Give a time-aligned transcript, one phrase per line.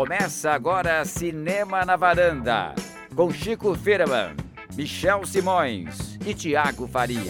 [0.00, 2.74] Começa agora Cinema na Varanda,
[3.14, 4.34] com Chico Firman,
[4.74, 7.20] Michel Simões e Tiago Faria.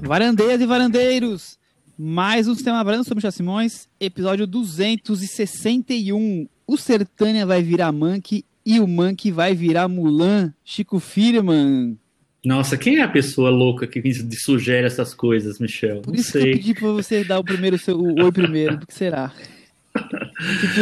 [0.00, 1.56] Varandeiras e varandeiros,
[1.96, 6.48] mais um Cinema na Varanda sobre Michel Simões, episódio 261.
[6.66, 10.52] O Sertânia vai virar Monkey e o Monkey vai virar Mulan.
[10.64, 11.96] Chico Firman.
[12.44, 14.02] Nossa, quem é a pessoa louca que
[14.34, 16.00] sugere essas coisas, Michel?
[16.00, 16.54] Por Não isso que sei.
[16.54, 19.32] eu pedi pra você dar o primeiro seu, o oi primeiro, do que será?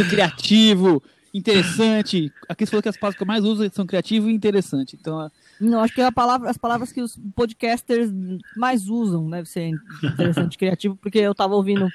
[0.09, 1.01] Criativo,
[1.33, 2.31] interessante.
[2.47, 4.97] Aqui você falou que as palavras que eu mais uso são criativo e interessante.
[4.99, 5.29] Então,
[5.59, 8.09] Não, acho que é palavra, as palavras que os podcasters
[8.55, 9.71] mais usam deve ser
[10.03, 11.89] interessante criativo, porque eu tava ouvindo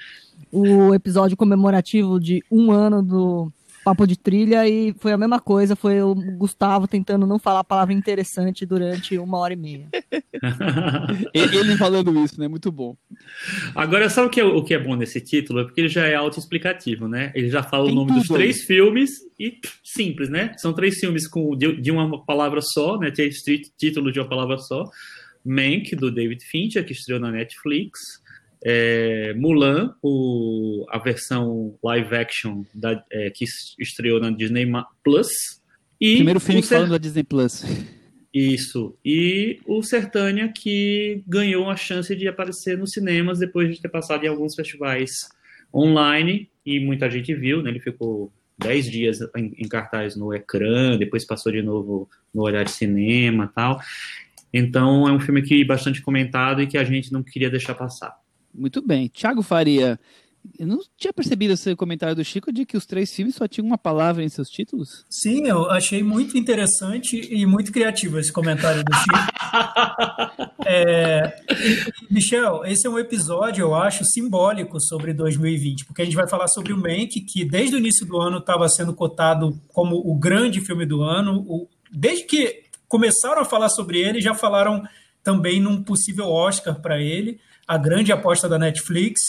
[0.53, 3.53] o episódio comemorativo de um ano do
[3.91, 7.65] Papo de Trilha e foi a mesma coisa, foi o Gustavo tentando não falar a
[7.65, 9.89] palavra interessante durante uma hora e meia.
[11.35, 12.47] ele falando isso, né?
[12.47, 12.97] Muito bom.
[13.75, 15.59] Agora, sabe o que, é, o que é bom nesse título?
[15.59, 17.33] É porque ele já é autoexplicativo, né?
[17.35, 20.55] Ele já fala Tem o nome dos três filmes e simples, né?
[20.57, 23.11] São três filmes com, de, de uma palavra só, né?
[23.11, 23.29] Tem
[23.77, 24.85] título de uma palavra só.
[25.45, 27.99] Mank, do David Fincher, que estreou na Netflix.
[28.63, 33.45] É, Mulan, o, a versão live action da, é, que
[33.79, 34.71] estreou na Disney
[35.03, 35.29] Plus.
[36.01, 37.65] E Primeiro filme Ser- falando da Disney Plus.
[38.33, 38.97] Isso.
[39.05, 44.25] E o Sertânia, que ganhou a chance de aparecer nos cinemas depois de ter passado
[44.25, 45.11] em alguns festivais
[45.75, 47.71] online, e muita gente viu, né?
[47.71, 52.65] Ele ficou 10 dias em, em cartaz no ecrã, depois passou de novo no olhar
[52.65, 53.81] de cinema tal.
[54.53, 58.15] Então é um filme que bastante comentado e que a gente não queria deixar passar.
[58.55, 59.09] Muito bem.
[59.09, 59.99] Thiago Faria,
[60.59, 63.67] eu não tinha percebido esse comentário do Chico de que os três filmes só tinham
[63.67, 65.05] uma palavra em seus títulos.
[65.09, 69.11] Sim, eu achei muito interessante e muito criativo esse comentário do Chico.
[70.67, 71.35] É,
[72.11, 76.47] Michel, esse é um episódio, eu acho, simbólico sobre 2020, porque a gente vai falar
[76.49, 80.61] sobre o Mank, que desde o início do ano estava sendo cotado como o grande
[80.61, 81.45] filme do ano.
[81.49, 84.83] O- desde que começaram a falar sobre ele, já falaram
[85.25, 87.41] também num possível Oscar para ele,
[87.71, 89.21] a grande aposta da Netflix.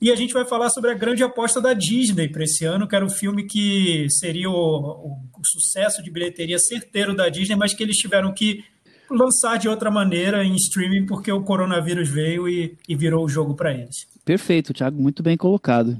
[0.00, 2.96] E a gente vai falar sobre a grande aposta da Disney para esse ano, que
[2.96, 7.72] era um filme que seria o, o- o sucesso de bilheteria certeiro da Disney, mas
[7.74, 8.64] que eles tiveram que
[9.10, 13.54] lançar de outra maneira em streaming porque o coronavírus veio e, e virou o jogo
[13.54, 14.06] para eles.
[14.24, 15.96] Perfeito, Thiago, muito bem colocado.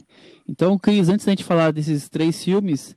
[0.49, 2.97] Então, Cris, antes da gente falar desses três filmes,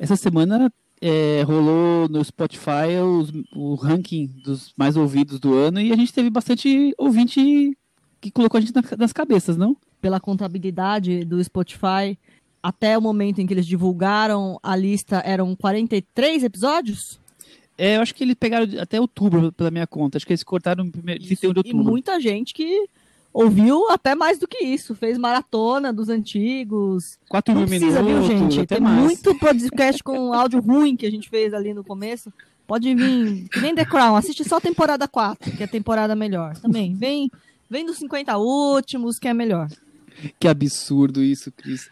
[0.00, 0.70] essa semana
[1.00, 6.12] é, rolou no Spotify os- o ranking dos mais ouvidos do ano e a gente
[6.12, 7.72] teve bastante ouvinte
[8.22, 9.76] que colocou a gente na- nas cabeças, não?
[10.00, 12.16] Pela contabilidade do Spotify,
[12.62, 17.20] até o momento em que eles divulgaram a lista, eram 43 episódios?
[17.76, 20.16] É, eu acho que eles pegaram até outubro pela minha conta.
[20.16, 21.84] Acho que eles cortaram no primeiro 31 de E outubro.
[21.84, 22.86] muita gente que
[23.32, 27.18] ouviu até mais do que isso, fez maratona dos antigos.
[27.28, 28.66] 4 Não mil precisa, minutos, viu, gente?
[28.66, 29.00] Tem mais.
[29.02, 32.32] muito podcast com áudio ruim que a gente fez ali no começo.
[32.66, 36.14] Pode vir, que nem The Crown, assiste só a temporada 4, que é a temporada
[36.14, 36.56] melhor.
[36.58, 37.30] Também, vem,
[37.72, 39.66] vem dos 50 últimos, que é melhor.
[40.38, 41.88] Que absurdo isso, Cris.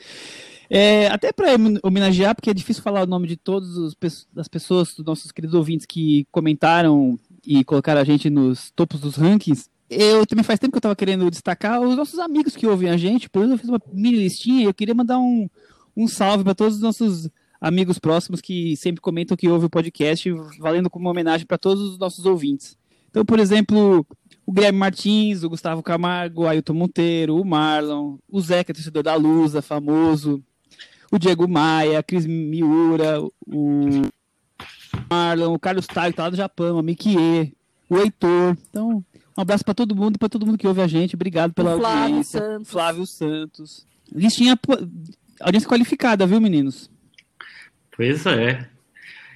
[0.69, 1.49] É, até para
[1.83, 5.33] homenagear, porque é difícil falar o nome de todas as pe- as pessoas, dos nossos
[5.33, 9.69] queridos ouvintes que comentaram e colocaram a gente nos topos dos rankings.
[9.89, 12.97] Eu também faz tempo que eu estava querendo destacar os nossos amigos que ouvem a
[12.97, 13.29] gente.
[13.29, 15.49] Por isso eu fiz uma mini listinha e eu queria mandar um,
[15.97, 17.29] um salve para todos os nossos
[17.61, 20.31] amigos próximos que sempre comentam que ouvem o podcast,
[20.61, 22.79] valendo como uma homenagem para todos os nossos ouvintes.
[23.11, 24.07] Então, por exemplo,
[24.51, 28.75] o Guilherme Martins, o Gustavo Camargo, o Ailton Monteiro, o Marlon, o Zé, que é
[28.75, 30.43] torcedor da Lusa, famoso,
[31.09, 34.03] o Diego Maia, a Cris Miura, o
[35.09, 37.55] Marlon, o Carlos Taio, que tá lá do Japão, a Mikie,
[37.89, 38.57] o Heitor.
[38.69, 39.05] Então,
[39.39, 41.15] um abraço para todo mundo, para todo mundo que ouve a gente.
[41.15, 42.41] Obrigado pela O Flávio audiência.
[42.41, 42.71] Santos.
[42.73, 43.87] Flávio Santos.
[44.13, 44.59] Listinha,
[45.41, 46.91] audiência qualificada, viu, meninos?
[47.97, 48.69] Pois é.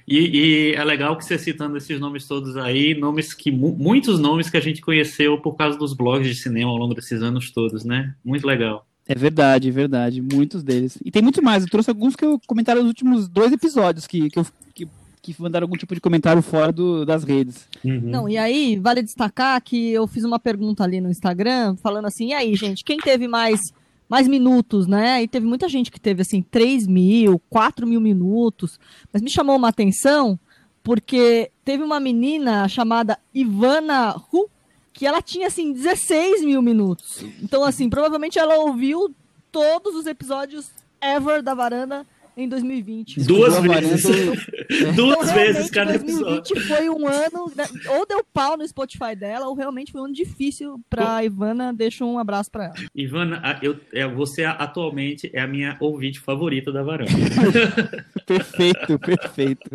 [0.07, 4.19] E, e é legal que você citando esses nomes todos aí, nomes que mu- muitos
[4.19, 7.49] nomes que a gente conheceu por causa dos blogs de cinema ao longo desses anos
[7.51, 8.13] todos, né?
[8.23, 8.85] Muito legal.
[9.07, 10.21] É verdade, é verdade.
[10.21, 10.97] Muitos deles.
[11.03, 11.63] E tem muito mais.
[11.63, 14.87] Eu trouxe alguns que eu comentaram nos últimos dois episódios que, que, eu, que,
[15.21, 17.67] que mandaram algum tipo de comentário fora do, das redes.
[17.83, 18.01] Uhum.
[18.03, 22.29] Não, e aí, vale destacar que eu fiz uma pergunta ali no Instagram, falando assim,
[22.29, 23.59] e aí, gente, quem teve mais,
[24.07, 25.23] mais minutos, né?
[25.23, 28.79] E teve muita gente que teve, assim, 3 mil, 4 mil minutos,
[29.11, 30.39] mas me chamou uma atenção,
[30.83, 34.49] porque teve uma menina chamada Ivana Hu,
[34.93, 37.23] que ela tinha, assim, 16 mil minutos.
[37.41, 39.13] Então, assim, provavelmente ela ouviu
[39.51, 40.69] todos os episódios
[41.01, 42.05] ever da varanda
[42.37, 43.21] em 2020.
[43.21, 44.03] Duas vezes.
[44.03, 44.41] varanda-
[44.95, 46.43] Duas Então, vezes cada episódio.
[46.55, 47.65] 2020 foi um ano, né,
[47.97, 51.73] ou deu pau no Spotify dela, ou realmente foi um ano difícil pra Ivana.
[51.73, 52.73] Deixa um abraço pra ela.
[52.93, 57.11] Ivana, eu, é, você atualmente é a minha ouvinte favorita da varanda.
[58.25, 59.69] Perfeito, perfeito.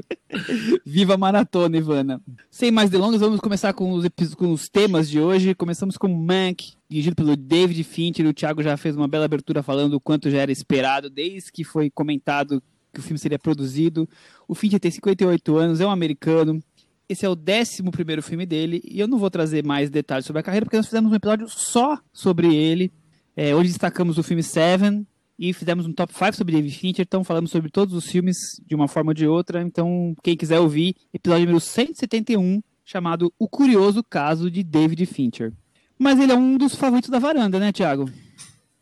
[0.85, 2.21] Viva a maratona, Ivana.
[2.51, 5.55] Sem mais delongas, vamos começar com os, com os temas de hoje.
[5.55, 8.27] Começamos com Mank, dirigido pelo David Fincher.
[8.27, 11.63] O Thiago já fez uma bela abertura falando o quanto já era esperado desde que
[11.63, 12.61] foi comentado
[12.93, 14.09] que o filme seria produzido.
[14.49, 16.61] O Fincher tem 58 anos, é um americano.
[17.09, 20.41] Esse é o 11 primeiro filme dele e eu não vou trazer mais detalhes sobre
[20.41, 22.93] a carreira porque nós fizemos um episódio só sobre ele.
[23.37, 25.07] É, hoje destacamos o filme Seven,
[25.41, 28.37] e fizemos um top 5 sobre David Fincher, então falamos sobre todos os filmes
[28.67, 29.63] de uma forma ou de outra.
[29.63, 35.55] Então, quem quiser ouvir, episódio número 171, chamado O Curioso Caso de David Fincher.
[36.01, 38.11] Mas ele é um dos favoritos da varanda, né, Thiago?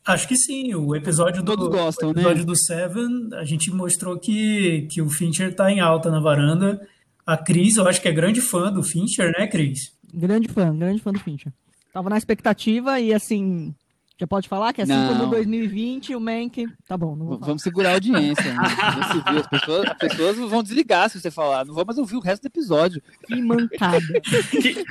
[0.06, 0.72] Acho que sim.
[0.76, 2.20] O episódio do, Todos gostam, o né?
[2.20, 6.80] episódio do Seven, a gente mostrou que, que o Fincher tá em alta na varanda.
[7.26, 9.92] A Cris, eu acho que é grande fã do Fincher, né, Cris?
[10.14, 11.52] Grande fã, grande fã do Fincher.
[11.92, 13.74] Tava na expectativa e assim.
[14.20, 15.16] Já pode falar que assim Não.
[15.16, 16.66] como 2020, o Mank.
[16.88, 17.46] Tá bom, não vou falar.
[17.46, 18.52] Vamos segurar a audiência.
[18.52, 18.60] né?
[19.30, 21.64] Viu, As, pessoas, as pessoas vão desligar se você falar.
[21.64, 23.00] Não vão mais ouvir o resto do episódio.
[23.26, 24.00] Que mancada.
[24.50, 24.84] que...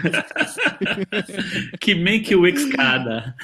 [1.77, 2.41] que make o
[2.71, 3.35] cada.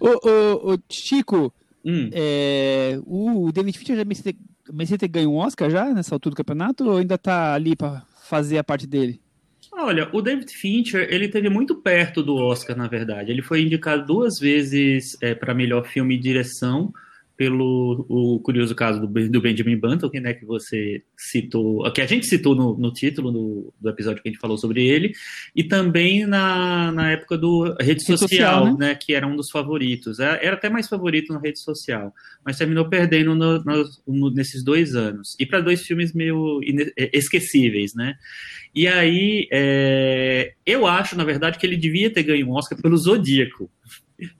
[0.00, 1.52] Ô, ô, ô, Chico,
[1.84, 2.10] Hum.
[2.12, 4.38] é, o David Fincher já merecia ter,
[4.72, 8.02] merecia ter ganho um Oscar já nessa altura do campeonato ou ainda tá ali pra
[8.22, 9.20] fazer a parte dele?
[9.74, 13.32] Olha, o David Fincher, ele teve muito perto do Oscar, na verdade.
[13.32, 16.92] Ele foi indicado duas vezes para melhor filme e direção
[17.42, 22.06] pelo o curioso caso do, do Benjamin Button, que, né, que você citou, que a
[22.06, 25.12] gente citou no, no título do, do episódio que a gente falou sobre ele,
[25.56, 28.88] e também na, na época do Rede Social, Social, né?
[28.90, 30.20] né, que era um dos favoritos.
[30.20, 33.60] Era era até mais favorito na Rede Social, mas terminou perdendo no-
[34.06, 35.34] no- nesses dois anos.
[35.40, 38.14] E para dois filmes meio ine- esquecíveis, né?
[38.72, 42.96] E aí, é, eu acho, na verdade, que ele devia ter ganho um Oscar pelo
[42.96, 43.68] Zodíaco.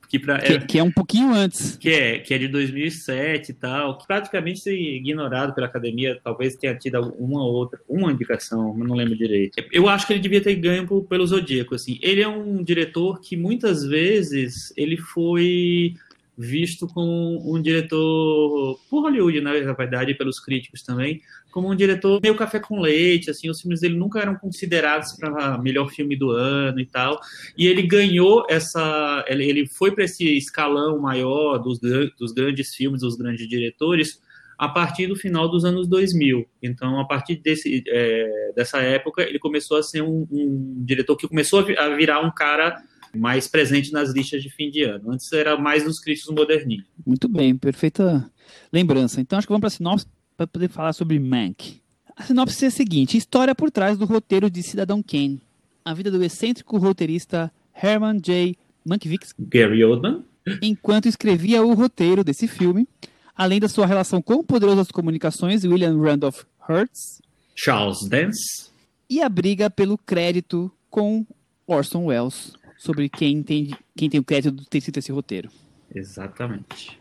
[0.09, 1.77] Que, pra, Que, é, que é um pouquinho antes.
[1.77, 6.75] que, é, que é de 2007 e tal, que praticamente ignorado pela academia, talvez tenha
[6.75, 9.63] tido uma outra, uma indicação, mas não lembro direito.
[9.73, 11.99] Eu acho que ele devia ter ganho por- pelo Zodíaco, assim.
[12.03, 15.95] Ele é um diretor que muitas vezes ele foi
[16.37, 21.21] visto como um diretor por Hollywood, na verdade, pelos críticos também,
[21.53, 25.59] como um diretor meio café com leite, assim, os filmes dele nunca eram considerados para
[25.59, 27.21] melhor filme do ano e tal.
[27.57, 31.79] E ele ganhou essa, ele, foi para esse escalão maior dos,
[32.19, 34.21] dos grandes filmes, dos grandes diretores,
[34.59, 36.47] a partir do final dos anos 2000.
[36.63, 41.29] Então, a partir desse, é, dessa época, ele começou a ser um, um diretor que
[41.29, 42.83] começou a vi- a virar um cara
[43.15, 45.13] mais presente nas listas de fim de ano.
[45.13, 46.87] Antes era mais dos críticos moderninhos.
[47.05, 48.31] Muito bem, perfeita
[48.73, 49.21] lembrança.
[49.21, 50.07] Então acho que vamos para a sinopse
[50.43, 51.81] para poder falar sobre Mank.
[52.17, 55.41] A sinopse é a seguinte: história por trás do roteiro de Cidadão Kane.
[55.85, 58.57] A vida do excêntrico roteirista Herman J.
[58.85, 60.25] Mankiewicz Gary Oldman,
[60.61, 62.87] enquanto escrevia o roteiro desse filme,
[63.35, 67.21] além da sua relação com o poderoso das comunicações William Randolph Hearst
[67.55, 68.71] Charles Dance,
[69.09, 71.27] e a briga pelo crédito com
[71.67, 75.51] Orson Welles sobre quem tem, quem tem o crédito de ter escrito esse roteiro.
[75.95, 76.99] exatamente.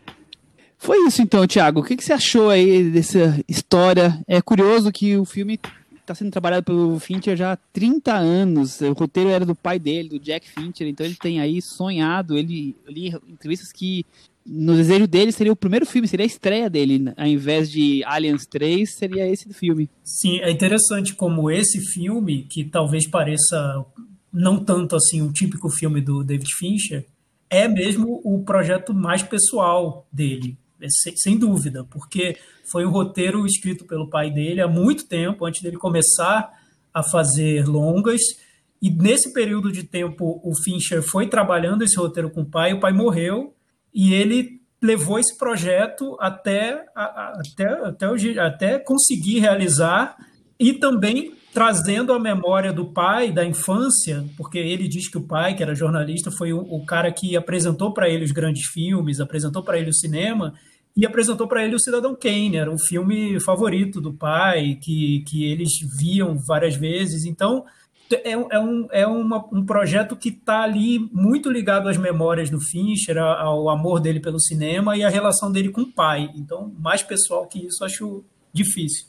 [0.82, 1.78] Foi isso então, Thiago.
[1.78, 4.20] O que, que você achou aí dessa história?
[4.26, 5.56] É curioso que o filme
[6.00, 8.80] está sendo trabalhado pelo Fincher já há 30 anos.
[8.80, 12.36] O roteiro era do pai dele, do Jack Fincher, então ele tem aí sonhado.
[12.36, 14.04] Ele li entrevistas que
[14.44, 17.12] no desejo dele seria o primeiro filme, seria a estreia dele.
[17.16, 19.88] Ao invés de Aliens 3, seria esse filme.
[20.02, 23.86] Sim, é interessante como esse filme, que talvez pareça
[24.32, 27.06] não tanto assim um típico filme do David Fincher,
[27.48, 30.56] é mesmo o projeto mais pessoal dele,
[30.90, 35.62] sem, sem dúvida, porque foi um roteiro escrito pelo pai dele há muito tempo, antes
[35.62, 36.50] dele começar
[36.92, 38.20] a fazer longas,
[38.80, 42.80] e nesse período de tempo o Fincher foi trabalhando esse roteiro com o pai, o
[42.80, 43.54] pai morreu,
[43.94, 50.16] e ele levou esse projeto até, até, até, até conseguir realizar
[50.58, 55.54] e também trazendo a memória do pai da infância, porque ele diz que o pai,
[55.54, 59.62] que era jornalista, foi o, o cara que apresentou para ele os grandes filmes, apresentou
[59.62, 60.54] para ele o cinema
[60.96, 65.44] e apresentou para ele o Cidadão Kane, era o filme favorito do pai, que, que
[65.44, 67.24] eles viam várias vezes.
[67.24, 67.64] Então,
[68.24, 72.50] é, um- é um, é uma- um projeto que está ali muito ligado às memórias
[72.50, 76.30] do Fincher, ao amor dele pelo cinema e a relação dele com o pai.
[76.36, 78.22] Então, mais pessoal que isso, acho
[78.52, 79.06] difícil.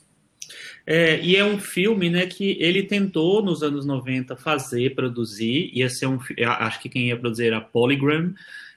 [0.86, 5.88] É, e é um filme né, que ele tentou nos anos 90 fazer, produzir, ia
[5.88, 8.34] ser um acho que quem ia produzir era Polygram,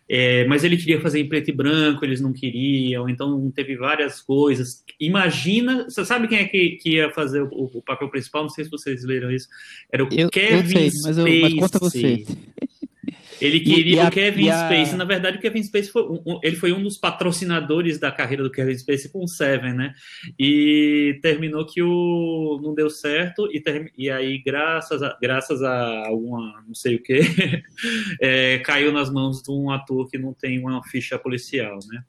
[0.09, 4.21] É, mas ele queria fazer em preto e branco, eles não queriam, então teve várias
[4.21, 4.83] coisas.
[4.99, 8.43] Imagina, você sabe quem é que, que ia fazer o, o, papel principal?
[8.43, 9.49] Não sei se vocês leram isso.
[9.91, 12.25] Era o eu, Kevin eu sei, mas, eu, mas conta você.
[13.39, 14.65] Ele queria a, o Kevin a...
[14.65, 14.95] Space.
[14.95, 18.51] Na verdade, o Kevin Space foi um, ele foi um dos patrocinadores da carreira do
[18.51, 19.93] Kevin Space com o Seven, né?
[20.39, 26.07] E terminou que o não deu certo e, ter, e aí graças a, graças a
[26.07, 27.21] alguma não sei o que
[28.21, 32.03] é, caiu nas mãos de um ator que não tem uma ficha policial, né?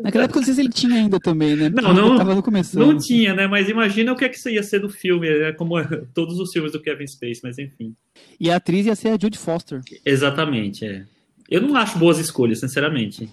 [0.00, 1.70] Naquela época, não sei se ele tinha ainda também, né?
[1.70, 3.46] Porque não, não, no começo, não tinha, né?
[3.46, 5.52] Mas imagina o que é que isso ia ser do filme, né?
[5.52, 5.74] como
[6.12, 7.94] todos os filmes do Kevin Space, mas enfim.
[8.40, 9.80] E a atriz ia ser a Jude Foster.
[10.04, 11.04] Exatamente, é.
[11.48, 13.30] Eu não acho boas escolhas, sinceramente.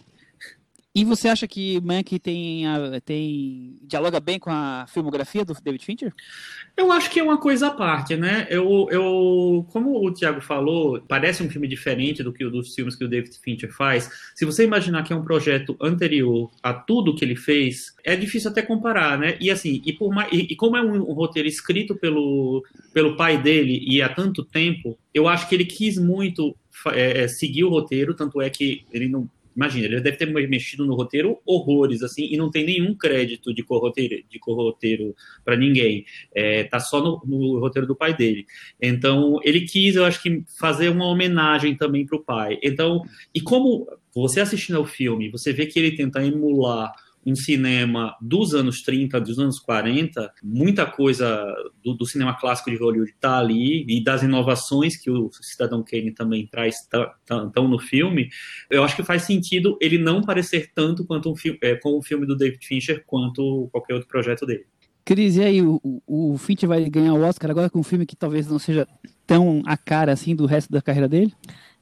[0.96, 2.64] E você acha que Mank tem,
[3.04, 6.14] tem dialoga bem com a filmografia do David Fincher?
[6.78, 8.48] Eu acho que é uma coisa à parte, né?
[8.50, 13.04] Eu, eu, como o Thiago falou, parece um filme diferente do que dos filmes que
[13.04, 14.10] o David Fincher faz.
[14.34, 18.50] Se você imaginar que é um projeto anterior a tudo que ele fez, é difícil
[18.50, 19.38] até comparar, né?
[19.42, 23.18] E assim, e, por mais, e, e como é um, um, roteiro escrito pelo, pelo
[23.18, 26.56] pai dele e há tanto tempo, eu acho que ele quis muito
[26.94, 30.96] é, seguir o roteiro, tanto é que ele não Imagina, ele deve ter mexido no
[30.96, 36.06] roteiro horrores, assim, e não tem nenhum crédito de corroteiro, de corroteiro para ninguém.
[36.34, 38.46] É, tá só no, no, roteiro do pai dele.
[38.82, 42.60] Então, ele quis, eu acho que, fazer uma homenagem também para o pai.
[42.62, 43.02] Então,
[43.34, 46.94] e como você assistindo ao filme, você vê que ele tenta emular
[47.26, 51.44] um cinema dos anos 30, dos anos 40, muita coisa
[51.84, 56.12] do, do cinema clássico de Hollywood está ali, e das inovações que o Cidadão Kane
[56.12, 58.30] também traz estão tá, tá, no filme,
[58.70, 62.04] eu acho que faz sentido ele não parecer tanto quanto um filme, é, com o
[62.04, 64.66] filme do David Fincher, quanto qualquer outro projeto dele.
[65.04, 68.16] Cris, e aí, o, o Fincher vai ganhar o Oscar agora com um filme que
[68.16, 68.88] talvez não seja
[69.26, 71.34] tão a cara assim do resto da carreira dele?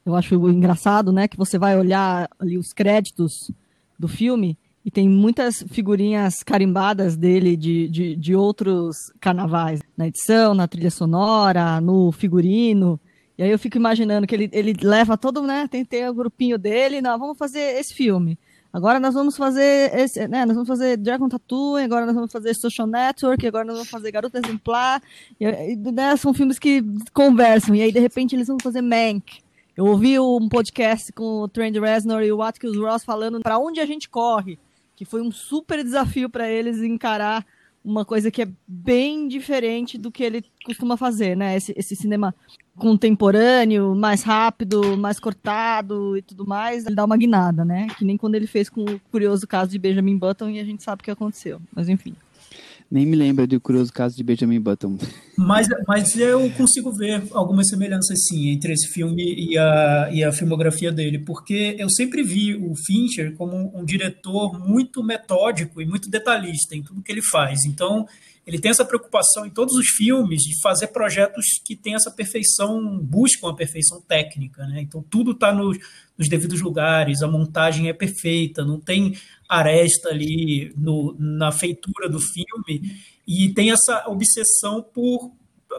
[0.04, 3.50] Eu acho engraçado, né, que você vai olhar ali os créditos
[3.98, 10.52] do filme e tem muitas figurinhas carimbadas dele de, de, de, outros carnavais, na edição,
[10.52, 13.00] na trilha sonora, no figurino.
[13.38, 15.66] E aí eu fico imaginando que ele, ele leva todo, né?
[15.70, 18.38] Tem, tem o grupinho dele, não, vamos fazer esse filme.
[18.70, 20.44] Agora nós vamos fazer esse, né?
[20.44, 24.12] Nós vamos fazer Dragon Tattoo, agora nós vamos fazer Social Network, agora nós vamos fazer
[24.12, 25.00] Garota Exemplar.
[25.40, 27.74] E, né, são filmes que conversam.
[27.74, 29.38] E aí, de repente, eles vão fazer Mank.
[29.76, 33.80] Eu ouvi um podcast com o Trent Reznor e o Atticus Ross falando para onde
[33.80, 34.58] a gente corre
[34.96, 37.44] que foi um super desafio para eles encarar
[37.84, 41.54] uma coisa que é bem diferente do que ele costuma fazer, né?
[41.54, 42.34] Esse, esse, cinema
[42.76, 47.88] contemporâneo, mais rápido, mais cortado e tudo mais, ele dá uma guinada, né?
[47.98, 50.82] Que nem quando ele fez com o curioso caso de Benjamin Button e a gente
[50.82, 51.60] sabe o que aconteceu.
[51.74, 52.14] Mas enfim.
[52.94, 54.96] Nem me lembro do curioso caso de Benjamin Button.
[55.36, 60.30] Mas, mas eu consigo ver algumas semelhanças, sim, entre esse filme e a, e a
[60.30, 66.08] filmografia dele, porque eu sempre vi o Fincher como um diretor muito metódico e muito
[66.08, 67.64] detalhista em tudo que ele faz.
[67.66, 68.06] Então,
[68.46, 73.00] ele tem essa preocupação em todos os filmes de fazer projetos que têm essa perfeição,
[73.00, 74.68] buscam a perfeição técnica.
[74.68, 74.82] Né?
[74.82, 75.76] Então, tudo está nos,
[76.16, 79.16] nos devidos lugares, a montagem é perfeita, não tem
[79.56, 82.96] aresta ali no, na feitura do filme,
[83.26, 85.32] e tem essa obsessão por.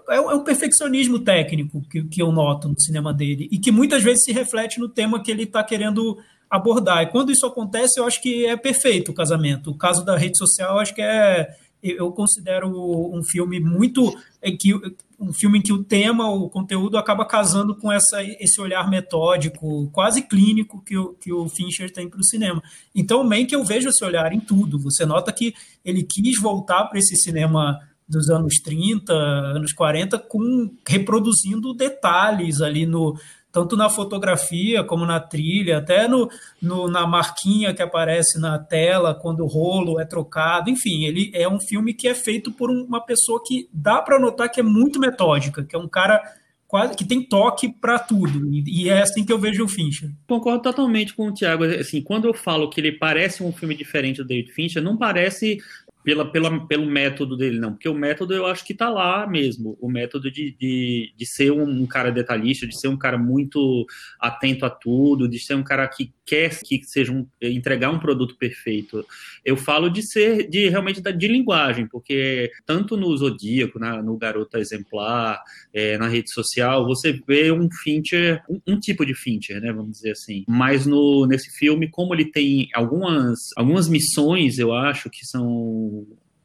[0.10, 4.03] É, um é perfeccionismo técnico que, que eu noto no cinema dele, e que muitas
[4.03, 6.17] vezes se reflete no tema que ele está querendo
[6.50, 7.03] abordar.
[7.03, 9.72] E quando isso acontece, eu acho que é perfeito o casamento.
[9.72, 11.48] O caso da rede social, eu acho que é
[11.92, 14.15] eu considero um filme muito
[14.60, 14.74] que
[15.20, 19.89] um filme em que o tema, o conteúdo acaba casando com essa, esse olhar metódico,
[19.92, 22.62] quase clínico que o, que o Fincher tem para o cinema.
[22.94, 24.80] Então, meio que eu vejo esse olhar em tudo.
[24.80, 30.70] Você nota que ele quis voltar para esse cinema dos anos 30, anos 40, com
[30.88, 33.18] reproduzindo detalhes ali no,
[33.56, 36.30] tanto na fotografia como na trilha, até no,
[36.62, 40.70] no, na marquinha que aparece na tela quando o rolo é trocado.
[40.70, 44.52] Enfim, ele é um filme que é feito por uma pessoa que dá para notar
[44.52, 46.22] que é muito metódica, que é um cara
[46.68, 48.46] quase que tem toque para tudo.
[48.54, 50.12] E, é assim que eu vejo o Fincher.
[50.28, 51.64] Concordo totalmente com o Thiago.
[51.64, 55.60] Assim, quando eu falo que ele parece um filme diferente do David Fincher, não parece
[56.06, 57.72] pela, pela, pelo método dele, não.
[57.74, 59.76] Porque o método eu acho que está lá mesmo.
[59.82, 63.86] O método de, de, de ser um, cara detalhista, de ser um cara muito
[64.20, 68.36] atento a tudo, de ser um cara que quer que seja um, entregar um produto
[68.38, 69.04] perfeito.
[69.44, 74.60] Eu falo de ser, de realmente de linguagem, porque tanto no Zodíaco, na, no Garota
[74.60, 75.42] Exemplar,
[75.74, 79.92] é, na rede social, você vê um Fincher, um, um, tipo de Fincher, né, vamos
[79.92, 80.44] dizer assim.
[80.48, 85.95] Mas no, nesse filme, como ele tem algumas, algumas missões, eu acho, que são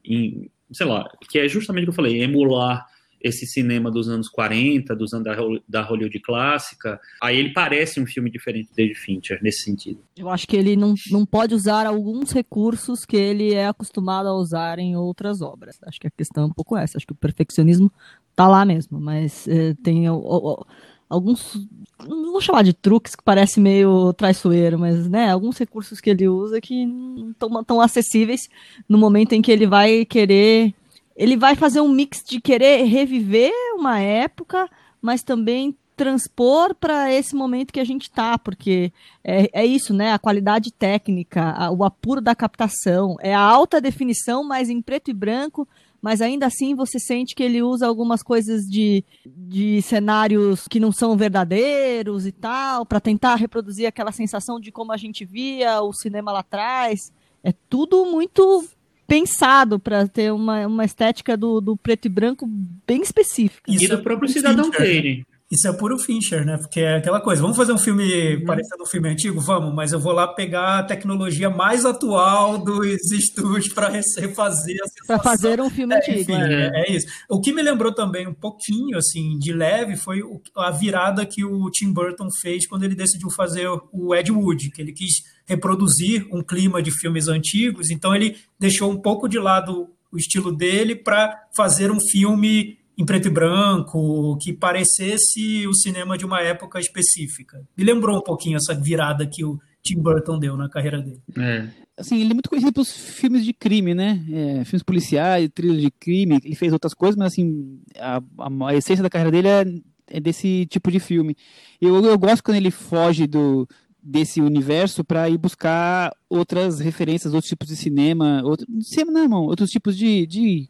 [0.05, 2.87] em, sei lá, que é justamente o que eu falei, emular
[3.21, 5.27] esse cinema dos anos 40, dos anos
[5.69, 10.01] da, Hollywood clássica, aí ele parece um filme diferente de Fincher, nesse sentido.
[10.17, 14.35] Eu acho que ele não, não pode usar alguns recursos que ele é acostumado a
[14.35, 15.79] usar em outras obras.
[15.83, 16.97] Acho que a questão é um pouco essa.
[16.97, 17.93] Acho que o perfeccionismo
[18.35, 20.67] tá lá mesmo, mas eh, tem o, o,
[21.11, 21.67] alguns,
[22.07, 26.29] não vou chamar de truques, que parece meio traiçoeiro, mas né, alguns recursos que ele
[26.29, 28.49] usa que não estão tão acessíveis
[28.89, 30.73] no momento em que ele vai querer.
[31.17, 34.71] Ele vai fazer um mix de querer reviver uma época,
[35.03, 38.91] mas também transpor para esse momento que a gente está, porque
[39.23, 40.13] é, é, isso, né?
[40.13, 45.11] A qualidade técnica, a, o apuro da captação, é a alta definição, mas em preto
[45.11, 45.69] e branco,
[46.01, 50.93] mas ainda assim você sente que ele usa algumas coisas de, de cenários que não
[50.93, 55.93] são verdadeiros e tal, para tentar reproduzir aquela sensação de como a gente via o
[55.93, 57.13] cinema lá atrás.
[57.43, 58.65] É tudo muito
[59.07, 62.47] pensado para ter uma, uma estética do, do preto e branco
[62.87, 63.71] bem específica.
[63.71, 65.27] E do próprio Cidadão Kane.
[65.51, 66.57] Isso é puro Fincher, né?
[66.57, 68.45] Porque é aquela coisa, vamos fazer um filme uhum.
[68.45, 69.41] parecendo um filme antigo?
[69.41, 75.07] Vamos, mas eu vou lá pegar a tecnologia mais atual dos estúdios para refazer a
[75.09, 76.21] Para fazer um filme é, antigo.
[76.21, 76.71] Enfim, é.
[76.75, 76.93] é.
[76.93, 77.09] isso.
[77.29, 80.23] O que me lembrou também um pouquinho, assim, de leve, foi
[80.55, 84.81] a virada que o Tim Burton fez quando ele decidiu fazer o Ed Wood, que
[84.81, 85.15] ele quis
[85.47, 90.53] reproduzir um clima de filmes antigos, então ele deixou um pouco de lado o estilo
[90.53, 96.43] dele para fazer um filme em preto e branco, que parecesse o cinema de uma
[96.43, 97.67] época específica.
[97.75, 101.23] Me lembrou um pouquinho essa virada que o Tim Burton deu na carreira dele.
[101.39, 101.67] É.
[101.97, 104.23] Assim, ele é muito conhecido pelos filmes de crime, né?
[104.31, 106.39] É, filmes policiais, trilhos de crime.
[106.45, 110.21] Ele fez outras coisas, mas assim, a, a, a essência da carreira dele é, é,
[110.21, 111.35] desse tipo de filme.
[111.81, 113.67] Eu, eu gosto quando ele foge do,
[114.03, 119.45] desse universo para ir buscar outras referências, outros tipos de cinema, outro, cinema não, irmão,
[119.45, 120.69] outros tipos de, de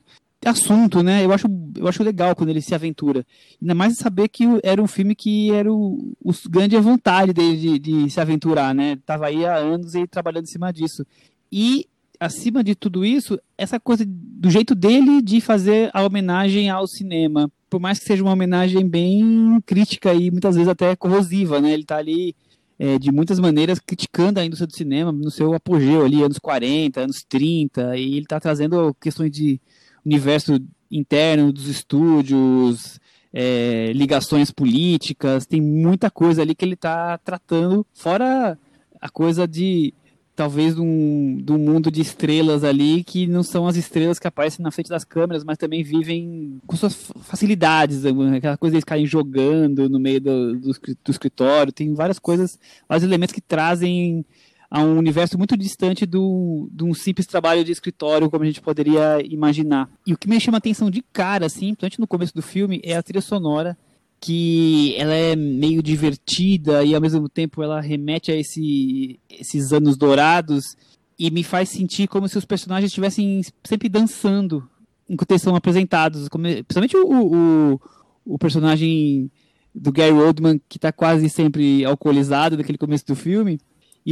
[0.49, 1.25] assunto, né?
[1.25, 3.27] Eu acho, eu acho legal quando ele se aventura.
[3.61, 7.79] Ainda mais saber que era um filme que era o, o grande vontade dele de,
[7.79, 8.97] de, se aventurar, né?
[9.05, 11.07] Tava aí há anos e trabalhando em cima disso.
[11.53, 11.87] E,
[12.19, 17.51] acima de tudo isso, essa coisa do jeito dele de fazer a homenagem ao cinema.
[17.69, 21.73] Por mais que seja uma homenagem bem crítica e muitas vezes até corrosiva, né?
[21.73, 22.35] Ele tá ali
[22.79, 26.99] é, de muitas maneiras criticando a indústria do cinema no seu apogeu ali, anos 40,
[26.99, 29.61] anos 30, e ele tá trazendo questões de
[30.05, 30.61] universo
[30.91, 33.01] interno dos estúdios,
[33.33, 38.59] é, ligações políticas, tem muita coisa ali que ele está tratando, fora
[39.01, 39.95] a coisa de
[40.35, 44.27] talvez de um, de um mundo de estrelas ali que não são as estrelas que
[44.27, 48.85] aparecem na frente das câmeras, mas também vivem com suas facilidades, aquela coisa de eles
[48.85, 52.59] ficarem jogando no meio do, do, do escritório, tem várias coisas,
[52.89, 54.25] vários elementos que trazem
[54.71, 58.61] a um universo muito distante do, de um simples trabalho de escritório, como a gente
[58.61, 59.91] poderia imaginar.
[60.07, 62.97] E o que me chama atenção de cara, assim, principalmente no começo do filme, é
[62.97, 63.77] a trilha sonora,
[64.21, 69.97] que ela é meio divertida e ao mesmo tempo ela remete a esse, esses anos
[69.97, 70.77] dourados
[71.19, 74.69] e me faz sentir como se os personagens estivessem sempre dançando
[75.09, 77.81] enquanto eles são apresentados, como, principalmente o, o,
[78.25, 79.29] o personagem
[79.75, 83.59] do Gary Oldman, que está quase sempre alcoolizado naquele começo do filme,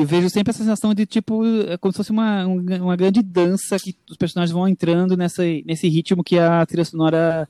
[0.01, 3.79] e vejo sempre essa sensação de tipo, é como se fosse uma, uma grande dança
[3.79, 7.49] que os personagens vão entrando nessa, nesse ritmo que a trilha sonora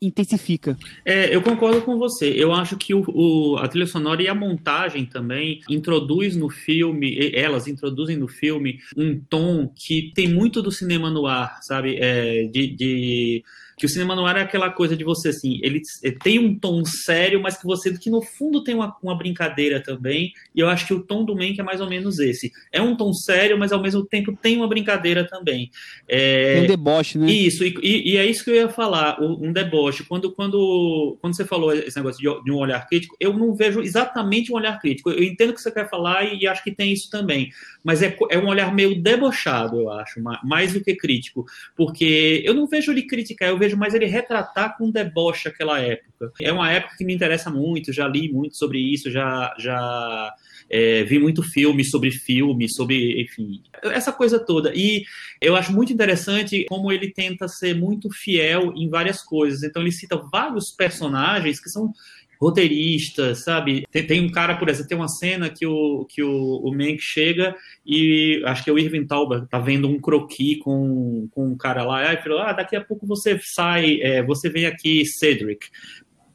[0.00, 0.76] intensifica.
[1.04, 2.32] É, eu concordo com você.
[2.36, 7.32] Eu acho que o, o, a trilha sonora e a montagem também introduz no filme,
[7.34, 11.96] elas introduzem no filme um tom que tem muito do cinema no ar, sabe?
[11.96, 13.44] É, de, de
[13.78, 15.80] que o cinema noir é aquela coisa de você, assim, ele
[16.22, 20.32] tem um tom sério, mas que você, que no fundo tem uma, uma brincadeira também,
[20.54, 22.50] e eu acho que o tom do Mank é mais ou menos esse.
[22.72, 25.70] É um tom sério, mas ao mesmo tempo tem uma brincadeira também.
[26.08, 26.54] É...
[26.54, 27.30] Tem um deboche, né?
[27.30, 30.04] Isso, e, e, e, é isso que eu ia falar, um deboche.
[30.04, 33.80] Quando, quando, quando você falou esse negócio de, de, um olhar crítico, eu não vejo
[33.80, 35.10] exatamente um olhar crítico.
[35.10, 37.50] Eu entendo o que você quer falar e, e acho que tem isso também,
[37.84, 41.44] mas é, é um olhar meio debochado, eu acho, mais do que crítico,
[41.76, 45.78] porque eu não vejo ele criticar, eu vejo vejo mais ele retratar com deboche aquela
[45.78, 46.32] época.
[46.40, 50.34] É uma época que me interessa muito, já li muito sobre isso, já, já
[50.70, 54.72] é, vi muito filme sobre filme, sobre, enfim, essa coisa toda.
[54.74, 55.04] E
[55.40, 59.62] eu acho muito interessante como ele tenta ser muito fiel em várias coisas.
[59.62, 61.92] Então ele cita vários personagens que são
[62.40, 63.84] roteirista, sabe?
[63.90, 66.98] Tem, tem, um cara, por exemplo, tem uma cena que o, que o, o Mank
[67.00, 71.56] chega e acho que é o Irving Tauber tá vendo um croqui com, com um
[71.56, 75.66] cara lá, e falou, ah, daqui a pouco você sai, é, você vem aqui, Cedric.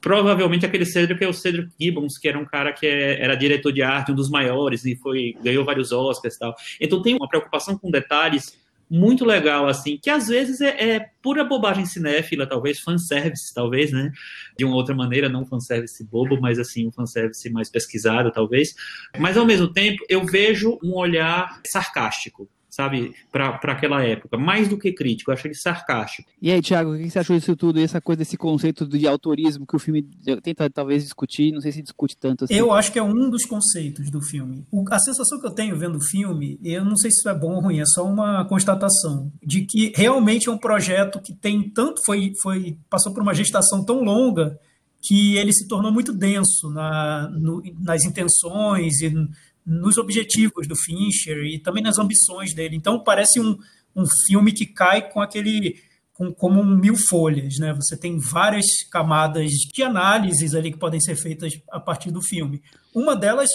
[0.02, 3.72] Provavelmente aquele Cedric é o Cedric Gibbons, que era um cara que é, era diretor
[3.72, 6.54] de arte, um dos maiores, e foi ganhou vários Oscars e tal.
[6.82, 11.44] Então tem uma preocupação com detalhes muito legal, assim, que às vezes é, é pura
[11.44, 14.12] bobagem cinéfila, talvez, fanservice, talvez, né?
[14.58, 18.76] De uma outra maneira, não fanservice bobo, mas assim, um fanservice mais pesquisado, talvez.
[19.18, 24.80] Mas ao mesmo tempo, eu vejo um olhar sarcástico sabe, para aquela época, mais do
[24.80, 26.28] que crítico, eu acho ele sarcástico.
[26.42, 29.68] E aí, Thiago, o que você achou disso tudo, essa coisa, desse conceito de autorismo
[29.68, 30.02] que o filme
[30.42, 32.56] tenta talvez discutir, não sei se discute tanto assim.
[32.56, 34.66] Eu acho que é um dos conceitos do filme.
[34.72, 37.38] O, a sensação que eu tenho vendo o filme, eu não sei se isso é
[37.38, 41.70] bom ou ruim, é só uma constatação, de que realmente é um projeto que tem
[41.70, 44.60] tanto, foi, foi passou por uma gestação tão longa,
[45.06, 49.14] que ele se tornou muito denso na, no, nas intenções e
[49.66, 52.76] nos objetivos do Fincher e também nas ambições dele.
[52.76, 53.58] Então parece um,
[53.96, 55.76] um filme que cai com aquele
[56.14, 57.74] com, como um mil folhas, né?
[57.74, 62.62] Você tem várias camadas de análises ali que podem ser feitas a partir do filme.
[62.94, 63.50] Uma delas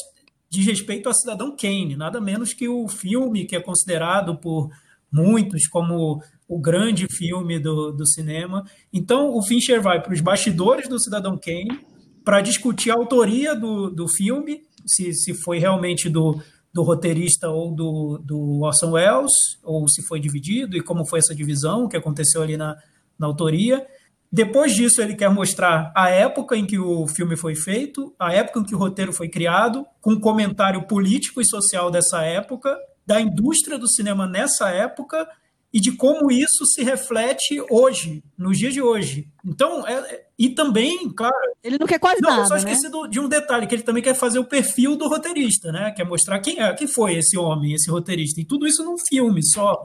[0.50, 4.70] diz respeito a Cidadão Kane, nada menos que o filme que é considerado por
[5.10, 8.64] muitos como o grande filme do, do cinema.
[8.92, 11.80] Então o Fincher vai para os bastidores do Cidadão Kane
[12.24, 16.40] para discutir a autoria do, do filme se, se foi realmente do,
[16.72, 21.34] do roteirista ou do, do Orson Welles, ou se foi dividido e como foi essa
[21.34, 22.76] divisão, o que aconteceu ali na,
[23.18, 23.86] na autoria.
[24.30, 28.60] Depois disso, ele quer mostrar a época em que o filme foi feito, a época
[28.60, 33.78] em que o roteiro foi criado, com comentário político e social dessa época, da indústria
[33.78, 35.26] do cinema nessa época
[35.72, 39.28] e de como isso se reflete hoje, nos dias de hoje.
[39.44, 41.34] Então, é, é e também, claro.
[41.62, 42.42] Ele não quer quase não, nada.
[42.42, 42.90] Eu só esqueci né?
[42.90, 45.90] do, de um detalhe, que ele também quer fazer o perfil do roteirista, né?
[45.90, 48.40] Quer mostrar quem é, quem foi esse homem, esse roteirista.
[48.40, 49.76] E tudo isso num filme só.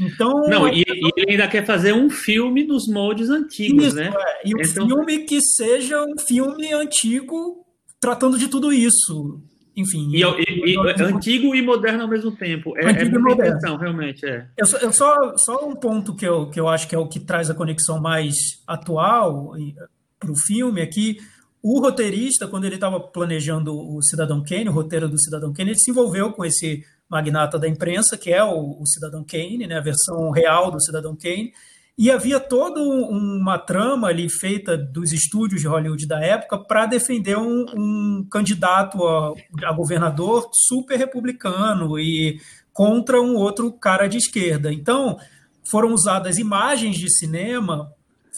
[0.00, 0.32] Então.
[0.48, 4.12] Não, e, e ele ainda quer fazer um filme nos moldes antigos, isso, né?
[4.12, 4.48] É.
[4.48, 4.86] E um então...
[4.86, 7.64] filme que seja um filme antigo
[8.00, 9.40] tratando de tudo isso
[9.76, 10.10] enfim.
[10.12, 12.76] E, e, e, antigo e moderno ao mesmo tempo.
[12.76, 13.76] É, antigo é e moderno.
[13.76, 14.26] realmente.
[14.26, 14.46] É.
[14.56, 17.08] Eu, só, eu só, só um ponto que eu, que eu acho que é o
[17.08, 18.34] que traz a conexão mais
[18.66, 19.54] atual
[20.18, 21.18] para o filme é que
[21.62, 25.78] o roteirista, quando ele estava planejando o Cidadão Kane, o roteiro do Cidadão Kane, ele
[25.78, 29.82] se envolveu com esse magnata da imprensa, que é o, o Cidadão Kane, né, a
[29.82, 31.52] versão real do Cidadão Kane,
[32.00, 37.36] e havia toda uma trama ali feita dos estúdios de Hollywood da época para defender
[37.36, 39.34] um, um candidato a,
[39.64, 42.40] a, governador super republicano e
[42.72, 44.72] contra um outro cara de esquerda.
[44.72, 45.18] Então,
[45.70, 47.92] foram usadas imagens de cinema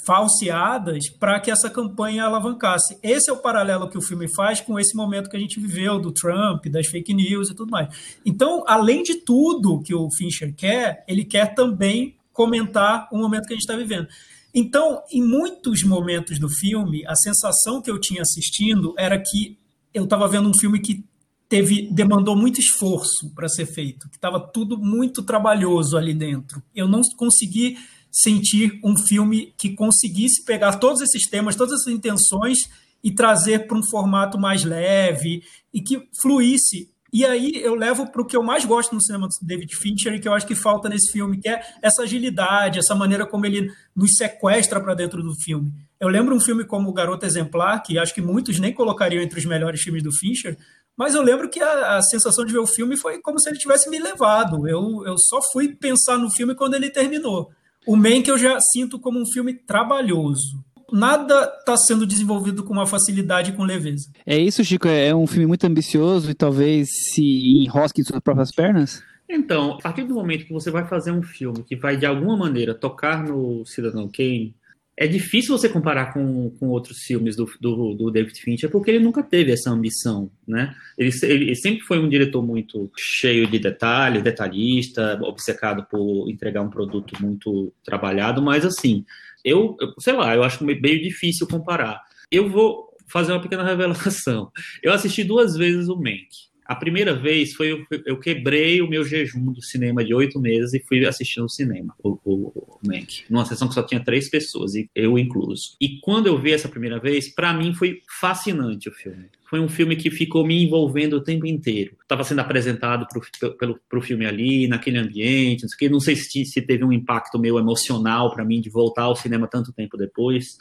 [0.04, 2.98] falseadas para que essa campanha alavancasse.
[3.00, 6.00] Esse é o paralelo que o filme faz com esse momento que a gente viveu
[6.00, 8.18] do Trump, das fake news e tudo mais.
[8.26, 13.52] Então, além de tudo que o Fincher quer, ele quer também comentar o momento que
[13.52, 14.08] a gente está vivendo.
[14.54, 19.58] Então, em muitos momentos do filme, a sensação que eu tinha assistindo era que
[19.94, 21.04] eu estava vendo um filme que
[21.48, 26.62] teve demandou muito esforço para ser feito, que estava tudo muito trabalhoso ali dentro.
[26.74, 27.76] Eu não consegui
[28.10, 32.58] sentir um filme que conseguisse pegar todos esses temas, todas essas intenções
[33.02, 35.42] e trazer para um formato mais leve
[35.72, 39.28] e que fluísse e aí eu levo para o que eu mais gosto no cinema
[39.28, 42.78] do David Fincher e que eu acho que falta nesse filme, que é essa agilidade,
[42.78, 45.74] essa maneira como ele nos sequestra para dentro do filme.
[46.00, 49.38] Eu lembro um filme como O Garoto Exemplar, que acho que muitos nem colocariam entre
[49.38, 50.56] os melhores filmes do Fincher,
[50.96, 53.58] mas eu lembro que a, a sensação de ver o filme foi como se ele
[53.58, 54.66] tivesse me levado.
[54.66, 57.50] Eu, eu só fui pensar no filme quando ele terminou.
[57.86, 62.72] O Man que eu já sinto como um filme trabalhoso nada está sendo desenvolvido com
[62.72, 64.10] uma facilidade e com leveza.
[64.26, 64.86] É isso, Chico?
[64.86, 67.22] É um filme muito ambicioso e talvez se
[67.64, 69.02] enrosque em suas próprias pernas?
[69.28, 72.36] Então, a partir do momento que você vai fazer um filme que vai de alguma
[72.36, 74.54] maneira tocar no Cidadão Kane,
[74.96, 79.02] é difícil você comparar com, com outros filmes do, do, do, David Fincher, porque ele
[79.02, 80.74] nunca teve essa ambição, né?
[80.98, 86.68] Ele, ele, sempre foi um diretor muito cheio de detalhes, detalhista, obcecado por entregar um
[86.68, 89.04] produto muito trabalhado, mas assim,
[89.44, 92.00] eu, sei lá, eu acho meio difícil comparar.
[92.30, 94.50] Eu vou fazer uma pequena revelação.
[94.82, 96.28] Eu assisti duas vezes o Mank.
[96.72, 100.72] A primeira vez foi eu, eu quebrei o meu jejum do cinema de oito meses
[100.72, 104.30] e fui assistir no cinema o, o, o Mank, numa sessão que só tinha três
[104.30, 105.76] pessoas, e eu incluso.
[105.78, 109.26] E quando eu vi essa primeira vez, para mim foi fascinante o filme.
[109.50, 111.94] Foi um filme que ficou me envolvendo o tempo inteiro.
[112.00, 116.62] Estava sendo apresentado para o filme ali, naquele ambiente, não sei, não sei se, se
[116.62, 120.56] teve um impacto meu emocional para mim de voltar ao cinema tanto tempo depois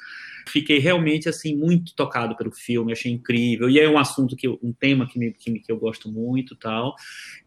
[0.48, 3.70] fiquei realmente assim muito tocado pelo filme, achei incrível.
[3.70, 6.96] E é um assunto que um tema que, me, que, que eu gosto muito, tal.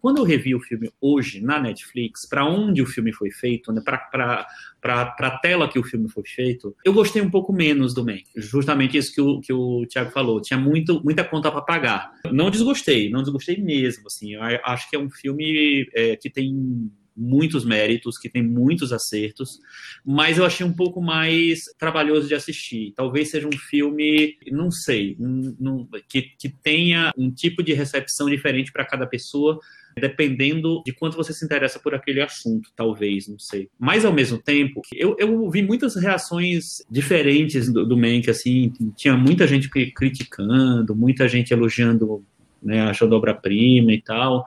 [0.01, 3.83] Quando eu revi o filme hoje na Netflix, para onde o filme foi feito, né,
[3.85, 4.47] para
[4.83, 8.25] a tela que o filme foi feito, eu gostei um pouco menos do Mank.
[8.37, 10.41] Justamente isso que o, que o Thiago falou.
[10.41, 12.13] Tinha muito, muita conta para pagar.
[12.31, 14.07] Não desgostei, não desgostei mesmo.
[14.07, 18.93] Assim, eu acho que é um filme é, que tem muitos méritos, que tem muitos
[18.93, 19.61] acertos,
[20.05, 22.93] mas eu achei um pouco mais trabalhoso de assistir.
[22.97, 28.73] Talvez seja um filme, não sei, um, que, que tenha um tipo de recepção diferente
[28.73, 29.59] para cada pessoa,
[29.97, 33.69] dependendo de quanto você se interessa por aquele assunto, talvez, não sei.
[33.79, 39.17] Mas ao mesmo tempo, eu, eu vi muitas reações diferentes do, do Mank, assim, tinha
[39.17, 42.25] muita gente criticando, muita gente elogiando,
[42.63, 44.45] né, achando obra-prima e tal.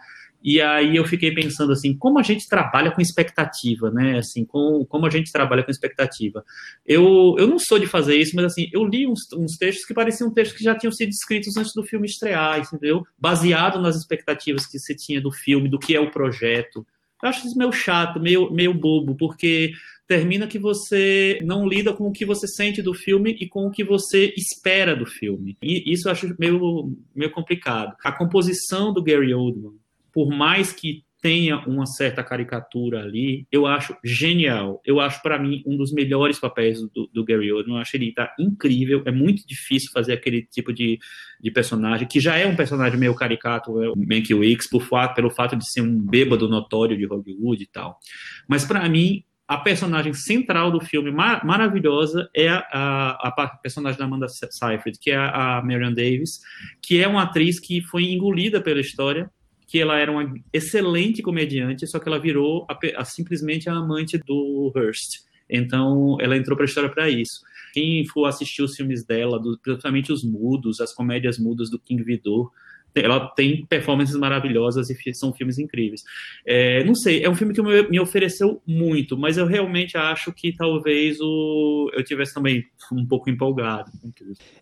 [0.49, 4.19] E aí eu fiquei pensando assim, como a gente trabalha com expectativa, né?
[4.19, 6.41] Assim, com, como a gente trabalha com expectativa.
[6.85, 9.93] Eu, eu não sou de fazer isso, mas assim, eu li uns, uns textos que
[9.93, 13.05] pareciam textos que já tinham sido escritos antes do filme estrear, entendeu?
[13.19, 16.87] Baseado nas expectativas que se tinha do filme, do que é o projeto.
[17.21, 19.73] Eu acho isso meio chato, meio, meio bobo, porque
[20.07, 23.71] termina que você não lida com o que você sente do filme e com o
[23.71, 25.57] que você espera do filme.
[25.61, 27.93] E isso eu acho meio, meio complicado.
[28.01, 29.73] A composição do Gary Oldman,
[30.17, 34.81] por mais que tenha uma certa caricatura ali, eu acho genial.
[34.83, 37.75] Eu acho, para mim, um dos melhores papéis do, do Gary Oldman.
[37.75, 39.03] Eu acho ele tá incrível.
[39.05, 40.97] É muito difícil fazer aquele tipo de,
[41.39, 45.29] de personagem, que já é um personagem meio caricato, é o Mank Wicks, por pelo
[45.29, 47.99] fato de ser um bêbado notório de Hollywood e tal.
[48.47, 53.99] Mas, para mim, a personagem central do filme, mar maravilhosa, é a, a, a, personagem
[53.99, 56.41] da Amanda Seyfried, que é a, a Marion Davis,
[56.81, 59.29] que é uma atriz que foi engolida pela história,
[59.67, 64.17] que ela era uma excelente comediante, só que ela virou a, a, simplesmente a amante
[64.17, 65.27] do Hearst.
[65.49, 67.41] Então, ela entrou para a história para isso.
[67.73, 72.01] Quem for assistir os filmes dela, do, principalmente os mudos, as comédias mudas do King
[72.01, 72.51] Vidor,
[72.95, 76.03] ela tem performances maravilhosas e são filmes incríveis.
[76.45, 80.55] É, não sei, é um filme que me ofereceu muito, mas eu realmente acho que
[80.55, 83.91] talvez o, eu tivesse também um pouco empolgado.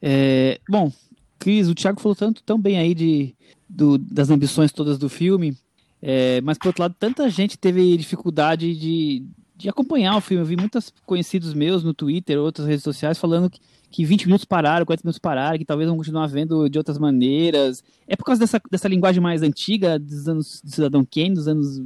[0.02, 0.91] É, bom,
[1.39, 3.36] Cris, o Thiago falou tanto tão bem aí de,
[3.69, 5.56] do, das ambições todas do filme,
[6.02, 9.24] é, mas por outro lado, tanta gente teve dificuldade de,
[9.58, 10.43] de acompanhar o filme.
[10.43, 14.45] Eu vi muitos conhecidos meus no Twitter, outras redes sociais, falando que, que 20 minutos
[14.45, 17.84] pararam, 40 minutos pararam, que talvez vão continuar vendo de outras maneiras.
[18.08, 21.82] É por causa dessa, dessa linguagem mais antiga, dos anos do Cidadão Kane, dos anos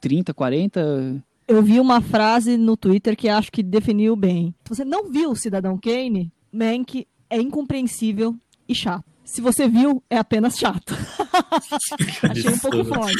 [0.00, 1.24] 30, 40?
[1.48, 4.54] Eu vi uma frase no Twitter que acho que definiu bem.
[4.64, 8.36] Se você não viu o Cidadão Kane, Mank é incompreensível
[8.72, 9.11] e chato.
[9.24, 10.94] Se você viu, é apenas chato.
[12.28, 13.16] Achei um pouco forte.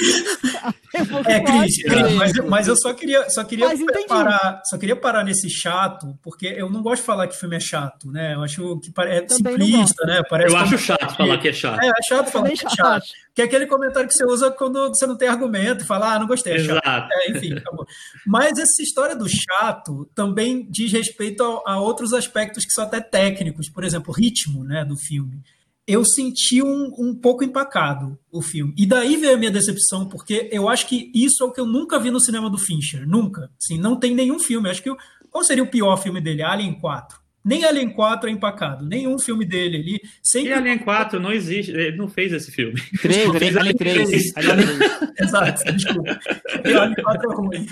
[1.27, 1.77] é, Cris,
[2.17, 3.69] mas, mas, eu só queria, só queria
[4.09, 7.61] parar, só queria parar nesse chato, porque eu não gosto de falar que filme é
[7.61, 8.35] chato, né?
[8.35, 10.23] Eu acho que é simplista, né?
[10.29, 11.17] Parece eu acho chato que...
[11.17, 11.83] falar que é chato.
[11.83, 13.05] É, é chato falar que é chato.
[13.35, 16.19] Que é aquele comentário que você usa quando você não tem argumento e fala, ah,
[16.19, 17.09] não gostei, é chato.
[17.13, 17.87] É, enfim, acabou.
[18.27, 23.01] Mas essa história do chato também diz respeito a, a outros aspectos que são até
[23.01, 25.41] técnicos, por exemplo, o ritmo né, do filme
[25.87, 28.75] eu senti um, um pouco empacado o filme.
[28.77, 31.67] E daí veio a minha decepção, porque eu acho que isso é o que eu
[31.67, 33.07] nunca vi no cinema do Fincher.
[33.07, 33.51] Nunca.
[33.61, 34.71] Assim, não tem nenhum filme.
[34.71, 34.95] Acho que.
[35.31, 36.43] Qual seria o pior filme dele?
[36.43, 37.22] Alien 4.
[37.45, 40.01] Nem Alien 4 é empacado, nenhum filme dele ali.
[40.23, 40.51] Sempre...
[40.51, 42.81] E Alien 4 não existe, ele não fez esse filme.
[43.03, 44.33] 3, ele fez Alien 3.
[44.33, 44.33] 3.
[45.19, 46.21] Exato, desculpa.
[46.65, 47.67] E Alien 4 é ruim.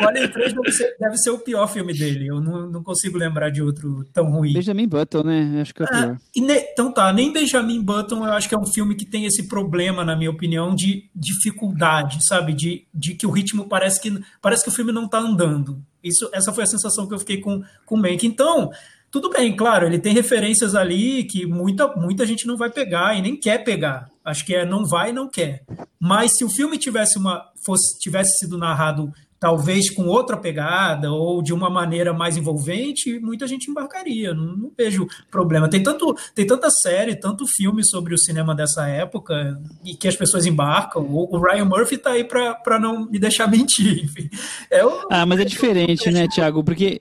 [0.00, 2.28] O Alien 3 deve ser, deve ser, o pior filme dele.
[2.28, 4.52] Eu não, não, consigo lembrar de outro tão ruim.
[4.52, 5.60] Benjamin Button, né?
[5.60, 6.18] Acho que é o é, pior.
[6.36, 6.58] Ne...
[6.72, 10.04] então tá, nem Benjamin Button eu acho que é um filme que tem esse problema,
[10.04, 12.52] na minha opinião, de dificuldade, sabe?
[12.52, 15.82] De, de que o ritmo parece que, parece que o filme não tá andando.
[16.02, 18.26] Isso, essa foi a sensação que eu fiquei com, com o Mank.
[18.26, 18.70] Então,
[19.10, 23.22] tudo bem, claro, ele tem referências ali que muita, muita gente não vai pegar e
[23.22, 24.08] nem quer pegar.
[24.24, 25.64] Acho que é não vai e não quer.
[25.98, 31.42] Mas se o filme tivesse uma fosse tivesse sido narrado talvez com outra pegada ou
[31.42, 34.34] de uma maneira mais envolvente, muita gente embarcaria.
[34.34, 35.68] Não, não, vejo problema.
[35.68, 40.14] Tem tanto, tem tanta série, tanto filme sobre o cinema dessa época e que as
[40.14, 41.02] pessoas embarcam.
[41.02, 44.04] O, o Ryan Murphy está aí para não me deixar mentir.
[44.04, 44.28] Enfim.
[44.70, 46.62] É o, ah, mas é diferente, né, Thiago?
[46.62, 47.00] Porque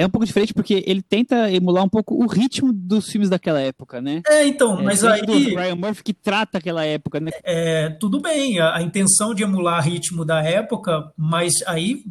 [0.00, 3.60] é um pouco diferente porque ele tenta emular um pouco o ritmo dos filmes daquela
[3.60, 4.22] época, né?
[4.26, 5.22] É, então, é, mas aí.
[5.22, 7.30] O Ryan Murphy que trata aquela época, né?
[7.44, 12.02] É, tudo bem, a, a intenção de emular ritmo da época, mas aí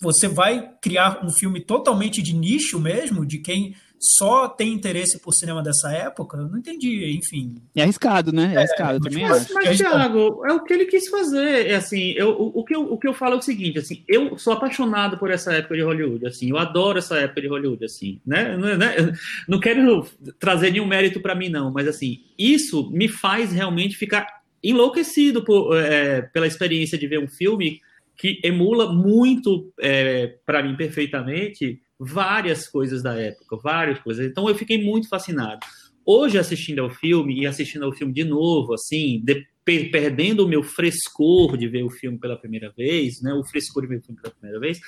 [0.00, 5.32] você vai criar um filme totalmente de nicho mesmo, de quem só tem interesse por
[5.32, 6.36] cinema dessa época?
[6.36, 7.54] Eu não entendi, enfim.
[7.72, 8.52] É arriscado, né?
[8.52, 9.54] É, arriscado, é, também mas, acho.
[9.54, 11.68] Mas, é Thiago, é o que ele quis fazer.
[11.68, 14.02] É assim, eu, o, o, que eu, o que eu falo é o seguinte, assim,
[14.08, 17.84] eu sou apaixonado por essa época de Hollywood, assim, eu adoro essa época de Hollywood,
[17.84, 18.56] assim, né?
[18.56, 19.12] Não, né?
[19.48, 20.04] não quero
[20.40, 25.76] trazer nenhum mérito para mim, não, mas assim, isso me faz realmente ficar enlouquecido por,
[25.76, 27.80] é, pela experiência de ver um filme
[28.16, 34.26] que emula muito, é, para mim, perfeitamente, várias coisas da época, várias coisas.
[34.26, 35.60] Então eu fiquei muito fascinado.
[36.04, 40.62] Hoje, assistindo ao filme e assistindo ao filme de novo, assim, de, perdendo o meu
[40.62, 44.20] frescor de ver o filme pela primeira vez, né, o frescor de ver o filme
[44.20, 44.80] pela primeira vez,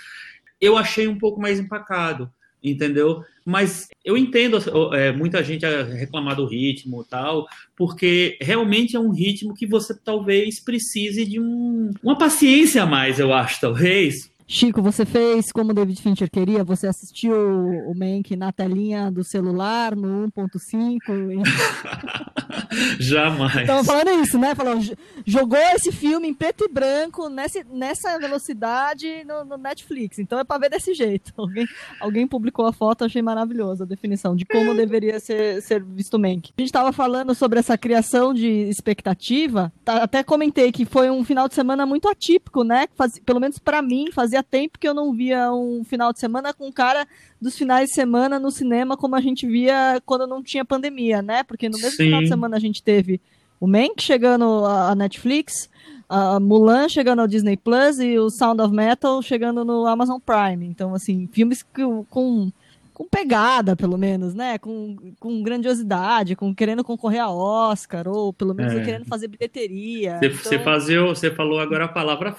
[0.61, 2.29] eu achei um pouco mais empacado,
[2.61, 3.23] entendeu?
[3.45, 4.59] Mas eu entendo
[4.95, 7.47] é, muita gente reclamar do ritmo e tal,
[7.77, 13.21] porque realmente é um ritmo que você talvez precise de um, uma paciência a mais,
[13.21, 16.63] eu acho, talvez, Chico, você fez como o David Fincher queria?
[16.63, 21.43] Você assistiu o Mank na telinha do celular, no 1.5?
[23.01, 23.57] Jamais.
[23.57, 24.55] Estamos falando isso, né?
[24.55, 30.19] Falando, jogou esse filme em preto e branco, nessa, nessa velocidade no, no Netflix.
[30.19, 31.33] Então é para ver desse jeito.
[31.39, 31.67] Alguém,
[32.01, 36.53] alguém publicou a foto, achei maravilhosa a definição de como deveria ser, ser visto Mank.
[36.57, 39.73] A gente estava falando sobre essa criação de expectativa.
[39.85, 42.87] Tá, até comentei que foi um final de semana muito atípico, né?
[42.97, 46.19] Faz, pelo menos para mim, fazia fazia tempo que eu não via um final de
[46.19, 47.07] semana com cara
[47.41, 51.45] dos finais de semana no cinema como a gente via quando não tinha pandemia, né?
[51.45, 52.05] Porque no mesmo Sim.
[52.05, 53.21] final de semana a gente teve
[53.61, 55.71] o Mank chegando à Netflix,
[56.09, 60.67] a Mulan chegando ao Disney Plus e o Sound of Metal chegando no Amazon Prime.
[60.67, 61.65] Então, assim, filmes
[62.11, 62.53] com
[62.95, 64.57] com pegada, pelo menos, né?
[64.57, 68.85] Com, com grandiosidade, com querendo concorrer a Oscar, ou pelo menos é.
[68.85, 70.21] querendo fazer bilheteria.
[70.21, 70.65] Você, então...
[70.65, 72.37] fazer, você falou agora a palavra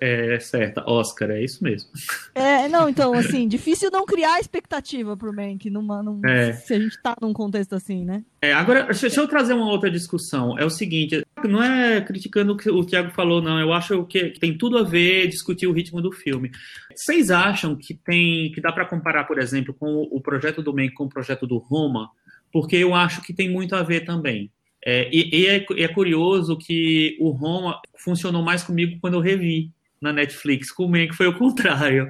[0.00, 1.88] é, certa, Oscar, é isso mesmo.
[2.34, 6.52] É, não, então, assim, difícil não criar expectativa pro Mank numa, num, é.
[6.52, 8.24] se a gente tá num contexto assim, né?
[8.42, 10.58] É, agora, deixa eu trazer uma outra discussão.
[10.58, 13.58] É o seguinte, não é criticando o que o Thiago falou, não.
[13.58, 16.50] Eu acho que tem tudo a ver discutir o ritmo do filme.
[16.94, 20.92] Vocês acham que tem que dá para comparar, por exemplo, com o projeto do Mank
[20.92, 22.10] com o projeto do Roma?
[22.52, 24.50] Porque eu acho que tem muito a ver também.
[24.84, 29.70] É, e, e é, é, curioso que o Roma funcionou mais comigo quando eu revi
[30.00, 30.72] na Netflix.
[30.72, 32.08] Com o Mank foi o contrário.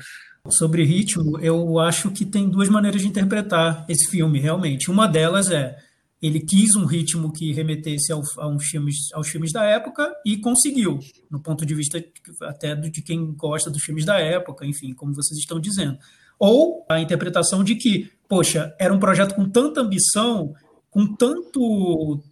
[0.48, 4.90] Sobre ritmo, eu acho que tem duas maneiras de interpretar esse filme, realmente.
[4.90, 5.76] Uma delas é
[6.22, 10.36] ele quis um ritmo que remetesse ao, a uns filmes, aos filmes da época e
[10.36, 12.02] conseguiu, no ponto de vista
[12.42, 15.98] até de quem gosta dos filmes da época, enfim, como vocês estão dizendo.
[16.38, 20.54] Ou a interpretação de que, poxa, era um projeto com tanta ambição,
[20.90, 22.22] com tanto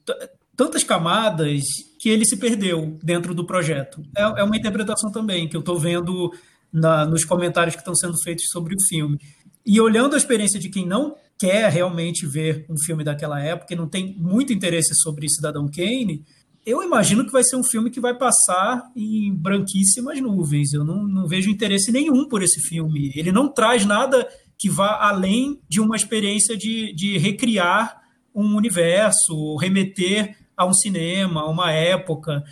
[0.56, 1.62] tantas camadas
[1.98, 4.02] que ele se perdeu dentro do projeto.
[4.16, 6.30] É, é uma interpretação também que eu estou vendo
[6.72, 9.18] na, nos comentários que estão sendo feitos sobre o filme.
[9.64, 13.76] E olhando a experiência de quem não quer realmente ver um filme daquela época e
[13.76, 16.22] não tem muito interesse sobre Cidadão Kane,
[16.66, 20.74] eu imagino que vai ser um filme que vai passar em branquíssimas nuvens.
[20.74, 23.10] Eu não, não vejo interesse nenhum por esse filme.
[23.16, 27.98] Ele não traz nada que vá além de uma experiência de, de recriar
[28.34, 32.44] um universo, remeter a um cinema, a uma época.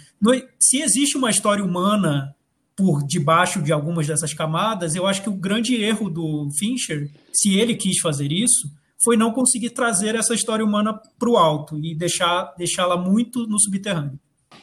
[0.58, 2.34] Se existe uma história humana
[2.78, 7.58] por debaixo de algumas dessas camadas, eu acho que o grande erro do Fincher, se
[7.58, 8.70] ele quis fazer isso,
[9.02, 13.58] foi não conseguir trazer essa história humana para o alto e deixar deixá-la muito no
[13.58, 14.16] subterrâneo.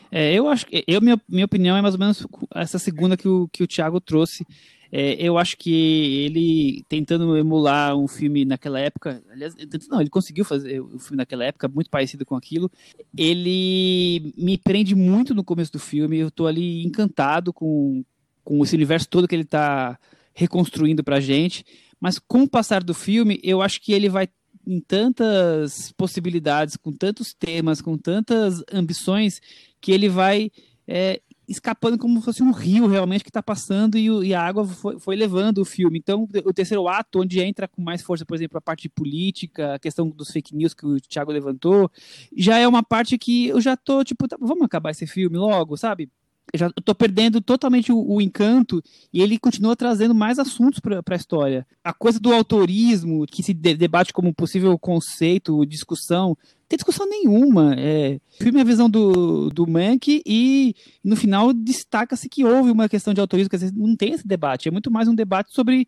[0.09, 3.49] É, eu acho eu minha, minha opinião é mais ou menos essa segunda que o
[3.49, 4.45] que o Thiago trouxe.
[4.91, 9.55] É, eu acho que ele tentando emular um filme naquela época, aliás,
[9.89, 12.71] não, ele conseguiu fazer o um filme naquela época muito parecido com aquilo.
[13.17, 16.17] Ele me prende muito no começo do filme.
[16.17, 18.03] Eu estou ali encantado com,
[18.43, 19.99] com esse universo todo que ele está
[20.33, 21.65] reconstruindo para gente.
[21.99, 24.27] Mas com o passar do filme, eu acho que ele vai
[24.67, 29.39] em tantas possibilidades, com tantos temas, com tantas ambições,
[29.79, 30.51] que ele vai
[30.87, 34.65] é, escapando como se fosse um rio realmente que está passando e, e, a água
[34.65, 35.97] foi, foi, levando o filme.
[35.97, 39.75] Então, o terceiro ato, onde entra com mais força, por exemplo, a parte de política,
[39.75, 41.89] a questão dos fake news que o Thiago levantou,
[42.35, 45.77] já é uma parte que eu já tô, tipo, tá, vamos acabar esse filme logo,
[45.77, 46.09] sabe?
[46.53, 48.81] Eu já estou perdendo totalmente o, o, encanto
[49.11, 51.65] e ele continua trazendo mais assuntos para a história.
[51.83, 57.75] A coisa do autorismo, que se de, debate como possível conceito, discussão, tem discussão nenhuma.
[57.77, 63.13] É, filme a visão do, do Mank e no final destaca-se que houve uma questão
[63.13, 65.87] de autorismo, quer dizer, não tem esse debate, é muito mais um debate sobre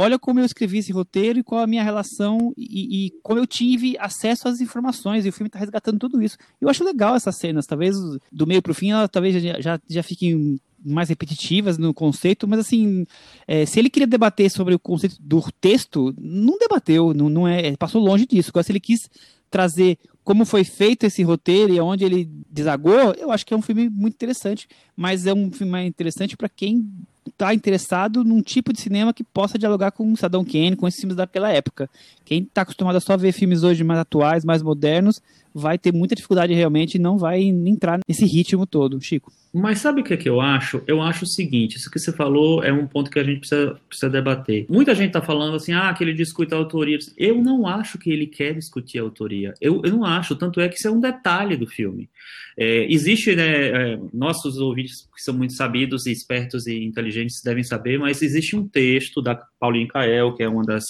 [0.00, 3.46] olha como eu escrevi esse roteiro e qual a minha relação e, e como eu
[3.46, 5.26] tive acesso às informações.
[5.26, 6.38] E o filme está resgatando tudo isso.
[6.60, 7.66] Eu acho legal essas cenas.
[7.66, 7.96] Talvez
[8.30, 12.46] do meio para o fim, ela talvez já, já, já fiquem mais repetitivas no conceito,
[12.46, 13.04] mas assim,
[13.48, 17.76] é, se ele queria debater sobre o conceito do texto, não debateu, não, não é,
[17.76, 18.50] passou longe disso.
[18.50, 19.10] Agora, se ele quis
[19.50, 23.62] trazer como foi feito esse roteiro e aonde ele desagou, eu acho que é um
[23.62, 26.88] filme muito interessante, mas é um filme mais interessante para quem
[27.28, 31.00] está interessado num tipo de cinema que possa dialogar com o Saddam Kane, com esses
[31.00, 31.88] filmes daquela época.
[32.24, 35.22] Quem está acostumado a só ver filmes hoje mais atuais, mais modernos,
[35.54, 39.32] vai ter muita dificuldade realmente e não vai entrar nesse ritmo todo, Chico.
[39.52, 40.82] Mas sabe o que, é que eu acho?
[40.86, 43.78] Eu acho o seguinte: isso que você falou é um ponto que a gente precisa,
[43.88, 44.66] precisa debater.
[44.68, 46.98] Muita gente está falando assim, ah, que ele discute a autoria.
[47.16, 49.54] Eu não acho que ele quer discutir a autoria.
[49.60, 52.08] Eu, eu não acho, tanto é que isso é um detalhe do filme.
[52.56, 57.62] É, existe, né, é, nossos ouvintes que são muito sabidos e espertos e inteligentes devem
[57.62, 60.84] saber, mas existe um texto da Pauline Kael, que é uma das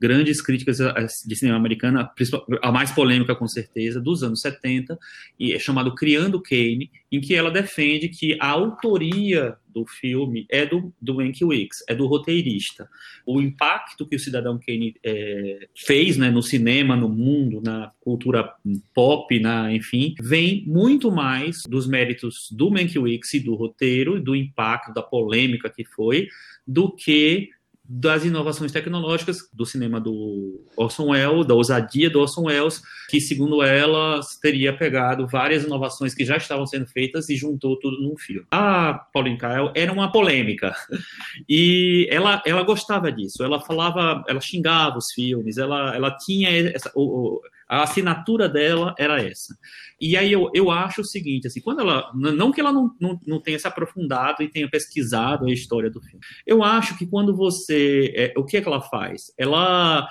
[0.00, 0.78] grandes críticas
[1.24, 2.10] de cinema americana,
[2.62, 4.98] a mais polêmica com certeza, dos anos 70,
[5.38, 10.64] e é chamado Criando Kane, em que ela defende que a autoria do filme é
[10.64, 12.88] do, do Mankiewicz, é do roteirista.
[13.26, 18.54] O impacto que o Cidadão Kane é, fez né, no cinema, no mundo, na cultura
[18.94, 24.94] pop, na, enfim, vem muito mais dos méritos do Mankiewicz e do roteiro, do impacto,
[24.94, 26.28] da polêmica que foi,
[26.66, 27.50] do que
[27.86, 33.62] das inovações tecnológicas do cinema do Orson Welles, da ousadia do Orson Welles, que segundo
[33.62, 38.46] ela teria pegado várias inovações que já estavam sendo feitas e juntou tudo num filme.
[38.50, 40.74] A Pauline Kael era uma polêmica
[41.46, 43.44] e ela, ela gostava disso.
[43.44, 46.90] Ela falava, ela xingava os filmes, ela, ela tinha essa,
[47.68, 49.56] a assinatura dela era essa.
[50.00, 52.10] E aí eu, eu acho o seguinte, assim, quando ela.
[52.14, 56.00] Não que ela não, não, não tenha se aprofundado e tenha pesquisado a história do
[56.00, 56.20] filme.
[56.46, 58.12] Eu acho que quando você.
[58.14, 59.32] É, o que é que ela faz?
[59.38, 60.08] Ela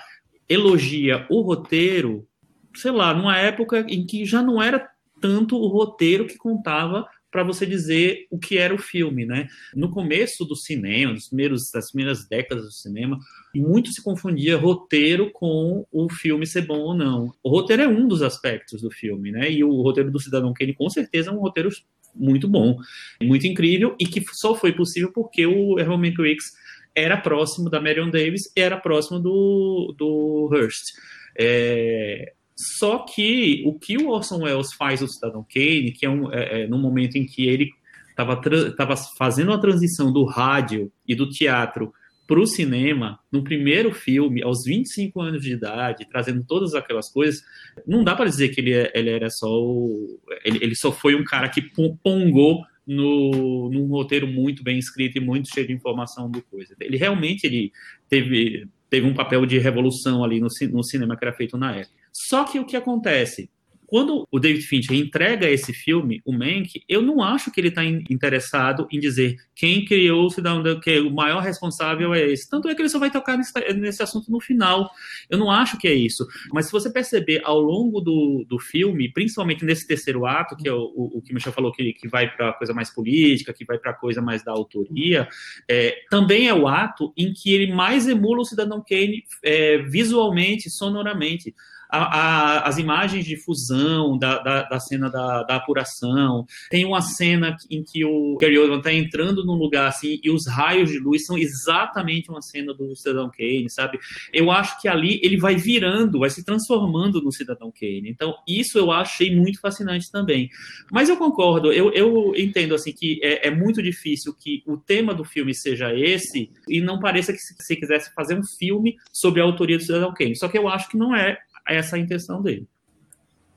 [0.48, 2.28] elogia o roteiro,
[2.76, 4.90] sei lá, numa época em que já não era
[5.22, 9.48] tanto o roteiro que contava para você dizer o que era o filme, né?
[9.76, 13.20] No começo do cinema, nos primeiros, das primeiras décadas do cinema,
[13.56, 17.34] muito se confundia roteiro com o filme ser bom ou não.
[17.42, 19.52] O roteiro é um dos aspectos do filme, né?
[19.52, 21.70] E o roteiro do Cidadão Kane, com certeza, é um roteiro
[22.14, 22.78] muito bom,
[23.20, 26.54] muito incrível e que só foi possível porque o Herman Mankiewicz
[26.96, 30.94] era próximo da Marion Davis e era próximo do, do Hearst.
[31.36, 36.32] É, só que o que o Orson Welles faz no Cidadão Kane, que é, um,
[36.32, 37.70] é, é no momento em que ele
[38.10, 41.92] estava fazendo a transição do rádio e do teatro
[42.28, 47.42] para o cinema, no primeiro filme, aos 25 anos de idade, trazendo todas aquelas coisas,
[47.86, 51.16] não dá para dizer que ele, é, ele era só o, ele, ele, só foi
[51.16, 51.62] um cara que
[52.02, 56.76] pongou no, num roteiro muito bem escrito e muito cheio de informação do coisa.
[56.80, 57.72] Ele realmente ele
[58.10, 62.03] teve, teve um papel de revolução ali no, no cinema que era feito na época.
[62.14, 63.50] Só que o que acontece?
[63.94, 67.86] Quando o David Fincher entrega esse filme, o Mank, eu não acho que ele está
[67.86, 72.50] interessado em dizer quem criou o Cidadão, que o maior responsável é esse.
[72.50, 74.90] Tanto é que ele só vai tocar nesse, assunto no final.
[75.30, 76.26] Eu não acho que é isso.
[76.52, 80.74] Mas se você perceber ao longo do, do filme, principalmente nesse terceiro ato, que é
[80.74, 83.64] o, o, o que o Michel falou que, que vai para coisa mais política, que
[83.64, 85.28] vai para coisa mais da autoria,
[85.70, 90.68] é, também é o ato em que ele mais emula o Cidadão Kane é, visualmente,
[90.68, 91.54] sonoramente
[91.94, 96.44] a, a, as imagens de fusão da, da, da cena da, da, apuração.
[96.72, 100.48] Tem uma cena em que o Gary Oldman está entrando num lugar assim e os
[100.48, 104.00] raios de luz são exatamente uma cena do Cidadão Kane, sabe?
[104.34, 108.10] Eu acho que ali ele vai virando, vai se transformando no Cidadão Kane.
[108.10, 110.50] Então, isso eu achei muito fascinante também.
[110.92, 115.14] Mas eu concordo, eu, eu entendo assim que é, é muito difícil que o tema
[115.14, 119.42] do filme seja esse e não pareça que se, se quisesse fazer um filme sobre
[119.42, 120.36] a autoria do Cidadão Kane.
[120.36, 121.38] Só que eu acho que não é
[121.68, 122.68] essa a intenção dele.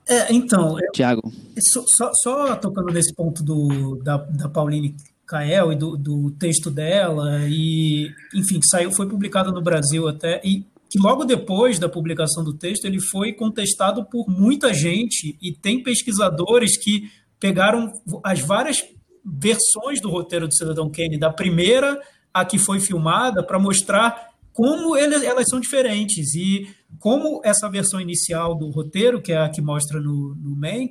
[0.07, 1.21] É, então, eu, Tiago.
[1.59, 4.95] Só, só, só, tocando nesse ponto do, da, da Pauline
[5.25, 10.41] Kael e do, do, texto dela, e enfim, que saiu, foi publicado no Brasil até,
[10.45, 15.51] e que logo depois da publicação do texto ele foi contestado por muita gente, e
[15.51, 17.91] tem pesquisadores que pegaram
[18.23, 18.77] as várias
[19.25, 21.99] versões do roteiro do Cidadão Kane, da primeira
[22.33, 26.67] a que foi filmada, para mostrar como ele, elas são diferentes e
[26.99, 30.89] como essa versão inicial do roteiro, que é a que mostra no, no Mank,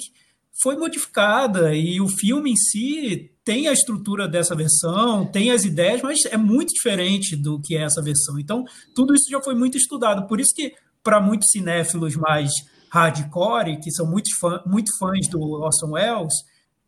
[0.63, 6.03] foi modificada e o filme em si tem a estrutura dessa versão, tem as ideias,
[6.03, 8.41] mas é muito diferente do que é essa versão.
[8.41, 10.27] Então, tudo isso já foi muito estudado.
[10.27, 12.51] Por isso que, para muitos cinéfilos mais
[12.91, 16.35] hardcore, que são muito, fã, muito fãs do Orson Welles,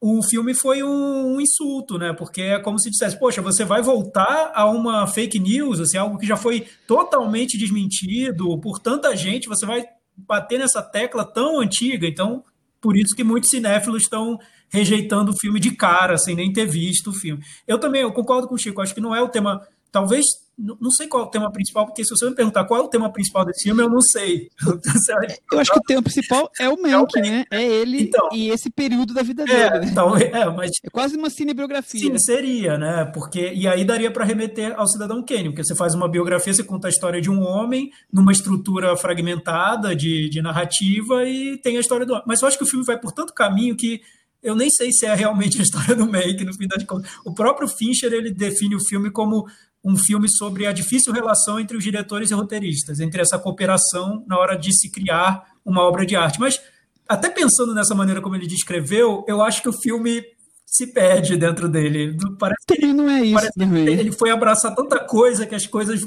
[0.00, 2.12] o filme foi um, um, insulto, né?
[2.12, 6.18] Porque é como se dissesse, poxa, você vai voltar a uma fake news, assim, algo
[6.18, 9.84] que já foi totalmente desmentido por tanta gente, você vai
[10.16, 12.06] bater nessa tecla tão antiga.
[12.06, 12.44] Então,
[12.80, 14.38] por isso que muitos cinéfilos estão
[14.70, 17.42] rejeitando o filme de cara, sem nem ter visto o filme.
[17.66, 19.66] Eu também eu concordo com o Chico, acho que não é o tema.
[19.90, 20.24] Talvez
[20.58, 22.88] não sei qual é o tema principal, porque se você me perguntar qual é o
[22.88, 24.50] tema principal desse filme, eu não sei.
[25.52, 27.44] Eu acho que o tema principal é o Mank, é né?
[27.50, 29.84] É ele então, e esse período da vida é, dele.
[29.84, 29.90] Né?
[29.90, 32.00] Então, é, mas, é quase uma cinebiografia.
[32.00, 33.04] Sim, seria, né?
[33.14, 36.64] Porque, e aí daria para remeter ao Cidadão Kane, porque você faz uma biografia, você
[36.64, 41.80] conta a história de um homem numa estrutura fragmentada de, de narrativa e tem a
[41.80, 42.24] história do homem.
[42.26, 44.00] Mas eu acho que o filme vai por tanto caminho que
[44.42, 47.10] eu nem sei se é realmente a história do Mank, no fim das contas.
[47.24, 49.46] O próprio Fincher, ele define o filme como
[49.84, 54.38] um filme sobre a difícil relação entre os diretores e roteiristas, entre essa cooperação na
[54.38, 56.40] hora de se criar uma obra de arte.
[56.40, 56.60] Mas,
[57.08, 60.22] até pensando nessa maneira como ele descreveu, eu acho que o filme
[60.66, 62.14] se perde dentro dele.
[62.38, 63.86] Parece que ele não é isso também.
[63.88, 66.00] Ele foi abraçar tanta coisa que as coisas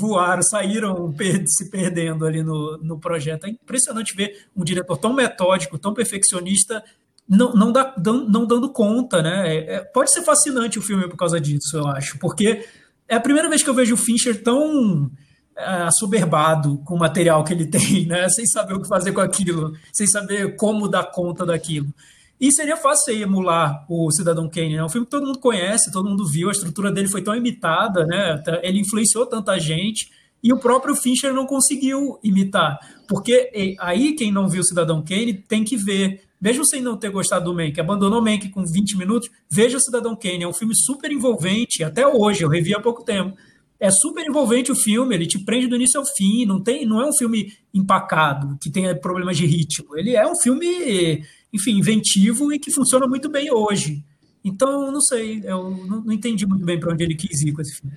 [0.00, 1.14] voaram, saíram
[1.46, 3.46] se perdendo ali no, no projeto.
[3.46, 6.82] É impressionante ver um diretor tão metódico, tão perfeccionista,
[7.28, 9.54] não, não, dá, não dando conta, né?
[9.54, 12.64] É, é, pode ser fascinante o filme por causa disso, eu acho, porque
[13.08, 15.10] é a primeira vez que eu vejo o Fincher tão
[15.56, 18.28] é, assoberbado com o material que ele tem, né?
[18.28, 21.92] Sem saber o que fazer com aquilo, sem saber como dar conta daquilo.
[22.40, 24.84] E seria fácil emular o Cidadão Kane, né?
[24.84, 28.06] Um filme que todo mundo conhece, todo mundo viu, a estrutura dele foi tão imitada,
[28.06, 28.40] né?
[28.62, 30.08] Ele influenciou tanta gente
[30.42, 32.78] e o próprio Fincher não conseguiu imitar.
[33.08, 33.50] Porque
[33.80, 37.46] aí quem não viu o Cidadão Kane tem que ver mesmo sem não ter gostado
[37.46, 41.10] do Mank, abandonou Mank com 20 minutos, veja o Cidadão Kane, é um filme super
[41.10, 43.36] envolvente, até hoje, eu revi há pouco tempo.
[43.80, 47.00] É super envolvente o filme, ele te prende do início ao fim, não, tem, não
[47.00, 49.96] é um filme empacado, que tenha problemas de ritmo.
[49.96, 54.02] Ele é um filme, enfim, inventivo e que funciona muito bem hoje.
[54.44, 57.60] Então, não sei, eu não, não entendi muito bem para onde ele quis ir com
[57.60, 57.96] esse filme.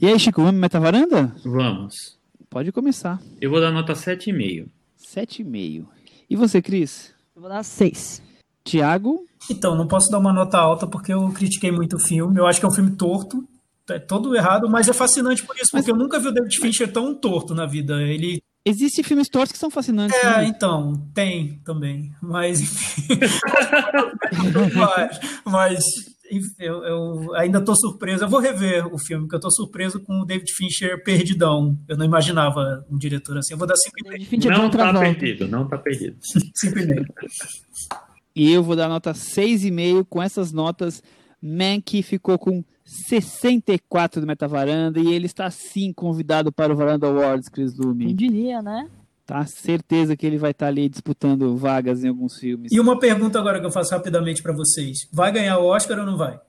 [0.00, 1.34] E aí, Chico, vamos metavaranda?
[1.44, 2.18] Vamos.
[2.48, 3.22] Pode começar.
[3.40, 4.66] Eu vou dar nota 7,5.
[4.98, 5.86] 7,5.
[6.28, 7.12] E você, Cris?
[7.40, 8.20] Eu vou dar seis.
[8.62, 9.24] Tiago?
[9.50, 12.38] Então, não posso dar uma nota alta porque eu critiquei muito o filme.
[12.38, 13.42] Eu acho que é um filme torto,
[13.88, 15.98] é todo errado, mas é fascinante por isso, porque mas...
[15.98, 18.02] eu nunca vi o David Fincher tão torto na vida.
[18.02, 20.14] Ele Existem filmes tortos que são fascinantes.
[20.18, 20.44] É, né?
[20.48, 22.14] então, tem também.
[22.20, 23.08] Mas, enfim.
[24.76, 25.84] mas, mas
[26.58, 28.24] eu, eu ainda estou surpreso.
[28.24, 31.78] Eu vou rever o filme, porque eu estou surpreso com o David Fincher perdidão.
[31.88, 33.54] Eu não imaginava um diretor assim.
[33.54, 34.48] Eu vou dar 5,5.
[34.48, 36.16] Não está perdido, não está perdido.
[36.64, 37.06] 5,5.
[38.34, 41.02] e eu vou dar nota 6,5 com essas notas.
[41.42, 47.48] Mank ficou com 64 do Metavaranda e ele está sim convidado para o Varanda Awards,
[47.48, 48.06] Chris Lume.
[48.06, 48.88] Quem diria, né?
[49.30, 52.72] Tá certeza que ele vai estar tá ali disputando vagas em alguns filmes.
[52.72, 56.04] E uma pergunta agora que eu faço rapidamente para vocês: vai ganhar o Oscar ou
[56.04, 56.40] não vai?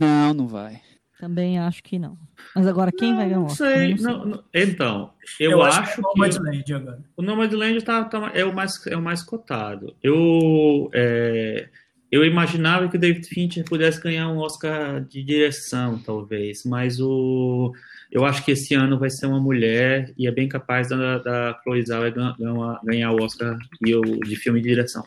[0.00, 0.80] Não, não vai.
[1.18, 2.16] Também acho que não.
[2.56, 3.74] Mas agora quem não, vai ganhar o Oscar?
[3.74, 3.94] Sei.
[3.96, 7.04] Não, não, então, eu, eu acho, acho que, o Nomadland agora.
[7.14, 9.94] O Nomadland tá, tá, é, o mais, é o mais cotado.
[10.02, 11.68] Eu, é,
[12.10, 17.74] eu imaginava que o David Fincher pudesse ganhar um Oscar de direção, talvez, mas o
[18.10, 21.60] eu acho que esse ano vai ser uma mulher e é bem capaz da, da
[21.62, 25.04] Chloe Zhao ganhar, ganhar o Oscar de filme de direção.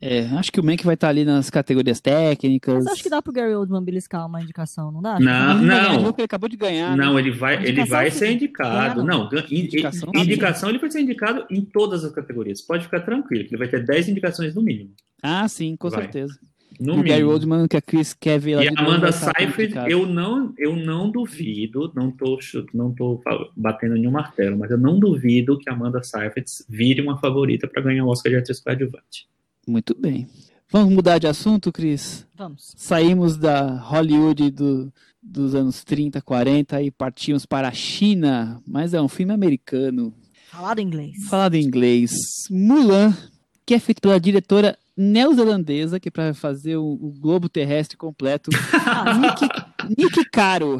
[0.00, 2.84] É, acho que o Mank vai estar ali nas categorias técnicas.
[2.84, 5.18] Mas acho que dá pro Gary Oldman beliscar uma indicação, não dá?
[5.18, 6.08] Não, não.
[6.10, 6.94] Ele acabou de ganhar.
[6.96, 7.20] Não, né?
[7.20, 9.02] ele vai, ele vai ser indicado.
[9.02, 12.60] Não, indicação, indicação ele vai ser indicado em todas as categorias.
[12.60, 14.90] Pode ficar tranquilo, que ele vai ter 10 indicações no mínimo.
[15.22, 16.02] Ah, sim, com vai.
[16.02, 16.38] certeza.
[16.78, 20.06] No o Gary Oldman, que a Chris quer ver lá E a Amanda Seyfried, eu
[20.06, 22.38] não, eu não duvido, não tô,
[22.74, 23.22] não tô
[23.56, 27.82] batendo nenhum martelo, mas eu não duvido que a Amanda Seyfried vire uma favorita para
[27.82, 29.26] ganhar o Oscar de atriz coadjuvante.
[29.66, 30.28] Muito bem.
[30.70, 32.26] Vamos mudar de assunto, Cris?
[32.34, 32.74] Vamos.
[32.76, 34.92] Saímos da Hollywood do,
[35.22, 40.12] dos anos 30, 40 e partimos para a China, mas é um filme americano.
[40.50, 41.24] Falado em inglês.
[41.28, 42.12] Falado em inglês.
[42.50, 43.16] Mulan,
[43.64, 48.50] que é feito pela diretora neozelandesa, que é para fazer o, o, globo terrestre completo.
[49.20, 50.78] Nick, Nick Caro.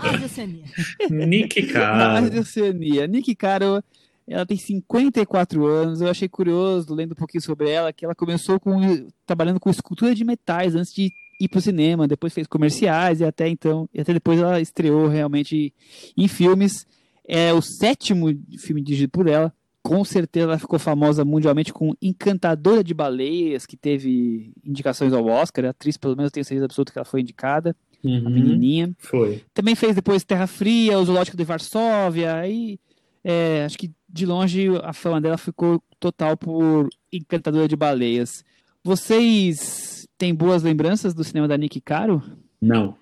[1.11, 2.27] Nick Caro.
[3.09, 3.85] Nick Caro,
[4.27, 6.01] ela tem 54 anos.
[6.01, 10.15] Eu achei curioso, lendo um pouquinho sobre ela, que ela começou com, trabalhando com escultura
[10.15, 12.09] de metais antes de ir para o cinema.
[12.09, 15.75] Depois fez comerciais e até então, e até depois ela estreou realmente
[16.17, 16.87] em filmes.
[17.29, 19.53] É o sétimo filme dirigido por ela
[19.87, 25.65] com certeza ela ficou famosa mundialmente com Encantadora de Baleias, que teve indicações ao Oscar.
[25.65, 27.75] A atriz, pelo menos, tenho certeza absoluta que ela foi indicada.
[28.03, 28.93] Uhum, a menininha.
[28.99, 29.45] Foi.
[29.55, 32.35] Também fez depois Terra Fria, O Zoológico de Varsóvia.
[32.35, 32.81] Aí,
[33.23, 38.45] é, acho que de longe a fama dela ficou total por Encantadora de Baleias.
[38.83, 42.21] Vocês têm boas lembranças do cinema da Nick Caro?
[42.61, 42.97] Não.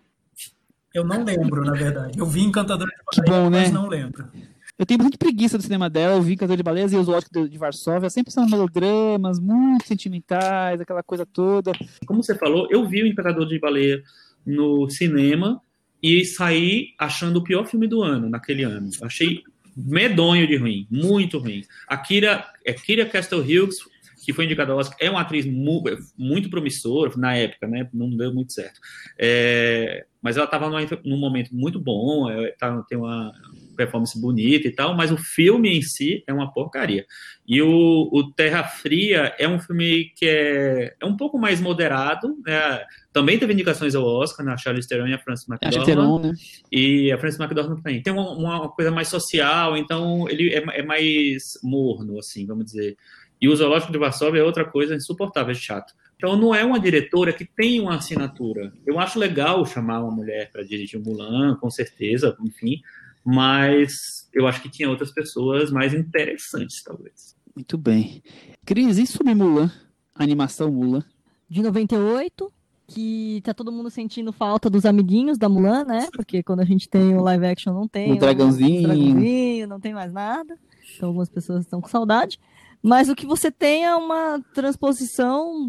[0.93, 2.18] Eu não lembro, na verdade.
[2.18, 3.61] Eu vi Encantadora de Baleias, bom, né?
[3.62, 4.28] mas não lembro.
[4.77, 6.16] Eu tenho muita preguiça do cinema dela.
[6.16, 8.11] Eu vi Cantor de Baleias e o Zoológico de Varsóvia.
[8.11, 11.72] Sempre são melodramas, muito sentimentais, aquela coisa toda.
[12.07, 14.03] Como você falou, eu vi o Imperador de Baleia
[14.45, 15.61] no cinema
[16.03, 18.91] e saí achando o pior filme do ano, naquele ano.
[19.03, 19.43] Achei
[19.77, 21.62] medonho de ruim, muito ruim.
[21.87, 23.79] A Kira, é Kira Castle Hughes
[24.25, 25.85] que foi indicada ao Oscar, é uma atriz mu
[26.16, 27.89] muito promissora na época, né?
[27.93, 28.81] Não deu muito certo.
[29.18, 30.70] É, mas ela estava
[31.05, 33.33] num momento muito bom, é, tá, tem uma
[33.75, 37.05] performance bonita e tal, mas o filme em si é uma porcaria.
[37.47, 42.37] E o, o Terra Fria é um filme que é, é um pouco mais moderado,
[42.45, 42.85] né?
[43.12, 44.59] Também teve indicações ao Oscar, na né?
[44.59, 45.85] Charlize Theron e a Frances McDormand.
[45.85, 46.33] Theron, né?
[46.72, 48.03] E a Frances McDormand também.
[48.03, 52.97] Tem uma, uma, coisa mais social, então ele é, é mais morno, assim, vamos dizer.
[53.41, 55.93] E o Zoológico de Varsóvia é outra coisa insuportável, é chato.
[56.16, 58.72] Então não é uma diretora que tem uma assinatura.
[58.87, 62.81] Eu acho legal chamar uma mulher para dirigir o Mulan, com certeza, enfim,
[63.25, 67.35] mas eu acho que tinha outras pessoas mais interessantes, talvez.
[67.55, 68.22] Muito bem.
[68.64, 69.72] Cris, e sobre Mulan?
[70.14, 71.05] A animação Mulan?
[71.49, 72.53] De 98,
[72.87, 76.09] que tá todo mundo sentindo falta dos amiguinhos da Mulan, né?
[76.12, 79.81] Porque quando a gente tem o live action não tem o dragãozinho, o dragãozinho não
[79.81, 80.59] tem mais nada.
[80.97, 82.39] Então algumas pessoas estão com saudade.
[82.83, 85.68] Mas o que você tem é uma transposição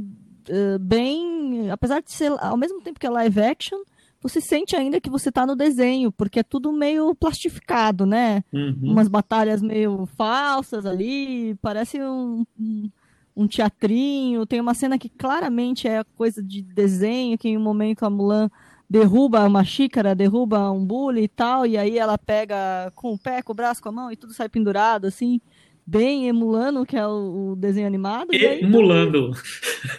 [0.49, 1.69] uh, bem.
[1.71, 3.79] Apesar de ser ao mesmo tempo que é live action,
[4.27, 8.43] você sente ainda que você está no desenho, porque é tudo meio plastificado, né?
[8.51, 8.79] Uhum.
[8.81, 12.89] Umas batalhas meio falsas ali, parece um, um,
[13.35, 14.43] um, teatrinho.
[14.47, 18.49] Tem uma cena que claramente é coisa de desenho, que em um momento a Mulan
[18.89, 23.43] derruba uma xícara, derruba um bule e tal, e aí ela pega com o pé,
[23.43, 25.39] com o braço, com a mão, e tudo sai pendurado, assim
[25.85, 28.33] bem emulando, que é o, o desenho animado.
[28.33, 29.31] Emulando.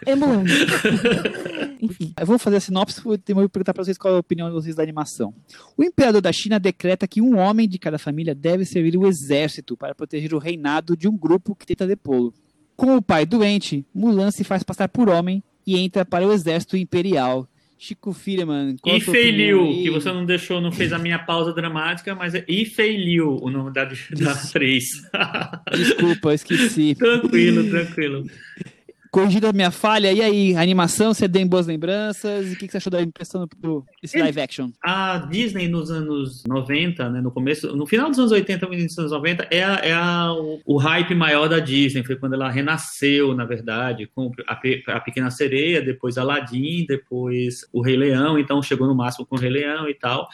[0.06, 0.50] Emulando.
[1.80, 2.12] Enfim.
[2.18, 4.54] Eu vou fazer a sinopse e vou perguntar para vocês qual é a opinião de
[4.54, 5.32] vocês da animação.
[5.76, 9.76] O imperador da China decreta que um homem de cada família deve servir o exército
[9.76, 12.32] para proteger o reinado de um grupo que tenta depô-lo.
[12.76, 16.76] Com o pai doente, Mulan se faz passar por homem e entra para o exército
[16.76, 17.48] imperial
[17.78, 18.76] Chico Firman.
[18.84, 23.38] E Feiliu, que você não deixou, não fez a minha pausa dramática, mas é Ifeiliu
[23.42, 25.02] o nome da, da atriz.
[25.74, 26.94] Desculpa, esqueci.
[26.94, 28.24] tranquilo, tranquilo
[29.16, 32.50] corrigida a minha falha, e aí, animação, você tem boas lembranças?
[32.50, 34.70] E o que, você achou da impressão do esse live action?
[34.82, 38.98] A Disney nos anos 90, né, no começo, no final dos anos 80, início dos
[38.98, 42.50] anos 90, é, a, é a, o, o, hype maior da Disney, foi quando ela
[42.50, 44.60] renasceu, na verdade, com a,
[44.96, 49.38] a Pequena Sereia, depois Aladdin, depois o Rei Leão, então chegou no máximo com o
[49.38, 50.28] Rei Leão e tal.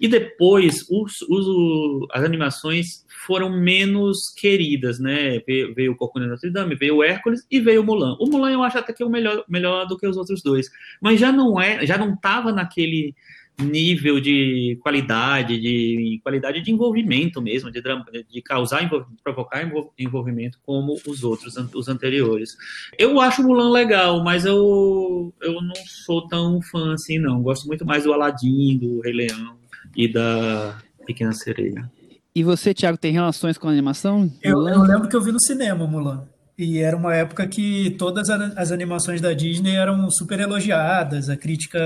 [0.00, 5.40] E depois, os, os, as animações foram menos queridas, né?
[5.46, 8.16] Veio, veio o Corcunda Notre Dame, veio o Hércules e veio o Mulan.
[8.20, 10.70] O Mulan eu acho até que é o melhor, melhor do que os outros dois,
[11.00, 13.14] mas já não é, já não estava naquele
[13.60, 17.82] nível de qualidade, de qualidade de envolvimento mesmo, de,
[18.30, 18.88] de causar,
[19.22, 22.56] provocar envolvimento como os outros, os anteriores.
[22.96, 27.42] Eu acho o Mulan legal, mas eu, eu não sou tão fã assim, não.
[27.42, 29.56] Gosto muito mais do Aladdin, do Rei Leão
[29.96, 31.90] e da Pequena Sereia.
[32.34, 34.30] E você, Thiago, tem relações com a animação?
[34.42, 36.24] Eu, eu, lembro que eu vi no cinema Mulan.
[36.58, 41.78] E era uma época que todas as animações da Disney eram super elogiadas, a crítica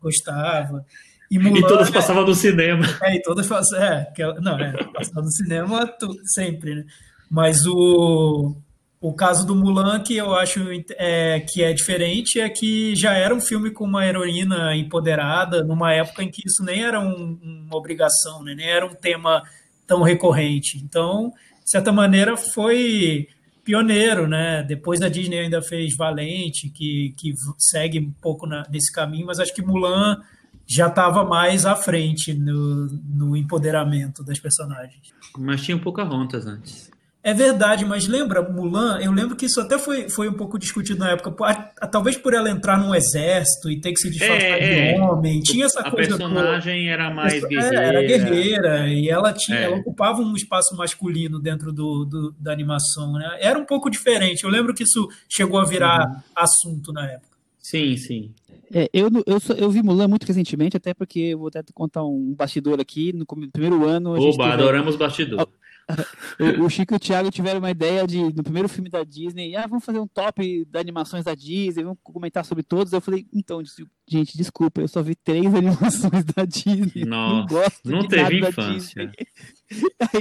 [0.00, 0.86] gostava.
[1.30, 2.86] E, Mulan, e todas passavam no cinema.
[3.02, 3.84] É, e todas passavam.
[3.84, 6.84] É, não, é, passava no cinema tu, sempre, né?
[7.30, 8.56] Mas o,
[8.98, 10.60] o caso do Mulan, que eu acho
[10.96, 15.92] é, que é diferente, é que já era um filme com uma heroína empoderada, numa
[15.92, 18.54] época em que isso nem era um, uma obrigação, né?
[18.54, 19.42] nem era um tema
[19.86, 20.78] tão recorrente.
[20.78, 21.30] Então,
[21.62, 23.28] de certa maneira, foi
[23.68, 24.62] pioneiro, né?
[24.62, 29.38] Depois a Disney ainda fez Valente, que, que segue um pouco na, nesse caminho, mas
[29.38, 30.22] acho que Mulan
[30.66, 35.12] já estava mais à frente no, no empoderamento das personagens.
[35.36, 36.90] Mas tinha Pocahontas antes.
[37.22, 41.00] É verdade, mas lembra, Mulan, eu lembro que isso até foi, foi um pouco discutido
[41.00, 44.40] na época, a, a, talvez por ela entrar num exército e ter que se disfarçar
[44.40, 45.02] é, de é.
[45.02, 46.14] homem, tinha essa a coisa...
[46.14, 47.76] A personagem era mais guerreira.
[47.76, 49.64] É, era guerreira, e ela, tinha, é.
[49.64, 53.36] ela ocupava um espaço masculino dentro do, do, da animação, né?
[53.40, 56.20] Era um pouco diferente, eu lembro que isso chegou a virar uhum.
[56.36, 57.36] assunto na época.
[57.60, 58.30] Sim, sim.
[58.72, 62.34] É, eu, eu, eu vi Mulan muito recentemente, até porque eu vou até contar um
[62.34, 63.12] bastidor aqui.
[63.12, 64.14] No primeiro ano.
[64.18, 65.48] Oba, adoramos bastidor
[66.60, 69.56] o, o, Chico e o Thiago tiveram uma ideia de, no primeiro filme da Disney,
[69.56, 72.92] ah, vamos fazer um top de animações da Disney, vamos comentar sobre todos.
[72.92, 73.62] Eu falei, então,
[74.06, 77.04] gente, desculpa, eu só vi três animações da Disney.
[77.04, 79.12] Nossa, não gosto não de teve infância.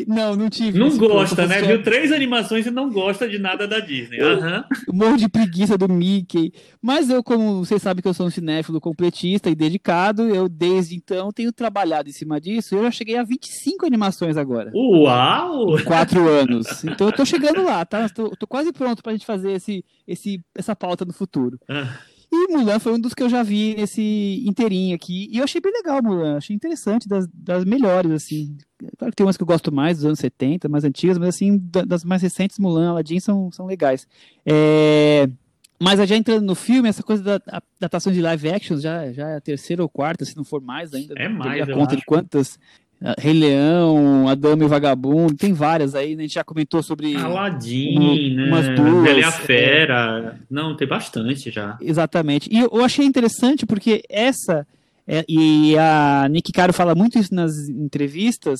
[0.07, 0.77] Não, não tive.
[0.77, 1.61] Não gosta, né?
[1.61, 4.21] Viu três animações e não gosta de nada da Disney.
[4.21, 4.63] Uhum.
[4.93, 6.51] Um monte de preguiça do Mickey.
[6.81, 10.95] Mas eu, como vocês sabem que eu sou um cinéfilo completista e dedicado, eu desde
[10.95, 12.75] então tenho trabalhado em cima disso.
[12.75, 14.71] Eu já cheguei a 25 animações agora.
[14.73, 15.79] Uau!
[15.79, 16.83] Em quatro anos.
[16.83, 18.09] Então eu tô chegando lá, tá?
[18.09, 21.59] Tô, tô quase pronto pra gente fazer esse, esse, essa pauta no futuro.
[21.69, 21.97] Ah.
[22.31, 25.29] E Mulan foi um dos que eu já vi nesse inteirinho aqui.
[25.31, 26.37] E eu achei bem legal Mulan.
[26.37, 28.57] Achei interessante, das, das melhores, assim.
[28.97, 31.57] Claro que tem umas que eu gosto mais, dos anos 70, mais antigas, mas assim,
[31.87, 34.07] das mais recentes, Mulan, Aladdin, são, são legais.
[34.45, 35.29] É...
[35.79, 39.35] Mas já entrando no filme, essa coisa da adaptação de live action já, já é
[39.37, 41.13] a terceira ou quarta, se não for mais ainda.
[41.15, 41.97] É mais, a conta acho.
[41.97, 42.59] de quantas.
[43.19, 46.23] Rei Leão, A Dama e o Vagabundo, tem várias aí, né?
[46.23, 47.15] A gente já comentou sobre.
[47.15, 48.47] Aladdin, um, né?
[48.47, 49.03] Umas duas.
[49.03, 50.35] Bela e a Fera.
[50.35, 50.39] É...
[50.49, 51.77] Não, tem bastante já.
[51.79, 52.49] Exatamente.
[52.51, 54.65] E eu achei interessante porque essa.
[55.07, 58.59] É, e a Nick Caro fala muito isso nas entrevistas.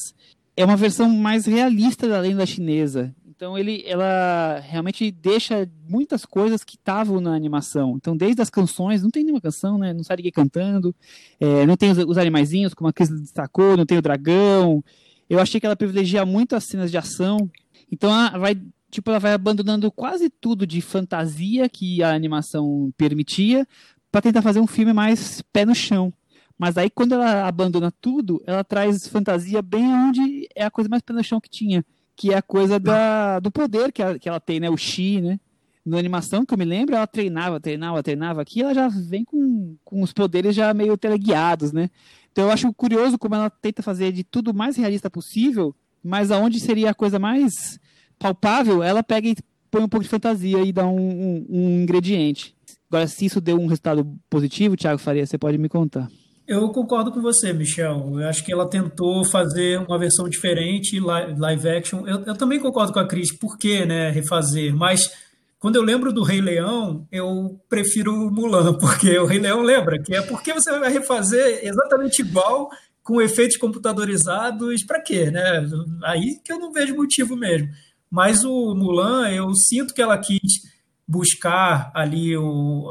[0.55, 3.13] É uma versão mais realista da lenda chinesa.
[3.37, 7.93] Então ele, ela realmente deixa muitas coisas que estavam na animação.
[7.95, 9.93] Então desde as canções, não tem nenhuma canção, né?
[9.93, 10.93] Não sai ninguém cantando,
[11.39, 14.83] é, não tem os, os animaizinhos, como a Cris destacou, não tem o dragão.
[15.29, 17.47] Eu achei que ela privilegia muito as cenas de ação.
[17.91, 18.59] Então ela vai,
[18.89, 23.67] tipo, ela vai abandonando quase tudo de fantasia que a animação permitia
[24.11, 26.11] para tentar fazer um filme mais pé no chão.
[26.57, 31.03] Mas aí quando ela abandona tudo, ela traz fantasia bem onde é a coisa mais
[31.03, 31.85] pé no chão que tinha
[32.17, 34.69] que é a coisa da, do poder que ela, que ela tem, né?
[34.69, 35.39] O Xi, né?
[35.85, 39.77] Na animação, que eu me lembro, ela treinava, treinava, treinava aqui, ela já vem com,
[39.85, 41.89] com os poderes já meio teleguiados, né?
[42.31, 46.59] Então eu acho curioso como ela tenta fazer de tudo mais realista possível, mas aonde
[46.59, 47.79] seria a coisa mais
[48.19, 49.35] palpável, ela pega e
[49.69, 52.55] põe um pouco de fantasia e dá um, um, um ingrediente.
[52.89, 56.09] Agora, se isso deu um resultado positivo, Thiago Faria, você pode me contar.
[56.47, 58.21] Eu concordo com você, Michel.
[58.21, 62.07] Eu acho que ela tentou fazer uma versão diferente, live action.
[62.07, 64.73] Eu, eu também concordo com a Cris, por que né, refazer?
[64.73, 65.11] Mas
[65.59, 70.15] quando eu lembro do Rei Leão, eu prefiro Mulan, porque o Rei Leão lembra que
[70.15, 72.69] é porque você vai refazer exatamente igual,
[73.03, 75.29] com efeitos computadorizados, para quê?
[75.29, 75.67] Né?
[76.05, 77.67] Aí que eu não vejo motivo mesmo.
[78.09, 80.61] Mas o Mulan, eu sinto que ela quis
[81.05, 82.89] buscar ali o,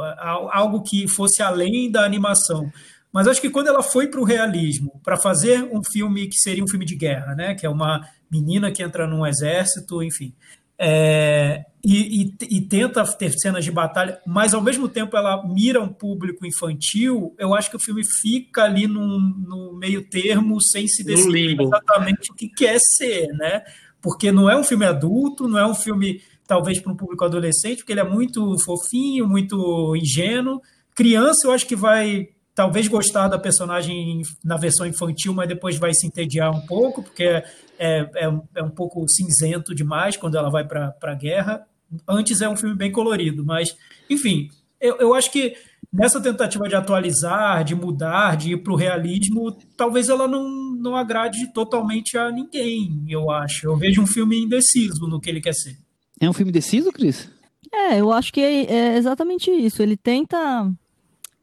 [0.50, 2.70] algo que fosse além da animação.
[3.16, 6.62] Mas acho que quando ela foi para o realismo, para fazer um filme que seria
[6.62, 7.54] um filme de guerra, né?
[7.54, 10.34] que é uma menina que entra num exército, enfim,
[10.78, 15.80] é, e, e, e, tenta ter cenas de batalha, mas ao mesmo tempo ela mira
[15.80, 20.86] um público infantil, eu acho que o filme fica ali no, no meio termo, sem
[20.86, 23.62] se decidir exatamente o que quer ser, né?
[23.98, 27.78] Porque não é um filme adulto, não é um filme talvez para um público adolescente,
[27.78, 30.60] porque ele é muito fofinho, muito ingênuo.
[30.94, 35.92] Criança, eu acho que vai talvez gostar da personagem na versão infantil, mas depois vai
[35.92, 37.44] se entediar um pouco, porque é,
[37.78, 41.66] é, é um pouco cinzento demais quando ela vai para a guerra.
[42.08, 43.76] Antes é um filme bem colorido, mas,
[44.08, 44.48] enfim,
[44.80, 45.54] eu, eu acho que
[45.92, 50.48] nessa tentativa de atualizar, de mudar, de ir para o realismo, talvez ela não,
[50.80, 53.66] não agrade totalmente a ninguém, eu acho.
[53.66, 55.76] Eu vejo um filme indeciso no que ele quer ser.
[56.18, 57.30] É um filme indeciso, Cris?
[57.70, 59.82] É, eu acho que é, é exatamente isso.
[59.82, 60.72] Ele tenta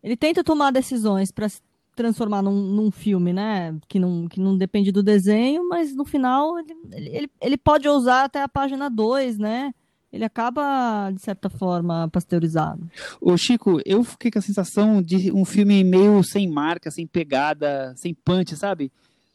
[0.04, 1.62] ele tenta tomar decisões para se
[1.96, 3.76] transformar num, num, filme, né?
[3.88, 8.26] Que não, que não depende do desenho, mas no final ele, ele, ele pode ousar
[8.26, 9.74] até a página 2, né?
[10.12, 12.88] Ele acaba, de certa forma, pasteurizado.
[13.20, 17.96] Ô, Chico, eu fiquei com a sensação de um filme meio sem marca, sem pegada,
[17.98, 18.92] sem punch, sabe?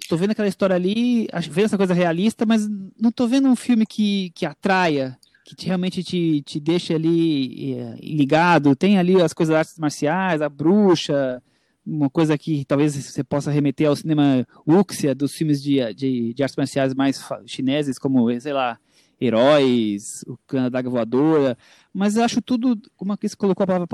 [0.08, 2.68] Tô vendo aquela história ali, vendo essa coisa realista, mas
[3.00, 7.74] não tô vendo um filme que, que atraia que te, realmente te, te deixa ali
[7.74, 8.76] é, ligado.
[8.76, 11.42] Tem ali as coisas das artes marciais, a bruxa,
[11.86, 16.42] uma coisa que talvez você possa remeter ao cinema wuxia dos filmes de, de, de
[16.42, 18.78] artes marciais mais chineses, como, sei lá,
[19.18, 21.56] Heróis, o Canadá Voadora,
[21.94, 23.88] mas eu acho tudo, como a Cris colocou a palavra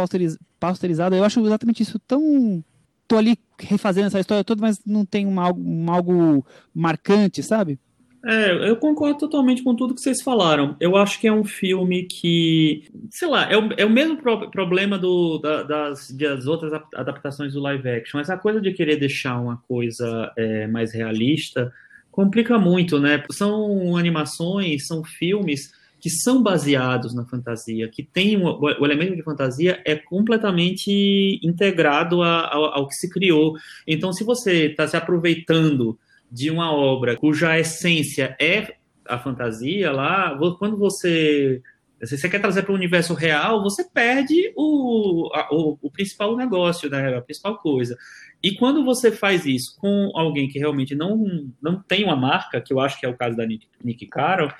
[0.58, 2.64] pasteurizada, eu acho exatamente isso tão...
[3.06, 6.44] Tô ali refazendo essa história toda, mas não tem um, um algo
[6.74, 7.78] marcante, sabe?
[8.26, 10.76] É, eu concordo totalmente com tudo que vocês falaram.
[10.80, 14.50] Eu acho que é um filme que, sei lá, é o, é o mesmo pro,
[14.50, 18.18] problema do, da, das, das outras adaptações do live action.
[18.18, 21.70] Essa coisa de querer deixar uma coisa é, mais realista
[22.10, 23.22] complica muito, né?
[23.30, 29.22] São animações, são filmes que são baseados na fantasia, que tem um, o elemento de
[29.22, 33.54] fantasia é completamente integrado a, ao, ao que se criou.
[33.86, 35.98] Então, se você está se aproveitando
[36.30, 38.74] de uma obra cuja essência é
[39.06, 41.62] a fantasia lá, quando você
[42.02, 46.36] se você quer trazer para o universo real, você perde o, a, o, o, principal
[46.36, 47.96] negócio, né, a principal coisa.
[48.42, 52.72] E quando você faz isso com alguém que realmente não, não tem uma marca, que
[52.72, 54.52] eu acho que é o caso da Nick, Nick Carroll,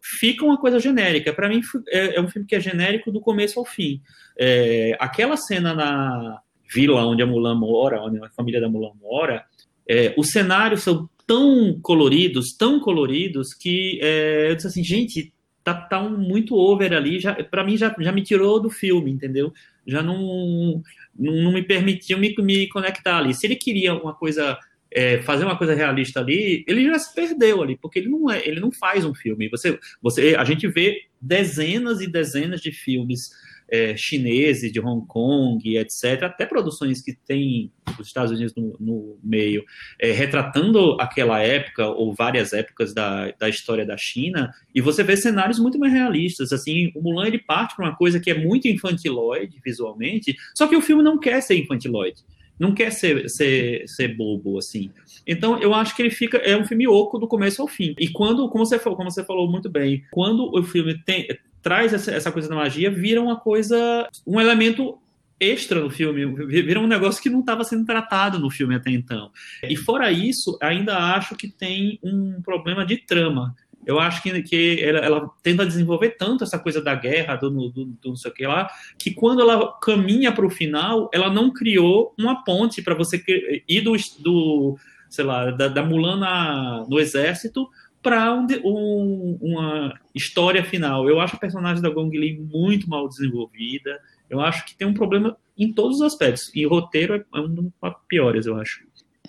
[0.00, 1.32] fica uma coisa genérica.
[1.32, 4.00] Para mim, é, é, um filme que é genérico do começo ao fim.
[4.38, 6.40] É, aquela cena na
[6.72, 9.44] vila onde a Mulan mora, onde a família da Mulan mora,
[9.88, 15.32] é, os cenários são tão coloridos, tão coloridos, que é, eu disse assim, gente,
[15.64, 19.10] tá, tá um muito over ali, já, para mim já, já me tirou do filme,
[19.10, 19.50] entendeu?
[19.86, 20.82] já não,
[21.18, 23.34] não, não me permitiam me, me conectar ali.
[23.34, 24.58] Se ele queria uma coisa
[24.90, 28.46] é, fazer uma coisa realista ali, ele já se perdeu ali, porque ele não é,
[28.46, 29.48] ele não faz um filme.
[29.48, 33.30] Você, você, a gente vê dezenas e dezenas de filmes
[33.72, 39.18] é, chineses, de Hong Kong, etc., até produções que tem os Estados Unidos no, no
[39.24, 39.64] meio,
[39.98, 45.16] é, retratando aquela época ou várias épocas da, da história da China, e você vê
[45.16, 46.52] cenários muito mais realistas.
[46.52, 50.76] Assim, o Mulan ele parte para uma coisa que é muito infantiloide visualmente, só que
[50.76, 52.22] o filme não quer ser infantiloide
[52.58, 54.88] não quer ser, ser, ser bobo, assim.
[55.26, 56.36] Então, eu acho que ele fica.
[56.36, 57.92] É um filme oco do começo ao fim.
[57.98, 61.26] E quando, como você, como você falou muito bem, quando o filme tem,
[61.62, 64.08] traz essa, essa coisa da magia, vira uma coisa.
[64.26, 64.98] um elemento
[65.38, 69.30] extra no filme, vira um negócio que não estava sendo tratado no filme até então.
[69.62, 73.54] E fora isso, ainda acho que tem um problema de trama.
[73.84, 77.84] Eu acho que, que ela, ela, tenta desenvolver tanto essa coisa da guerra, do, do,
[77.84, 81.52] do não sei o que lá, que quando ela caminha para o final, ela não
[81.52, 83.20] criou uma ponte para você
[83.68, 84.78] ir do, do
[85.10, 87.68] sei lá, da, da Mulan na, no exército
[88.02, 91.08] para um, um, uma história final.
[91.08, 94.00] Eu acho a personagem da Gong Li muito mal desenvolvida.
[94.28, 96.50] Eu acho que tem um problema em todos os aspectos.
[96.54, 97.66] E o roteiro é um dos
[98.08, 98.82] piores, eu acho.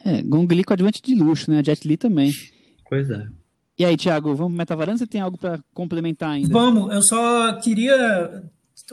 [0.04, 1.60] É, Gong Li com adjuvante de luxo, né?
[1.60, 2.32] A Jet Li também.
[2.90, 3.28] Pois é.
[3.78, 5.00] E aí, Thiago, vamos pro Metavaranda?
[5.00, 6.50] Você tem algo para complementar ainda?
[6.50, 8.44] Vamos, eu só queria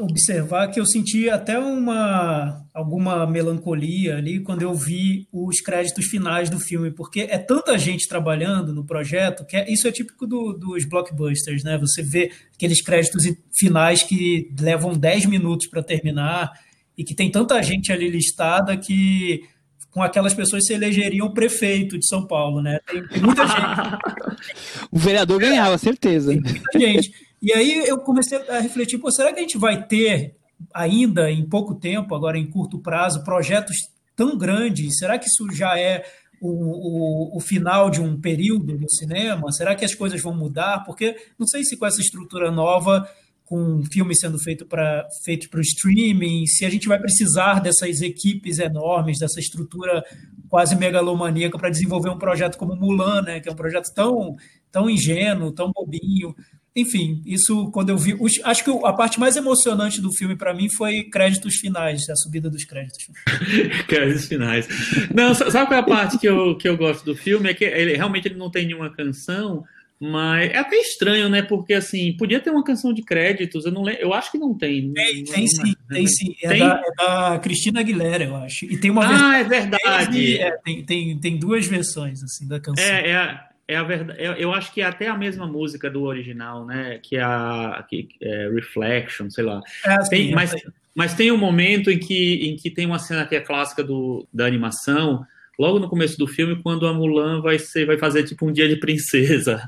[0.01, 6.49] observar que eu senti até uma alguma melancolia ali quando eu vi os créditos finais
[6.49, 10.53] do filme, porque é tanta gente trabalhando no projeto que é, isso é típico do,
[10.53, 11.79] dos blockbusters, né?
[11.79, 13.25] Você vê aqueles créditos
[13.57, 16.53] finais que levam 10 minutos para terminar
[16.97, 19.43] e que tem tanta gente ali listada que
[19.91, 22.79] com aquelas pessoas se elegeriam o prefeito de São Paulo, né?
[22.87, 23.61] Tem, tem muita gente.
[24.91, 26.31] o vereador ganhava, certeza.
[26.31, 27.13] Tem muita gente.
[27.43, 30.37] E aí eu comecei a refletir, pô, será que a gente vai ter
[30.75, 33.77] ainda em pouco tempo, agora em curto prazo, projetos
[34.15, 34.99] tão grandes?
[34.99, 36.05] Será que isso já é
[36.41, 39.51] o, o, o, final de um período no cinema?
[39.53, 40.85] Será que as coisas vão mudar?
[40.85, 43.09] Porque não sei se com essa estrutura nova,
[43.51, 48.01] com um filme sendo feito para feito o streaming, se a gente vai precisar dessas
[48.01, 50.05] equipes enormes, dessa estrutura
[50.49, 54.37] quase megalomaníaca para desenvolver um projeto como Mulan, né, que é um projeto tão,
[54.71, 56.35] tão ingênuo, tão bobinho.
[56.75, 58.17] Enfim, isso quando eu vi.
[58.45, 62.49] Acho que a parte mais emocionante do filme para mim foi créditos finais, a subida
[62.49, 63.09] dos créditos.
[63.89, 64.69] créditos finais.
[65.13, 67.51] Não, sabe qual é a parte que eu, que eu gosto do filme?
[67.51, 69.65] É que ele realmente ele não tem nenhuma canção,
[69.99, 71.43] mas é até estranho, né?
[71.43, 74.57] Porque assim, podia ter uma canção de créditos, eu não lembro, eu acho que não
[74.57, 74.93] tem.
[74.93, 76.37] Tem, tem sim, tem sim.
[76.41, 76.61] É, tem?
[76.61, 78.65] Da, é, Da, Cristina Aguilera, eu acho.
[78.65, 79.33] E tem uma ah.
[79.33, 80.39] Ah, é verdade.
[80.39, 82.85] É, tem, tem, tem duas versões assim da canção.
[82.85, 84.21] É, é é a verdade.
[84.21, 86.99] Eu acho que é até a mesma música do original, né?
[86.99, 89.61] Que é a que, é Reflection, sei lá.
[89.87, 90.53] É assim, tem, mas,
[90.93, 94.27] mas tem um momento em que, em que tem uma cena que é clássica do,
[94.33, 95.25] da animação,
[95.57, 98.69] logo no começo do filme, quando a Mulan vai, ser, vai fazer tipo um dia
[98.69, 99.63] de princesa.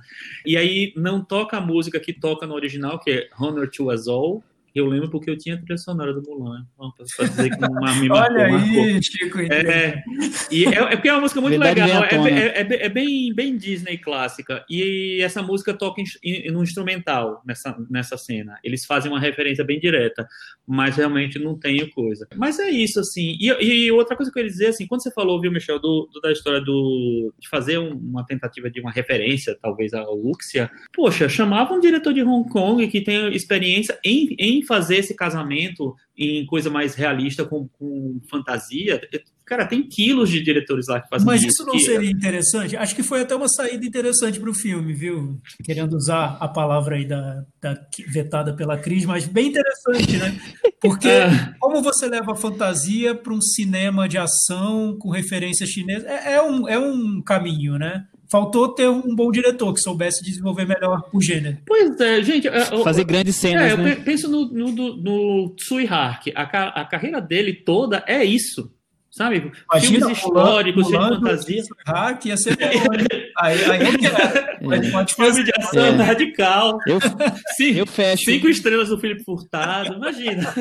[0.44, 4.09] E aí não toca a música que toca no original, que é Honor to Us
[4.09, 4.42] All,
[4.74, 6.66] eu lembro porque eu tinha a trilha sonora do Mulan.
[7.16, 9.40] Pra dizer que uma, me marcou, Olha aí, Chico.
[9.40, 10.02] É,
[10.50, 12.04] e é, é porque é uma música muito Verdade legal.
[12.04, 14.64] É, é, é, é, bem, bem Disney clássica.
[14.68, 18.58] E essa música toca em, em, no instrumental nessa, nessa cena.
[18.64, 20.26] Eles fazem uma referência bem direta,
[20.66, 22.26] mas realmente não tem coisa.
[22.36, 23.36] Mas é isso, assim.
[23.40, 26.08] E, e outra coisa que eu queria dizer, assim, quando você falou, viu, Michel, do,
[26.12, 30.70] do da história do, de fazer um, uma tentativa de uma referência, talvez, à Luxia,
[30.92, 35.94] poxa, chamava um diretor de Hong Kong que tem experiência em, em fazer esse casamento
[36.16, 39.00] em coisa mais realista, com, com fantasia.
[39.44, 41.46] Cara, tem quilos de diretores lá que fazem Mas isso.
[41.46, 41.80] Mas isso não que...
[41.80, 42.76] seria interessante?
[42.76, 45.40] Acho que foi até uma saída interessante para o filme, viu?
[45.64, 50.40] Querendo usar a palavra aí da, da vetada pela Cris, mas bem interessante, né?
[50.80, 51.54] Porque é.
[51.58, 56.42] como você leva a fantasia para um cinema de ação com referência chinesa, é, é,
[56.42, 58.06] um, é um caminho, né?
[58.33, 61.59] Faltou ter um bom diretor que soubesse desenvolver melhor o gênero.
[61.66, 62.49] Pois é, gente.
[62.83, 63.72] Fazer grandes cenas.
[63.72, 63.93] É, né?
[63.93, 66.33] eu penso no, no, no Tsui Hark.
[66.35, 68.72] A, a carreira dele toda é isso
[69.12, 69.52] sabe?
[69.70, 71.62] Imagina, Filmes históricos, de fantasia.
[71.86, 72.58] Hack ia ser
[73.36, 74.52] aí, aí eu quero.
[74.62, 74.90] É.
[74.92, 75.42] Pode fazer.
[75.42, 76.04] Filme de ação é.
[76.04, 76.78] radical.
[76.86, 77.00] Eu,
[77.56, 78.24] Sim, eu fecho.
[78.24, 80.54] Cinco estrelas do Felipe Furtado, imagina.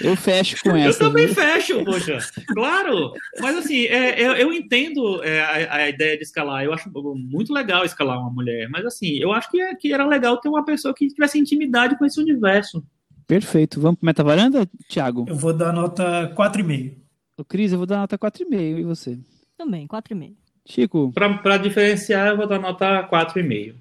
[0.00, 1.02] Eu fecho com essa.
[1.02, 1.34] Eu também viu?
[1.34, 2.18] fecho, poxa.
[2.54, 3.12] Claro.
[3.40, 6.64] Mas assim, é, eu, é, eu, entendo é, a, a, ideia de escalar.
[6.64, 8.68] Eu acho muito legal escalar uma mulher.
[8.68, 11.96] Mas assim, eu acho que, é, que era legal ter uma pessoa que tivesse intimidade
[11.96, 12.82] com esse universo.
[13.26, 13.80] Perfeito.
[13.80, 15.24] Vamos para Meta Varanda, Thiago?
[15.28, 16.96] Eu vou dar nota 4,5.
[17.38, 18.78] O Cris, eu vou dar nota 4,5.
[18.78, 19.18] E você?
[19.56, 20.34] Também, 4,5.
[20.64, 21.12] Chico?
[21.12, 23.74] Para diferenciar, eu vou dar nota 4,5.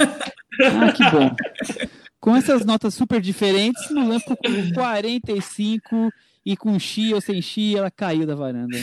[0.00, 1.34] ah, que bom.
[2.20, 6.10] Com essas notas super diferentes, Mulan ficou com 45
[6.48, 8.78] e com chi ou sem chi, ela caiu da varanda.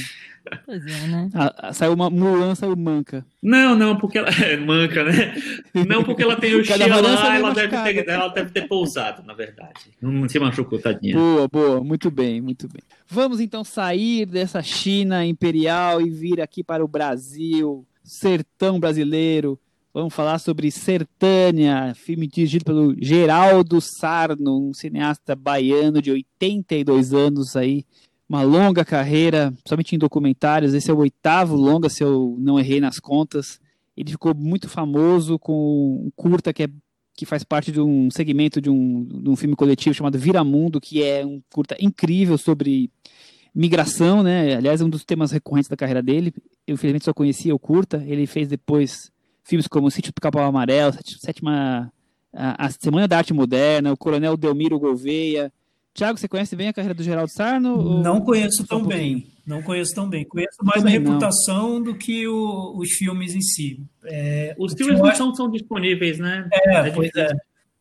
[0.68, 1.30] Pois é, né?
[1.34, 3.26] Ah, saiu uma Mulan, saiu manca.
[3.42, 5.34] Não, não, porque ela é manca, né?
[5.74, 8.68] Não porque ela tem o chi Cada balança lá, ela deve, ter, ela deve ter
[8.68, 9.90] pousado, na verdade.
[10.00, 11.16] Não se machucou, tadinha.
[11.16, 12.84] Boa, boa, muito bem, muito bem.
[13.08, 19.60] Vamos então sair dessa China imperial e vir aqui para o Brasil, sertão brasileiro.
[19.96, 27.56] Vamos falar sobre Sertânia, filme dirigido pelo Geraldo Sarno, um cineasta baiano de 82 anos
[27.56, 27.86] aí,
[28.28, 30.74] uma longa carreira, somente em documentários.
[30.74, 33.58] Esse é o oitavo longa, se eu não errei nas contas.
[33.96, 36.68] Ele ficou muito famoso com um curta que é
[37.14, 41.02] que faz parte de um segmento de um, de um filme coletivo chamado Viramundo, que
[41.02, 42.92] é um curta incrível sobre
[43.56, 44.56] migração, né?
[44.56, 46.34] Aliás, é um dos temas recorrentes da carreira dele.
[46.68, 48.04] Eu, infelizmente, só conhecia o curta.
[48.06, 49.15] Ele fez depois
[49.46, 51.92] filmes como Sítio do Capão Amarelo, Sét- Sétima...
[52.38, 55.54] A, a Semana da Arte Moderna, o Coronel Delmiro Gouveia.
[55.94, 57.78] Tiago, você conhece bem a carreira do Geraldo Sarno?
[57.80, 59.28] ou- Não conheço só um tão bem.
[59.48, 60.26] Não conheço tão bem.
[60.26, 61.12] Conheço mais a Também não.
[61.14, 63.80] reputação do que o- os filmes em si.
[64.04, 66.50] É, Os o filmes eu não acho- são, são disponíveis, né?
[66.52, 67.30] É, É pois é.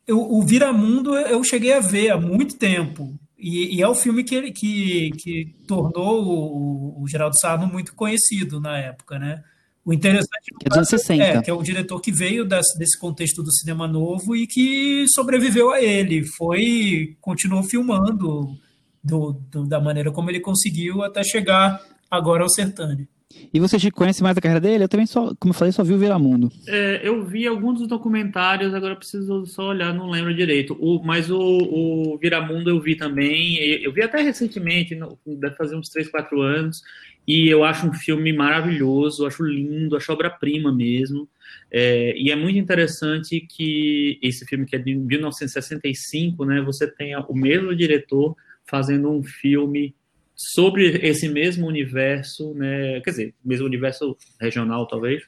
[0.07, 3.13] Eu, o Viramundo eu cheguei a ver há muito tempo.
[3.37, 7.93] E, e é o filme que, ele- que, que tornou o, o Geraldo Sarno muito
[7.93, 9.43] conhecido na época, né?
[9.85, 11.23] O interessante Que é dos anos 60.
[11.23, 15.05] é que é o diretor que veio desse, desse contexto do cinema novo e que
[15.09, 16.23] sobreviveu a ele.
[16.25, 18.57] Foi, continuou filmando
[19.03, 21.79] do, do- da maneira como ele conseguiu até chegar
[22.09, 23.07] agora ao Sertânia.
[23.53, 24.85] E você Chico, conhece mais a carreira dele?
[24.85, 26.49] Eu também só, como eu falei, só vi o Viramundo.
[26.67, 30.75] É, eu vi alguns dos documentários, agora eu preciso só olhar, não lembro direito.
[30.79, 33.55] O, mas o, o Viramundo eu vi também.
[33.59, 36.81] e Eu vi até recentemente, deve fazer uns 3, 4 anos.
[37.27, 41.27] E eu acho um filme maravilhoso, acho lindo, acho obra-prima mesmo.
[41.71, 47.19] É, e é muito interessante que esse filme, que é de 1965, né, você tenha
[47.21, 49.95] o mesmo diretor fazendo um filme
[50.35, 55.23] sobre esse mesmo universo, né, quer dizer, mesmo universo regional, talvez,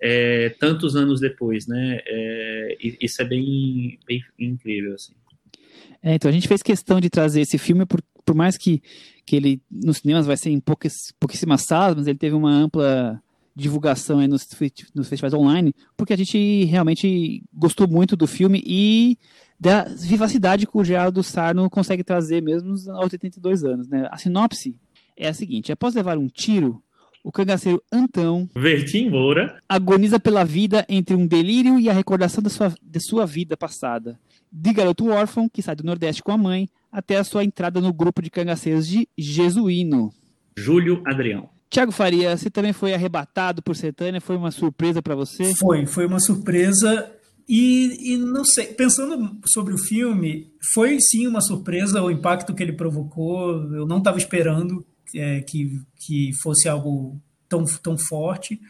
[0.00, 2.00] é, tantos anos depois, né?
[2.06, 5.12] É, isso é bem, bem incrível, assim.
[6.02, 8.80] É, então a gente fez questão de trazer esse filme, por, por mais que,
[9.28, 13.22] que ele nos cinemas vai ser em poucas, pouquíssimas salas, mas ele teve uma ampla
[13.54, 14.48] divulgação nos,
[14.94, 19.18] nos festivais online, porque a gente realmente gostou muito do filme e
[19.60, 23.86] da vivacidade que o Geraldo Sarno consegue trazer mesmo aos 82 anos.
[23.88, 24.08] Né?
[24.10, 24.74] A sinopse
[25.14, 26.82] é a seguinte: após levar um tiro,
[27.22, 32.48] o cangaceiro Antão Vertim Moura, agoniza pela vida entre um delírio e a recordação da
[32.48, 34.18] sua, de sua vida passada.
[34.50, 37.92] De garoto órfão, que sai do Nordeste com a mãe, até a sua entrada no
[37.92, 40.12] grupo de cangaceiros de Jesuíno.
[40.56, 41.48] Júlio Adrião.
[41.70, 44.20] Tiago Faria, você também foi arrebatado por Sertânia?
[44.20, 45.54] Foi uma surpresa para você?
[45.54, 47.12] Foi, foi uma surpresa.
[47.46, 52.62] E, e não sei, pensando sobre o filme, foi sim uma surpresa o impacto que
[52.62, 53.62] ele provocou.
[53.74, 54.84] Eu não estava esperando
[55.14, 58.60] é, que, que fosse algo tão, tão forte,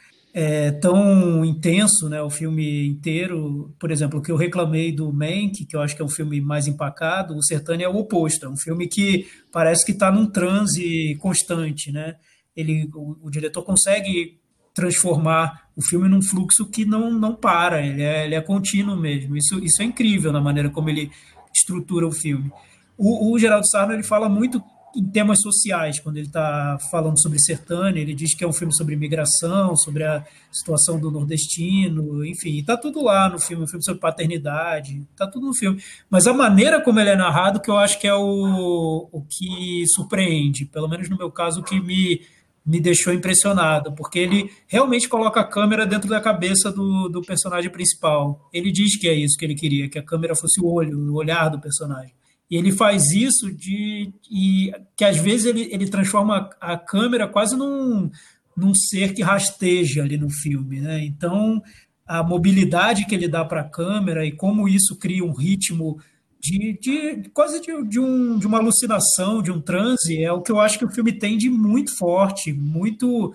[0.40, 2.22] é, tão intenso, né?
[2.22, 3.74] O filme inteiro.
[3.76, 6.40] Por exemplo, o que eu reclamei do Mank, que eu acho que é um filme
[6.40, 8.46] mais empacado, o Sertânia é o oposto.
[8.46, 12.14] É um filme que parece que está num transe constante, né?
[12.54, 14.38] Ele, o, o diretor consegue
[14.72, 19.36] transformar o filme num fluxo que não, não para, ele é, ele é contínuo mesmo.
[19.36, 21.10] Isso, isso é incrível na maneira como ele
[21.52, 22.52] estrutura o filme.
[22.96, 24.62] O, o Geraldo Sarno ele fala muito
[24.96, 28.74] em temas sociais, quando ele está falando sobre Sertânia, ele diz que é um filme
[28.74, 33.84] sobre migração, sobre a situação do nordestino, enfim, está tudo lá no filme, um filme
[33.84, 35.82] sobre paternidade, está tudo no filme.
[36.08, 39.84] Mas a maneira como ele é narrado, que eu acho que é o, o que
[39.94, 42.22] surpreende, pelo menos no meu caso, o que me,
[42.64, 47.70] me deixou impressionado, porque ele realmente coloca a câmera dentro da cabeça do, do personagem
[47.70, 48.48] principal.
[48.52, 51.14] Ele diz que é isso que ele queria, que a câmera fosse o olho, o
[51.14, 52.12] olhar do personagem.
[52.50, 57.56] E ele faz isso de e que às vezes ele, ele transforma a câmera quase
[57.56, 58.10] num,
[58.56, 61.04] num ser que rasteja ali no filme, né?
[61.04, 61.62] Então
[62.06, 65.98] a mobilidade que ele dá para a câmera e como isso cria um ritmo
[66.40, 70.50] de, de quase de, de, um, de uma alucinação, de um transe, é o que
[70.50, 73.34] eu acho que o filme tem de muito forte, muito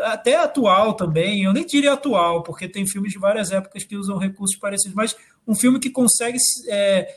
[0.00, 1.44] até atual também.
[1.44, 5.16] Eu nem diria atual, porque tem filmes de várias épocas que usam recursos parecidos, mas
[5.46, 6.38] um filme que consegue
[6.68, 7.14] é,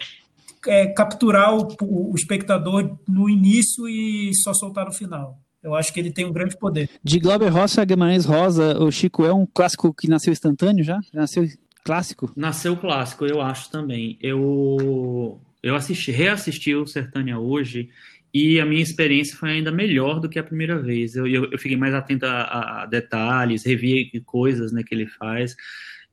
[0.68, 5.40] é, capturar o, o, espectador no início e só soltar no final.
[5.62, 6.90] Eu acho que ele tem um grande poder.
[7.04, 11.00] De Glauber Rocha a Guimarães Rosa, o Chico é um clássico que nasceu instantâneo já?
[11.14, 11.46] Já nasceu
[11.84, 12.32] clássico?
[12.36, 14.18] Nasceu clássico, eu acho também.
[14.22, 17.90] Eu, eu assisti, reassisti o Sertânia hoje
[18.34, 21.16] e a minha experiência foi ainda melhor do que a primeira vez.
[21.16, 25.56] Eu, eu, eu fiquei mais atento a, a, detalhes, revi coisas né, que ele faz.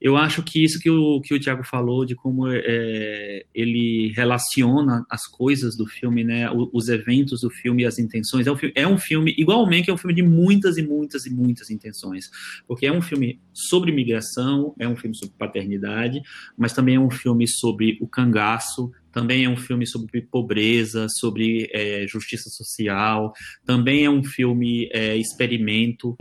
[0.01, 5.05] Eu acho que isso que o, que o Tiago falou, de como é, ele relaciona
[5.11, 8.87] as coisas do filme, né, os eventos do filme e as intenções, é um, é
[8.87, 12.31] um filme, igualmente, é um filme de muitas e muitas e muitas intenções,
[12.69, 16.21] porque é um filme sobre migração, é um filme sobre paternidade,
[16.59, 21.71] mas também é um filme sobre o cangaço, também é um filme sobre pobreza, sobre
[21.73, 23.33] é, justiça social,
[23.65, 26.15] também é um filme é, experimento.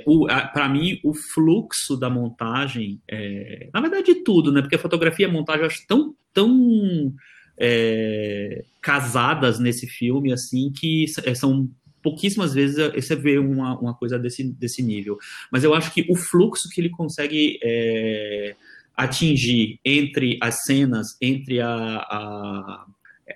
[0.54, 4.62] Para mim, o fluxo da montagem, é, na verdade, tudo, né?
[4.62, 7.14] Porque a fotografia e a montagem eu acho tão, tão
[7.60, 11.70] é, casadas nesse filme, assim, que é, são
[12.02, 15.18] pouquíssimas vezes você vê uma, uma coisa desse, desse nível.
[15.52, 18.56] Mas eu acho que o fluxo que ele consegue é,
[18.96, 22.86] atingir entre as cenas, entre a, a,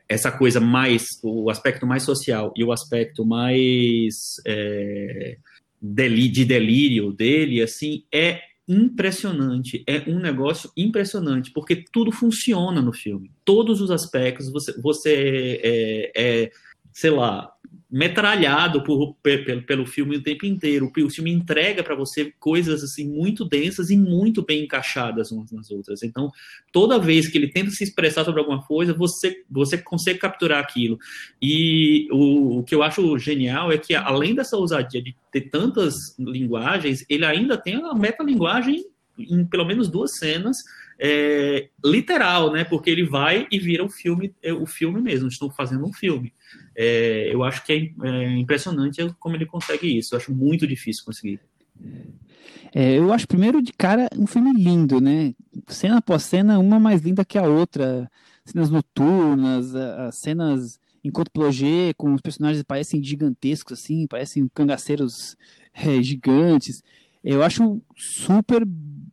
[0.07, 5.37] essa coisa mais, o aspecto mais social e o aspecto mais é,
[5.81, 13.31] de delírio dele, assim, é impressionante, é um negócio impressionante, porque tudo funciona no filme,
[13.43, 16.51] todos os aspectos, você, você é, é
[16.93, 17.51] sei lá,
[17.91, 20.91] metralhado por, pelo, pelo filme o tempo inteiro.
[20.95, 25.71] O filme entrega para você coisas assim muito densas e muito bem encaixadas umas nas
[25.71, 26.03] outras.
[26.03, 26.31] Então,
[26.71, 30.99] toda vez que ele tenta se expressar sobre alguma coisa, você você consegue capturar aquilo.
[31.41, 36.15] E o, o que eu acho genial é que além dessa ousadia de ter tantas
[36.19, 38.85] linguagens, ele ainda tem a metalinguagem
[39.17, 40.57] em pelo menos duas cenas
[40.99, 42.63] é, literal, né?
[42.63, 45.29] Porque ele vai e vira o filme, é, o filme mesmo.
[45.29, 46.33] Estão fazendo um filme.
[46.75, 50.13] É, eu acho que é, é, impressionante como ele consegue isso.
[50.13, 51.39] Eu acho muito difícil conseguir.
[52.75, 55.33] É, eu acho primeiro de cara um filme lindo, né?
[55.67, 58.11] Cena após cena, uma mais linda que a outra.
[58.43, 65.37] Cenas noturnas, as cenas enquanto Plogé, com os personagens parecem gigantescos assim, parecem cangaceiros
[65.73, 66.83] é, gigantes.
[67.23, 68.65] Eu acho super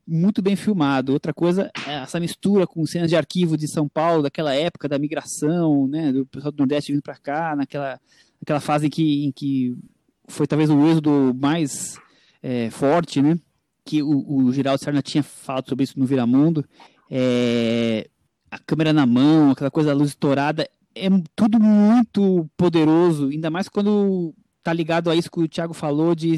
[0.06, 1.12] muito bem filmado.
[1.12, 4.98] Outra coisa é essa mistura com cenas de arquivo de São Paulo, daquela época da
[4.98, 8.00] migração, né, do pessoal do Nordeste vindo para cá, naquela,
[8.40, 9.76] naquela fase em que, em que
[10.28, 11.98] foi talvez o êxodo mais
[12.42, 13.38] é, forte, né,
[13.84, 16.64] que o, o Geraldo Sarna tinha falado sobre isso no Viramundo.
[17.10, 18.08] É,
[18.50, 23.68] a câmera na mão, aquela coisa, a luz estourada, é tudo muito poderoso, ainda mais
[23.68, 26.34] quando tá ligado a isso que o Thiago falou de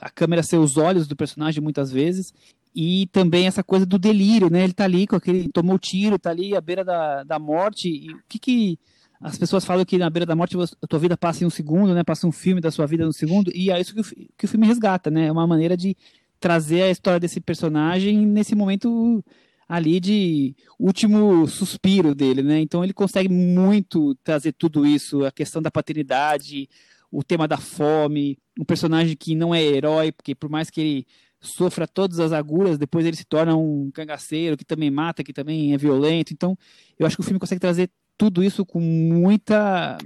[0.00, 2.32] a câmera ser os olhos do personagem muitas vezes
[2.74, 4.64] e também essa coisa do delírio, né?
[4.64, 8.12] Ele tá ali com aquele tomou tiro, tá ali à beira da, da morte e
[8.12, 8.78] o que que
[9.20, 11.94] as pessoas falam que na beira da morte a tua vida passa em um segundo,
[11.94, 12.02] né?
[12.02, 14.04] Passa um filme da sua vida no segundo e é isso que o,
[14.36, 15.26] que o filme resgata, né?
[15.26, 15.96] É uma maneira de
[16.40, 19.22] trazer a história desse personagem nesse momento
[19.68, 22.60] ali de último suspiro dele, né?
[22.60, 26.68] Então ele consegue muito trazer tudo isso, a questão da paternidade,
[27.10, 31.06] o tema da fome, um personagem que não é herói, porque por mais que ele
[31.42, 35.74] sofra todas as agulhas, depois ele se torna um cangaceiro que também mata, que também
[35.74, 36.32] é violento.
[36.32, 36.56] Então,
[36.98, 39.98] eu acho que o filme consegue trazer tudo isso com muita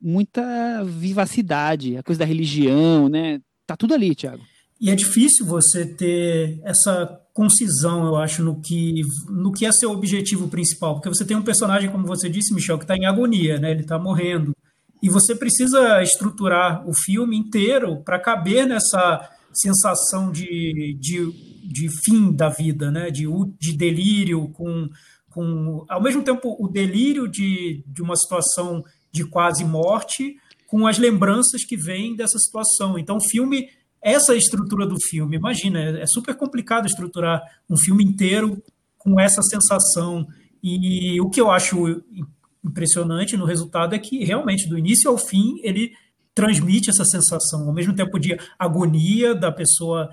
[0.00, 3.40] muita vivacidade, a coisa da religião, né?
[3.66, 4.42] Tá tudo ali, Thiago.
[4.80, 9.90] E é difícil você ter essa concisão, eu acho, no que, no que é seu
[9.90, 10.94] objetivo principal.
[10.94, 13.70] Porque você tem um personagem, como você disse, Michel, que está em agonia, né?
[13.70, 14.54] Ele está morrendo.
[15.02, 19.28] E você precisa estruturar o filme inteiro para caber nessa
[19.58, 21.32] sensação de, de,
[21.68, 23.10] de fim da vida, né?
[23.10, 23.26] de,
[23.58, 24.88] de delírio, com,
[25.30, 28.82] com ao mesmo tempo o delírio de, de uma situação
[29.12, 30.36] de quase morte,
[30.66, 32.98] com as lembranças que vêm dessa situação.
[32.98, 33.68] Então, o filme,
[34.02, 35.36] essa é a estrutura do filme.
[35.36, 37.40] Imagina, é super complicado estruturar
[37.70, 38.62] um filme inteiro
[38.98, 40.26] com essa sensação.
[40.62, 42.02] E o que eu acho
[42.64, 45.92] impressionante no resultado é que realmente do início ao fim ele
[46.36, 50.10] transmite essa sensação, ao mesmo tempo de agonia da pessoa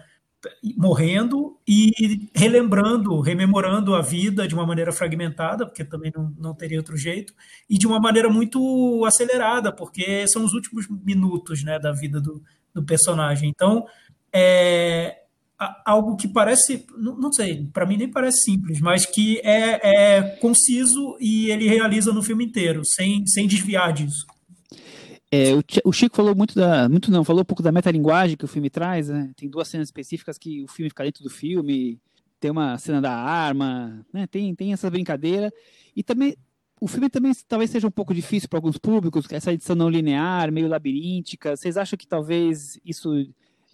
[0.77, 6.77] morrendo e relembrando, rememorando a vida de uma maneira fragmentada, porque também não, não teria
[6.77, 7.33] outro jeito,
[7.69, 12.41] e de uma maneira muito acelerada, porque são os últimos minutos né, da vida do,
[12.73, 13.49] do personagem.
[13.49, 13.85] Então,
[14.33, 15.19] é
[15.85, 21.17] algo que parece, não, sei, para mim nem parece simples, mas que é, é conciso
[21.19, 24.25] e ele realiza no filme inteiro, sem, sem desviar disso.
[25.35, 26.87] É, o, o, Chico falou muito da.
[26.87, 29.31] Muito não, falou um pouco da metalinguagem que o filme traz, né?
[29.35, 31.99] Tem duas cenas específicas que o filme fica dentro do filme,
[32.39, 34.27] tem uma cena da arma, né?
[34.27, 35.51] Tem, tem essa brincadeira.
[35.95, 36.35] E também.
[36.79, 40.51] O filme também talvez seja um pouco difícil para alguns públicos, essa edição não linear,
[40.51, 41.55] meio labiríntica.
[41.55, 43.25] Vocês acham que talvez isso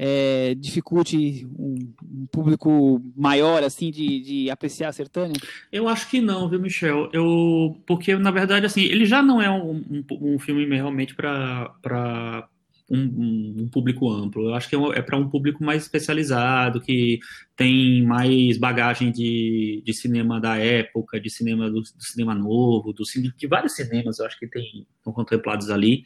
[0.02, 5.36] é, dificulte um, um, público maior assim de, de apreciar a Sertânia?
[5.70, 7.10] Eu acho que não, viu, Michel?
[7.12, 12.48] Eu porque na verdade assim ele já não é um, um, um filme realmente para
[12.90, 14.50] um, um, público amplo.
[14.50, 17.20] Eu acho que é, é para um público mais especializado, que
[17.56, 23.04] tem mais bagagem de, de cinema da época, de cinema do, do cinema novo, do
[23.04, 26.04] de vários cinemas, eu acho que tem, estão contemplados ali.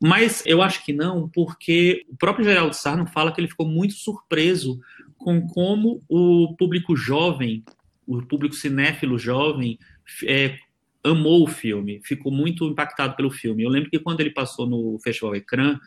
[0.00, 3.94] Mas eu acho que não, porque o próprio Geraldo Sarno fala que ele ficou muito
[3.94, 4.78] surpreso
[5.16, 7.62] com como o público jovem,
[8.06, 9.78] o público cinéfilo jovem,
[10.24, 10.58] é,
[11.02, 13.62] amou o filme, ficou muito impactado pelo filme.
[13.62, 15.78] Eu lembro que quando ele passou no Festival Ecrã,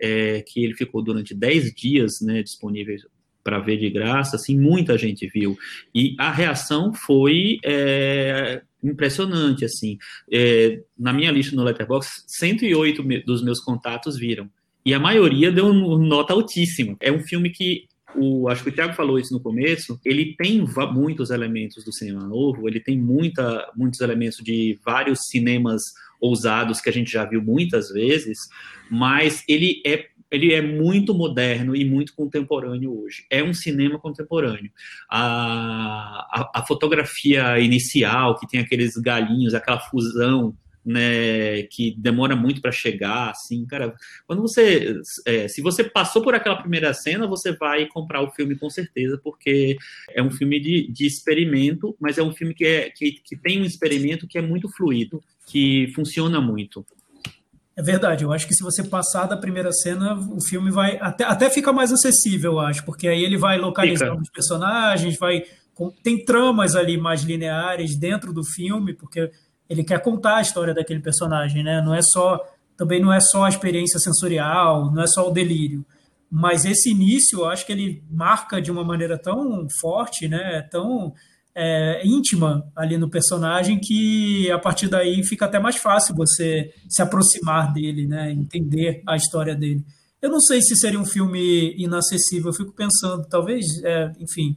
[0.00, 2.96] é, que ele ficou durante 10 dias né, disponível
[3.42, 5.56] para ver de graça, assim, muita gente viu.
[5.94, 9.96] E a reação foi é, impressionante, assim.
[10.30, 14.50] É, na minha lista no Letterboxd, 108 dos meus contatos viram.
[14.84, 16.96] E a maioria deu nota altíssima.
[17.00, 20.64] É um filme que o, acho que o Thiago falou isso no começo, ele tem
[20.92, 26.88] muitos elementos do cinema novo, ele tem muita, muitos elementos de vários cinemas ousados que
[26.88, 28.48] a gente já viu muitas vezes,
[28.90, 33.24] mas ele é ele é muito moderno e muito contemporâneo hoje.
[33.30, 34.70] É um cinema contemporâneo.
[35.08, 40.54] A, a, a fotografia inicial, que tem aqueles galinhos, aquela fusão
[40.88, 43.94] né, que demora muito para chegar, assim, cara,
[44.26, 44.94] quando você,
[45.26, 49.20] é, se você passou por aquela primeira cena, você vai comprar o filme com certeza,
[49.22, 49.76] porque
[50.10, 53.60] é um filme de, de experimento, mas é um filme que, é, que, que tem
[53.60, 56.86] um experimento que é muito fluido, que funciona muito.
[57.76, 61.24] É verdade, eu acho que se você passar da primeira cena, o filme vai até,
[61.24, 65.44] até fica mais acessível, eu acho, porque aí ele vai localizando os personagens, vai
[66.02, 69.30] tem tramas ali mais lineares dentro do filme, porque
[69.68, 71.82] ele quer contar a história daquele personagem, né?
[71.82, 72.40] Não é só
[72.76, 75.84] também não é só a experiência sensorial, não é só o delírio.
[76.30, 80.62] Mas esse início, eu acho que ele marca de uma maneira tão forte, né?
[80.70, 81.12] Tão
[81.54, 87.02] é, íntima ali no personagem que a partir daí fica até mais fácil você se
[87.02, 88.30] aproximar dele, né?
[88.30, 89.84] Entender a história dele.
[90.22, 92.50] Eu não sei se seria um filme inacessível.
[92.50, 94.56] Eu fico pensando, talvez, é, enfim,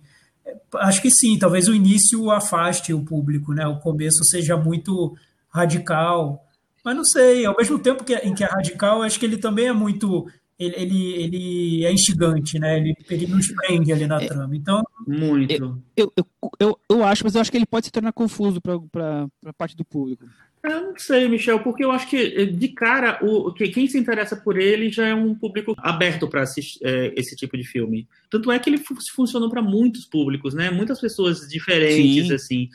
[0.76, 3.68] Acho que sim, talvez o início afaste o público, né?
[3.68, 5.16] O começo seja muito
[5.50, 6.46] radical,
[6.84, 7.46] mas não sei.
[7.46, 10.28] Ao mesmo tempo que, em que é radical, acho que ele também é muito
[10.62, 12.78] ele, ele, ele, é instigante, né?
[12.78, 14.56] Ele, ele nos prende ali na é, trama.
[14.56, 14.84] Então.
[15.08, 15.82] Muito.
[15.96, 16.26] Eu, eu,
[16.60, 19.76] eu, eu, acho, mas eu acho que ele pode se tornar confuso para a parte
[19.76, 20.26] do público.
[20.64, 24.36] Eu não sei, Michel, porque eu acho que eh, de cara o quem se interessa
[24.36, 28.08] por ele já é um público aberto para assistir é, esse tipo de filme.
[28.30, 28.80] Tanto é que ele
[29.16, 30.70] funcionou para muitos públicos, né?
[30.70, 32.34] Muitas pessoas diferentes, Sim.
[32.34, 32.70] assim.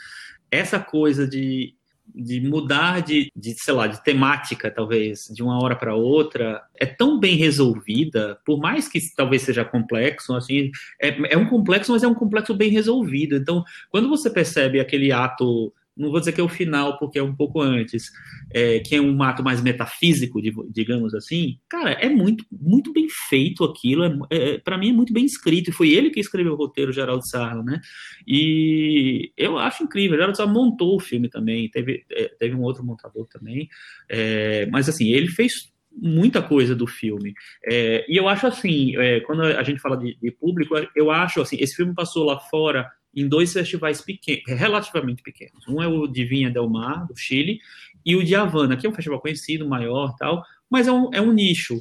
[0.50, 1.75] Essa coisa de,
[2.14, 6.86] de mudar de, de, sei lá, de temática, talvez, de uma hora para outra, é
[6.86, 10.70] tão bem resolvida, por mais que talvez seja complexo, assim,
[11.00, 13.36] é, é um complexo, mas é um complexo bem resolvido.
[13.36, 17.22] Então, quando você percebe aquele ato não vou dizer que é o final, porque é
[17.22, 18.10] um pouco antes,
[18.52, 20.40] é, que é um ato mais metafísico,
[20.70, 25.12] digamos assim, cara, é muito, muito bem feito aquilo, é, é para mim é muito
[25.12, 27.80] bem escrito, e foi ele que escreveu o roteiro, Geraldo Sarro, né?
[28.26, 32.84] E eu acho incrível, Geraldo Sarro montou o filme também, teve, é, teve um outro
[32.84, 33.68] montador também,
[34.08, 37.32] é, mas assim, ele fez muita coisa do filme.
[37.64, 41.40] É, e eu acho assim, é, quando a gente fala de, de, público, eu acho
[41.40, 45.66] assim, esse filme passou lá fora em dois festivais pequenos, relativamente pequenos.
[45.66, 47.58] Um é o de Vinha Del Mar, do Chile,
[48.04, 51.20] e o de Havana, que é um festival conhecido, maior tal, mas é um, é
[51.20, 51.80] um nicho.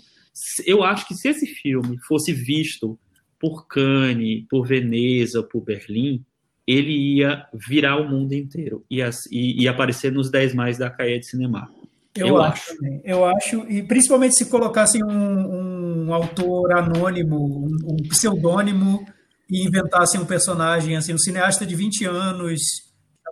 [0.66, 2.98] Eu acho que se esse filme fosse visto
[3.40, 6.24] por Cannes, por Veneza, por Berlim,
[6.66, 9.02] ele ia virar o mundo inteiro e,
[9.32, 11.70] e, e aparecer nos 10 mais da Caia de Cinema.
[12.16, 12.72] Eu, eu acho.
[12.72, 13.02] acho.
[13.04, 19.06] Eu acho, e principalmente se colocassem um, um autor anônimo, um, um pseudônimo
[19.50, 22.62] e inventassem um personagem, assim, um cineasta de 20 anos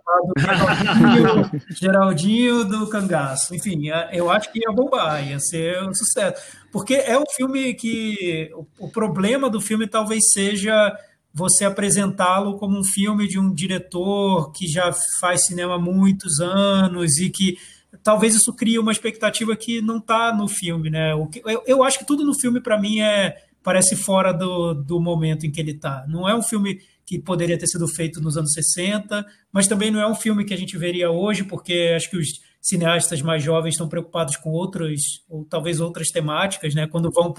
[0.04, 3.54] chamado Geraldinho, Geraldinho do Cangaço.
[3.54, 6.42] Enfim, é, eu acho que ia bombar, ia ser um sucesso.
[6.72, 8.50] Porque é um filme que.
[8.78, 10.96] O problema do filme talvez seja
[11.32, 17.18] você apresentá-lo como um filme de um diretor que já faz cinema há muitos anos
[17.18, 17.58] e que
[18.04, 21.12] talvez isso crie uma expectativa que não está no filme, né?
[21.12, 25.46] Eu, eu acho que tudo no filme para mim é parece fora do, do momento
[25.46, 26.04] em que ele está.
[26.06, 30.00] Não é um filme que poderia ter sido feito nos anos 60, mas também não
[30.00, 32.28] é um filme que a gente veria hoje, porque acho que os
[32.60, 36.86] cineastas mais jovens estão preocupados com outras, ou talvez outras temáticas, né?
[36.86, 37.32] Quando vão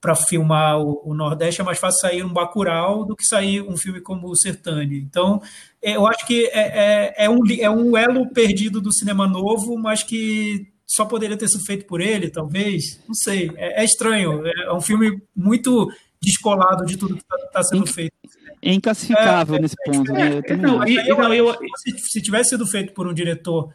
[0.00, 3.76] para filmar o, o, Nordeste, é mais fácil sair um Bacurau do que sair um
[3.76, 4.98] filme como o Sertânia.
[4.98, 5.40] Então,
[5.80, 9.78] é, eu acho que é, é, é, um, é um elo perdido do cinema novo,
[9.78, 13.00] mas que só poderia ter sido feito por ele, talvez.
[13.06, 13.50] Não sei.
[13.56, 14.46] É, é estranho.
[14.46, 15.90] É, é um filme muito
[16.20, 18.12] descolado de tudo que está tá sendo feito.
[18.60, 20.40] É inclassificável é, nesse ponto, né?
[20.46, 23.72] Eu não, eu, não, eu, se, se, tivesse sido feito por um diretor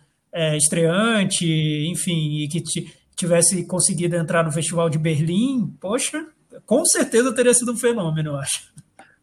[0.56, 1.45] estreante,
[1.89, 2.61] enfim, e que,
[3.18, 6.27] tivesse conseguido entrar no Festival de Berlim, poxa,
[6.65, 8.72] com certeza teria sido um fenômeno, eu acho.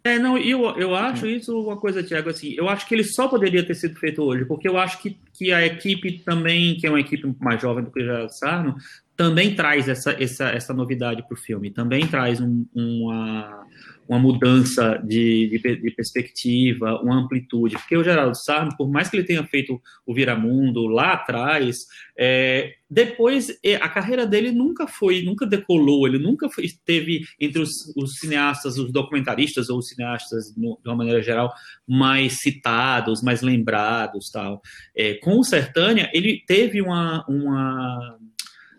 [0.06, 3.26] É, não, eu, eu acho isso uma coisa, Tiago, assim, eu acho que ele só
[3.26, 6.90] poderia ter sido feito hoje, porque eu acho que, que a equipe também, que é
[6.90, 8.76] uma equipe mais jovem do que o Gerard Sarno,
[9.16, 13.66] também traz essa, essa, essa novidade para o filme, também traz um, uma,
[14.09, 17.76] uma mudança de, de, de, perspectiva, uma amplitude.
[17.76, 21.86] Porque o Geraldo Sarno, por mais que ele tenha feito o Viramundo lá atrás,
[22.16, 27.93] é, depois a carreira dele nunca foi, nunca decolou, ele nunca foi, esteve entre os,
[27.97, 31.52] os, cineastas, os documentaristas ou os cineastas, no, de uma maneira geral,
[31.89, 34.31] mais citados, mais lembrados.
[34.31, 34.60] tal.
[34.94, 38.18] É, com o Sertânia, ele teve uma, uma.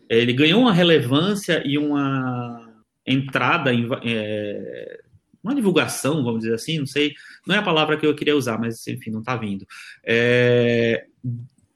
[0.08, 2.74] Ele ganhou uma relevância e uma
[3.08, 5.00] entrada em, é,
[5.46, 7.14] uma divulgação, vamos dizer assim, não sei,
[7.46, 9.66] não é a palavra que eu queria usar, mas enfim, não está vindo.
[10.04, 11.06] É,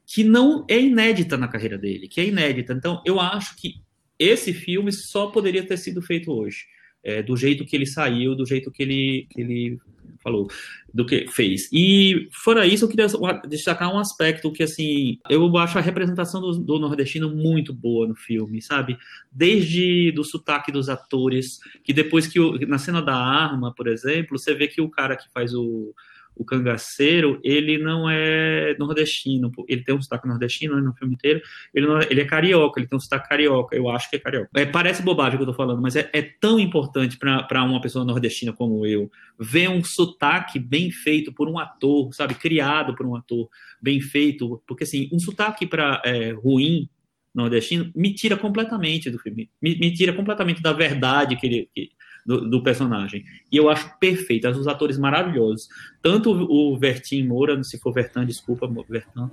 [0.07, 2.73] que não é inédita na carreira dele, que é inédita.
[2.73, 3.75] Então, eu acho que
[4.17, 6.65] esse filme só poderia ter sido feito hoje,
[7.03, 9.79] é, do jeito que ele saiu, do jeito que ele, que ele
[10.23, 10.47] falou,
[10.93, 11.69] do que fez.
[11.71, 13.07] E fora isso, eu queria
[13.47, 18.15] destacar um aspecto que, assim, eu acho a representação do, do, nordestino muito boa no
[18.15, 18.97] filme, sabe?
[19.31, 24.37] Desde do sotaque dos atores, que depois que, o, na cena da arma, por exemplo,
[24.37, 25.93] você vê que o cara que faz o
[26.39, 31.41] o cangaceiro, ele não é nordestino, ele tem um sotaque nordestino né, no filme inteiro,
[31.73, 34.19] ele, não, é, ele é carioca, ele tem um sotaque carioca, eu acho que é
[34.19, 34.49] carioca.
[34.55, 38.05] É, parece bobagem que eu tô falando, mas é, é tão importante para uma pessoa
[38.05, 43.17] nordestina como eu ver um sotaque bem feito por um ator, sabe, criado por um
[43.17, 43.49] ator
[43.81, 46.89] bem feito, porque assim, um sotaque para é, ruim
[47.35, 51.89] nordestino me tira completamente do filme, me, me tira completamente da verdade que ele, que,
[52.29, 53.25] do, do, personagem.
[53.51, 55.67] E eu acho perfeito, os atores maravilhosos.
[55.99, 59.31] Tanto o Vertim Moura, se for Vertan, desculpa, Vertan,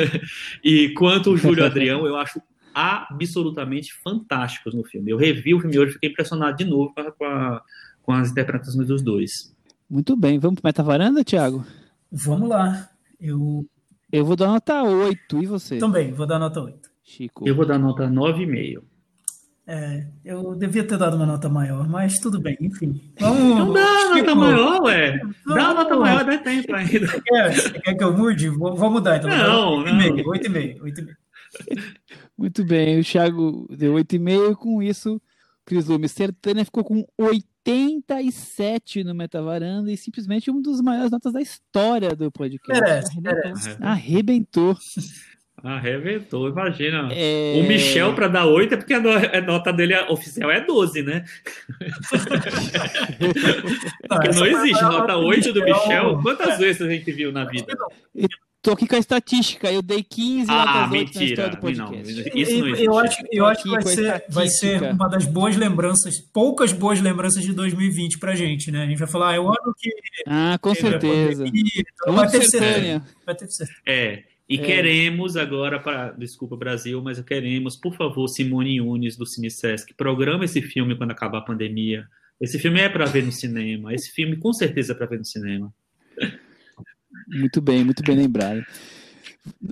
[0.62, 2.42] e quanto o Júlio Adrião, eu acho
[2.74, 5.10] absolutamente fantásticos no filme.
[5.10, 7.62] Eu revi o filme hoje, fiquei impressionado de novo com, a,
[8.02, 9.56] com as interpretações dos dois.
[9.88, 11.64] Muito bem, vamos para Meta Varanda, Thiago?
[12.12, 12.90] Vamos lá.
[13.18, 13.66] Eu
[14.12, 15.78] eu vou dar nota 8, e você?
[15.78, 16.90] Também, vou dar nota 8.
[17.02, 17.48] Chico.
[17.48, 18.82] Eu vou dar nota 9,5.
[19.68, 23.02] É, eu devia ter dado uma nota maior, mas tudo bem, enfim.
[23.18, 25.20] Vamos, não dá nota maior, ué.
[25.44, 27.06] Dá uma nota maior, dá tempo ainda.
[27.06, 28.48] Você quer, você quer que eu mude?
[28.48, 29.28] Vou, vou mudar então.
[29.28, 31.16] Não, 8,5, 8,5, 8,5.
[32.38, 34.54] Muito bem, o Thiago deu 8,5.
[34.54, 35.20] Com isso, o
[35.64, 41.40] Cris Lume Sertânia ficou com 87 no Metavaranda e simplesmente uma das maiores notas da
[41.40, 42.80] história do podcast.
[42.80, 43.76] Merece, merece.
[43.80, 44.76] Arrebentou.
[45.62, 47.08] Arrebentou, imagina.
[47.12, 47.54] É...
[47.56, 51.24] O Michel, para dar 8, é porque a nota dele oficial é 12, né?
[54.08, 56.20] porque não existe nota 8 do Michel.
[56.22, 57.74] Quantas vezes a gente viu na vida?
[58.66, 61.20] Tô aqui com a estatística, eu dei 15 ah, notas mentira.
[61.20, 62.14] na história do podcast.
[62.14, 62.84] Não, isso não existe.
[62.84, 67.00] Eu acho, eu acho que vai ser, vai ser uma das boas lembranças, poucas boas
[67.00, 68.82] lembranças de 2020 pra gente, né?
[68.82, 69.90] A gente vai falar, ah, é o ano que...
[70.26, 71.44] Ah, com certeza.
[71.46, 73.02] Então vai, ter certeza.
[73.24, 73.80] vai ter certeza.
[73.86, 74.58] É, e é.
[74.58, 80.44] queremos agora, para desculpa Brasil, mas queremos, por favor, Simone Yunes do Cine Sesc, programa
[80.44, 82.06] esse filme quando acabar a pandemia.
[82.40, 83.94] Esse filme é para ver no cinema.
[83.94, 85.72] Esse filme com certeza é para ver no cinema.
[87.28, 88.64] Muito bem, muito bem lembrado.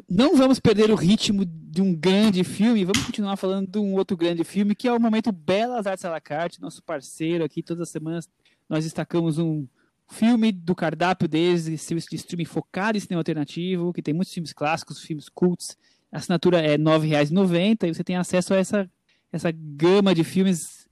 [0.08, 4.16] Não vamos perder o ritmo de um grande filme, vamos continuar falando de um outro
[4.16, 7.82] grande filme, que é o Momento Belas Artes à la carte, nosso parceiro aqui, todas
[7.82, 8.28] as semanas
[8.68, 9.66] nós destacamos um
[10.08, 11.74] filme do cardápio deles, de
[12.16, 15.76] streaming focado em cinema alternativo, que tem muitos filmes clássicos, filmes cults.
[16.12, 18.88] A assinatura é R$ 9,90 e você tem acesso a essa,
[19.32, 20.88] essa gama de filmes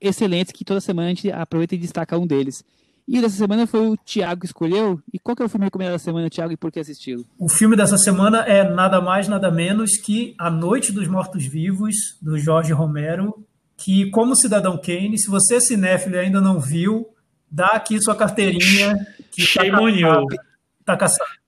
[0.00, 2.64] excelentes que toda semana a gente aproveita e destaca um deles.
[3.06, 5.00] E dessa semana foi o Thiago que escolheu.
[5.12, 7.26] E qual que é o filme recomendado da semana, Thiago, e por que assisti-lo?
[7.38, 12.38] O filme dessa semana é nada mais, nada menos que A Noite dos Mortos-Vivos, do
[12.38, 13.44] Jorge Romero,
[13.76, 17.11] que, como Cidadão Kane, se você é cinéfilo e ainda não viu,
[17.52, 18.96] dá aqui sua carteirinha.
[19.30, 20.26] Que tá caçado,
[20.84, 21.42] tá caçado.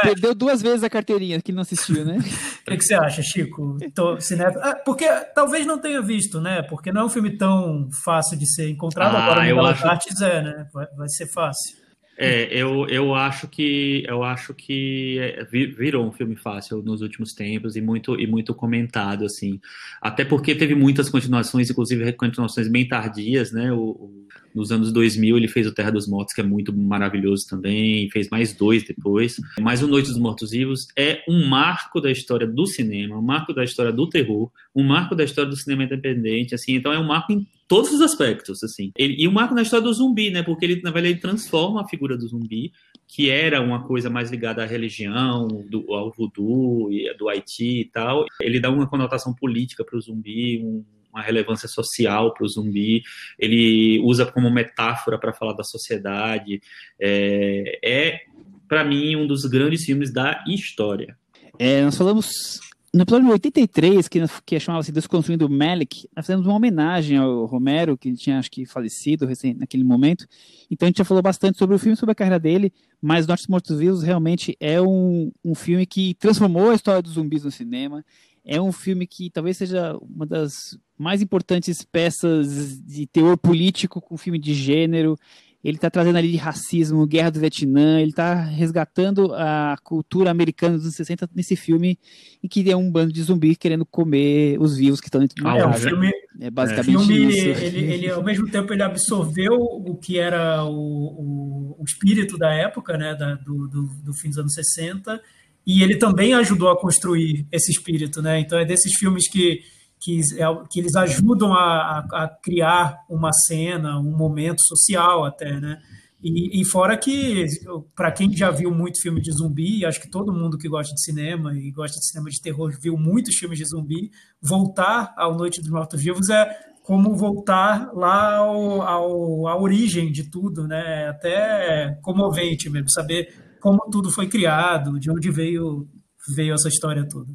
[0.00, 0.02] É?
[0.02, 2.18] Perdeu duas vezes a carteirinha que não assistiu, né?
[2.18, 2.22] O
[2.70, 3.78] que, que, você acha, Chico?
[3.94, 4.18] Tô,
[4.60, 6.62] ah, porque talvez não tenha visto, né?
[6.62, 9.16] Porque não é um filme tão fácil de ser encontrado.
[9.16, 9.86] Ah, Agora, no acho...
[9.86, 10.66] Artes é, né?
[10.74, 11.78] Vai, vai ser fácil.
[12.20, 17.32] É, eu, eu acho que eu acho que é, virou um filme fácil nos últimos
[17.32, 19.60] tempos e muito e muito comentado assim,
[20.02, 23.70] até porque teve muitas continuações, inclusive continuações bem tardias, né?
[23.72, 24.26] O, o,
[24.58, 28.28] nos anos 2000 ele fez o Terra dos Mortos, que é muito maravilhoso também, fez
[28.28, 29.36] mais dois depois.
[29.60, 33.54] Mas o Noite dos Mortos Vivos é um marco da história do cinema, um marco
[33.54, 36.74] da história do terror, um marco da história do cinema independente, assim.
[36.74, 38.90] Então é um marco em todos os aspectos, assim.
[38.98, 40.42] Ele, e o marco na história do zumbi, né?
[40.42, 42.72] Porque ele, na verdade, ele transforma a figura do zumbi
[43.08, 48.26] que era uma coisa mais ligada à religião, do, ao voodoo, do Haiti e tal,
[48.38, 50.84] ele dá uma conotação política para o zumbi, um,
[51.18, 53.02] uma relevância social para o zumbi,
[53.38, 56.60] ele usa como metáfora para falar da sociedade.
[57.00, 58.20] É, é
[58.68, 61.16] para mim, um dos grandes filmes da história.
[61.58, 62.60] É, nós falamos
[62.94, 68.12] no episódio 83, que, que chamava-se Desconstruindo Malik, nós fizemos uma homenagem ao Romero, que
[68.14, 70.26] tinha, acho que, falecido recém, naquele momento.
[70.70, 73.46] Então a gente já falou bastante sobre o filme, sobre a carreira dele, mas Nortes
[73.46, 78.04] Mortos Vivos realmente é um, um filme que transformou a história dos zumbis no cinema.
[78.50, 84.16] É um filme que talvez seja uma das mais importantes peças de teor político com
[84.16, 85.16] filme de gênero
[85.62, 90.76] ele está trazendo ali de racismo, guerra do Vietnã, ele está resgatando a cultura americana
[90.76, 91.98] dos anos 60 nesse filme,
[92.42, 95.48] em que é um bando de zumbis querendo comer os vivos que estão dentro do
[95.48, 97.48] ah, é, um filme, é basicamente filme, isso.
[97.64, 102.54] Ele, ele, ao mesmo tempo, ele absorveu o que era o, o, o espírito da
[102.54, 105.20] época, né, da, do, do, do fim dos anos 60,
[105.68, 108.40] e ele também ajudou a construir esse espírito, né?
[108.40, 109.60] Então é desses filmes que
[110.00, 115.76] que, é, que eles ajudam a, a, criar uma cena, um momento social até, né?
[116.22, 117.46] E, e fora que,
[117.94, 121.02] para quem já viu muito filme de zumbi, acho que todo mundo que gosta de
[121.02, 125.60] cinema e gosta de cinema de terror viu muitos filmes de zumbi, voltar ao Noite
[125.60, 126.48] dos Mortos-Vivos é
[126.82, 131.04] como voltar lá ao, ao, à origem de tudo, né?
[131.04, 135.88] É até comovente mesmo, saber como tudo foi criado, de onde veio,
[136.34, 137.28] veio essa história toda.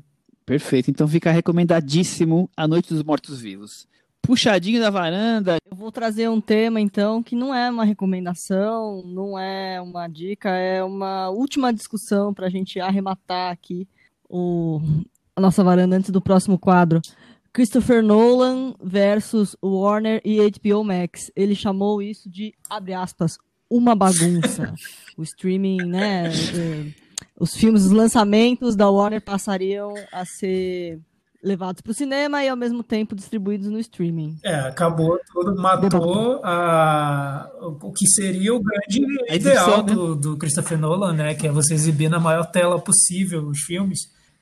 [0.46, 0.92] Perfeito.
[0.92, 3.88] Então fica recomendadíssimo A Noite dos Mortos Vivos.
[4.22, 5.58] Puxadinho da varanda.
[5.70, 10.50] Eu vou trazer um tema, então, que não é uma recomendação, não é uma dica,
[10.50, 13.86] é uma última discussão para a gente arrematar aqui
[14.30, 14.82] o,
[15.36, 17.02] a nossa varanda antes do próximo quadro.
[17.52, 21.30] Christopher Nolan versus Warner e HBO Max.
[21.36, 23.38] Ele chamou isso de, abre aspas,
[23.70, 24.74] uma bagunça.
[25.18, 26.28] o streaming, né?
[26.28, 26.86] É,
[27.40, 31.00] os filmes, os lançamentos da Warner passariam a ser
[31.44, 34.38] levados para o cinema e ao mesmo tempo distribuídos no streaming.
[34.44, 39.94] É, acabou tudo, matou a, o que seria o grande a ideal né?
[39.94, 41.36] do, do Christopher Nolan, né?
[41.36, 44.00] Que é você exibir na maior tela possível os filmes.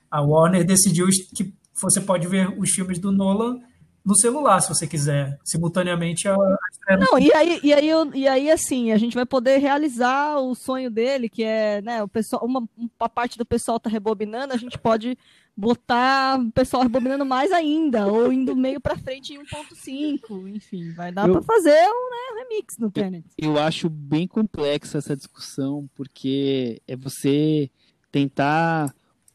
[0.08, 3.58] A Warner decidiu que você pode ver os filmes do Nolan
[4.04, 6.36] no celular, se você quiser, simultaneamente a.
[6.36, 10.90] Não, e aí, e aí, e aí, assim, a gente vai poder realizar o sonho
[10.90, 14.76] dele, que é, né, o pessoal, uma, uma parte do pessoal tá rebobinando, a gente
[14.78, 15.16] pode
[15.56, 21.12] botar o pessoal rebobinando mais ainda, ou indo meio para frente em 1.5, enfim, vai
[21.12, 23.24] dar para fazer um né, remix no Tenet.
[23.38, 27.70] Eu acho bem complexa essa discussão, porque é você
[28.10, 28.92] tentar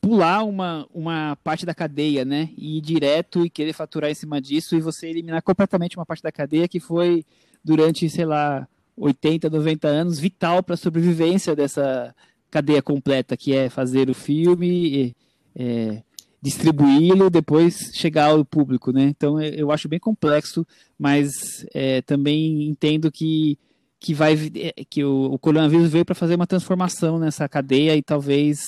[0.07, 2.49] pular uma, uma parte da cadeia, né?
[2.57, 6.23] E ir direto e querer faturar em cima disso e você eliminar completamente uma parte
[6.23, 7.25] da cadeia que foi
[7.61, 8.65] durante, sei lá,
[8.95, 12.15] 80, 90 anos vital para a sobrevivência dessa
[12.49, 15.13] cadeia completa, que é fazer o filme,
[15.53, 16.01] é,
[16.41, 19.03] distribuí-lo, depois chegar ao público, né?
[19.09, 20.65] Então eu acho bem complexo,
[20.97, 21.33] mas
[21.73, 23.59] é, também entendo que
[23.99, 24.37] que vai
[24.89, 28.59] que o, o coronavírus veio para fazer uma transformação nessa cadeia e talvez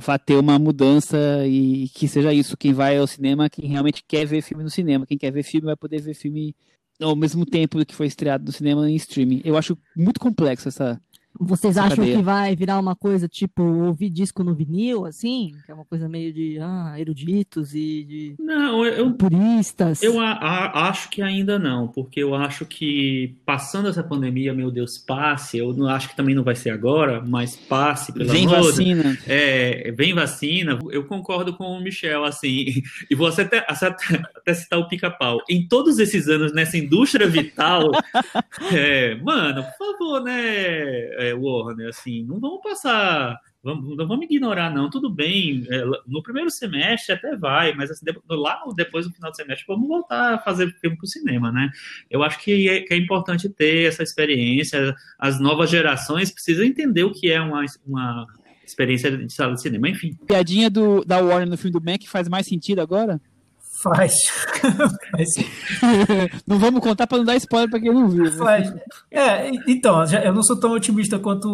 [0.00, 1.16] vá ter uma mudança
[1.46, 2.56] e que seja isso.
[2.56, 5.06] Quem vai ao cinema, quem realmente quer ver filme no cinema.
[5.06, 6.54] Quem quer ver filme vai poder ver filme
[7.00, 9.40] ao mesmo tempo que foi estreado no cinema em streaming.
[9.44, 11.00] Eu acho muito complexo essa,
[11.40, 12.16] vocês acham cadeia.
[12.16, 15.52] que vai virar uma coisa tipo ouvir disco no vinil, assim?
[15.64, 20.02] Que é uma coisa meio de ah, eruditos e de não, eu, puristas?
[20.02, 24.70] Eu a, a, acho que ainda não, porque eu acho que passando essa pandemia, meu
[24.70, 25.58] Deus, passe.
[25.58, 29.18] Eu não acho que também não vai ser agora, mas passe, pelo vem amor vacina.
[29.26, 30.78] É, vem vacina.
[30.90, 33.86] Eu concordo com o Michel, assim, e vou até, até,
[34.36, 35.38] até citar o pica-pau.
[35.48, 37.90] Em todos esses anos nessa indústria vital,
[38.72, 40.40] é, mano, por favor, né?
[41.20, 46.22] é, Warner, assim, não vamos passar, vamos, não vamos ignorar, não, tudo bem, é, no
[46.22, 50.38] primeiro semestre até vai, mas assim, lá depois do final do semestre vamos voltar a
[50.38, 51.70] fazer filme para o cinema, né?
[52.10, 57.04] Eu acho que é, que é, importante ter essa experiência, as novas gerações precisam entender
[57.04, 58.26] o que é uma, uma
[58.64, 60.16] experiência de sala de cinema, enfim.
[60.26, 63.20] Piadinha do, da Warner no filme do Mac faz mais sentido agora?
[63.82, 64.12] Faz.
[66.46, 68.24] não vamos contar para não dar spoiler para quem não viu.
[68.24, 68.30] Né?
[68.32, 68.74] Faz.
[69.10, 71.48] É, então, eu não sou tão otimista quanto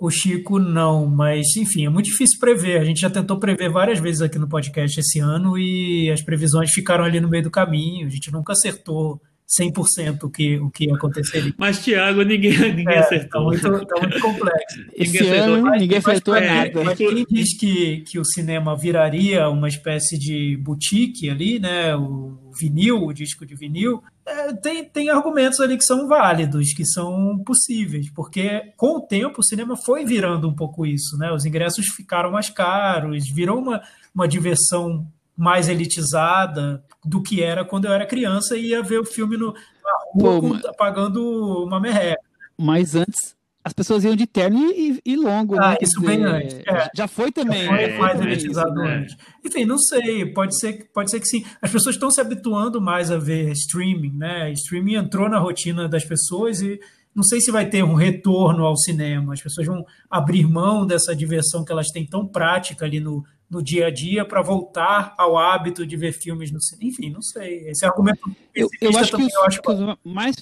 [0.00, 2.80] o Chico, não, mas enfim, é muito difícil prever.
[2.80, 6.72] A gente já tentou prever várias vezes aqui no podcast esse ano e as previsões
[6.72, 8.06] ficaram ali no meio do caminho.
[8.06, 9.20] A gente nunca acertou
[9.60, 11.52] 100% o que, o que aconteceria.
[11.58, 13.44] Mas, Thiago, ninguém, ninguém É, tá acertou.
[13.44, 14.80] muito, tá muito complexo.
[14.96, 15.54] Esse Ninguém acertou.
[15.54, 16.84] ano Mas- ninguém mas- acertou mas- nada.
[16.84, 21.94] Mas quem diz que, que o cinema viraria uma espécie de boutique ali, né?
[21.96, 26.84] O vinil, o disco de vinil, é, tem, tem argumentos ali que são válidos, que
[26.84, 31.32] são possíveis, porque com o tempo o cinema foi virando um pouco isso, né?
[31.32, 33.82] Os ingressos ficaram mais caros, virou uma,
[34.14, 35.06] uma diversão
[35.36, 39.52] mais elitizada do que era quando eu era criança e ia ver o filme no,
[39.52, 42.20] na rua Pô, com- pagando uma merreca.
[42.56, 43.34] Mas antes,
[43.64, 45.76] as pessoas iam de terno e, e longo, Ah, né?
[45.80, 46.90] Isso bem dizer, antes, é.
[46.94, 47.66] Já foi também.
[47.66, 48.96] Foi É, mais é elitizado né?
[49.02, 49.16] antes.
[49.44, 51.44] Enfim, não sei, pode ser, pode ser que sim.
[51.60, 54.52] As pessoas estão se habituando mais a ver streaming, né?
[54.52, 56.78] Streaming entrou na rotina das pessoas e
[57.14, 59.32] não sei se vai ter um retorno ao cinema.
[59.34, 63.62] As pessoas vão abrir mão dessa diversão que elas têm tão prática ali no, no
[63.62, 66.88] dia a dia para voltar ao hábito de ver filmes no cinema.
[66.88, 67.68] Enfim, não sei.
[67.68, 68.18] Esse argumento
[68.54, 70.36] Eu, eu acho que, os, eu acho que os mais,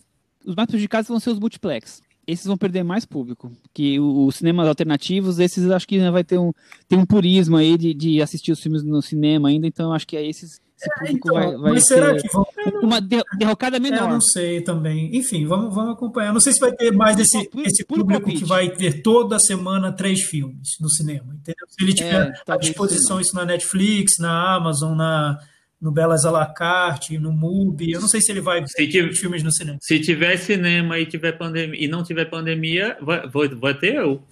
[0.46, 2.00] os mais prejudicados vão ser os multiplex.
[2.24, 3.50] Esses vão perder mais público.
[3.74, 6.52] Que os cinemas alternativos, esses acho que vai ter um,
[6.86, 10.06] tem um purismo aí de, de assistir os filmes no cinema ainda, então eu acho
[10.06, 12.46] que aí esses, esse público então, vai, vai mas será ser que vão
[12.82, 14.08] uma de- derrocada É, Eu menor.
[14.10, 15.14] não sei também.
[15.16, 16.32] Enfim, vamos, vamos acompanhar.
[16.32, 18.38] Não sei se vai ter mais esse, Puro- esse público palpite.
[18.42, 21.66] que vai ver toda semana três filmes no cinema, entendeu?
[21.68, 25.38] Se ele tiver É, à disposição isso na Netflix, na Amazon, na,
[25.80, 28.90] no Belas à la carte, no MUBI, eu não sei se ele vai Se ver
[28.90, 29.78] tiver- filmes no cinema.
[29.80, 34.22] Se tiver cinema e tiver pandemia e não tiver pandemia, vai, vai, vai ter eu.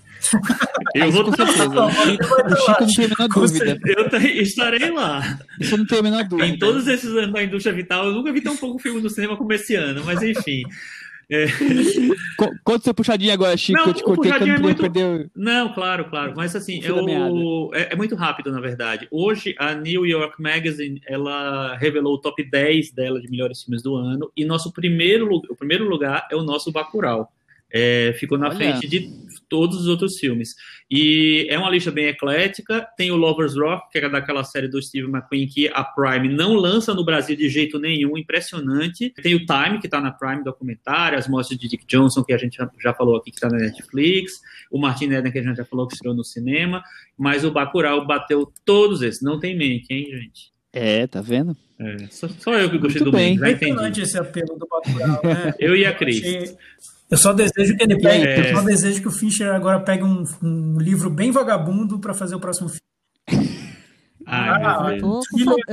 [0.95, 1.85] Eu, vou, com certeza.
[1.85, 3.78] O Chico, o Chico não tem a menor dúvida.
[3.85, 5.39] eu estarei lá.
[5.61, 6.49] Isso não tenho a menor dúvida.
[6.49, 9.36] Em todos esses anos da indústria vital, eu nunca vi tão pouco filme no cinema
[9.36, 10.62] como esse ano, mas enfim.
[12.36, 13.78] Co- Conta seu puxadinho agora, Chico.
[13.78, 15.31] Não, eu te cortei não é muito- perder.
[15.36, 16.32] Não, claro, claro.
[16.36, 19.07] Mas assim, eu, é, é muito rápido, na verdade.
[19.11, 23.95] Hoje, a New York Magazine, ela revelou o top 10 dela de melhores filmes do
[23.95, 24.31] ano.
[24.36, 27.31] E nosso primeiro, o primeiro lugar é o nosso Bacurau.
[27.70, 28.57] É, ficou na Olha.
[28.57, 29.11] frente de
[29.49, 30.55] todos os outros filmes.
[30.91, 32.87] E é uma lista bem eclética.
[32.97, 36.55] Tem o Lovers Rock, que é daquela série do Steve McQueen que a Prime não
[36.55, 39.11] lança no Brasil de jeito nenhum, impressionante.
[39.23, 42.39] Tem o Time, que está na Prime documentário, as mostras de Dick Johnson, que a
[42.39, 45.65] gente já, falou aqui, que está na Netflix, o Martin Eden, que a gente já
[45.65, 46.83] falou que estreou no cinema,
[47.16, 49.23] mas o Bacurau bateu todos esses.
[49.23, 50.53] Não tem make, hein, gente?
[50.73, 51.57] É, tá vendo?
[51.81, 53.39] É, só, só eu que gostei Muito do bem.
[53.39, 53.70] já É entendi.
[53.73, 55.55] impressionante esse apelo do Bacurau, né?
[55.61, 56.57] Eu e a Cris.
[57.10, 58.52] Eu só desejo que ele pegue, É.
[58.52, 62.35] eu só desejo que o Fischer agora pegue um, um livro bem vagabundo para fazer
[62.35, 62.82] o próximo filme.
[64.30, 65.01] Ah, Eu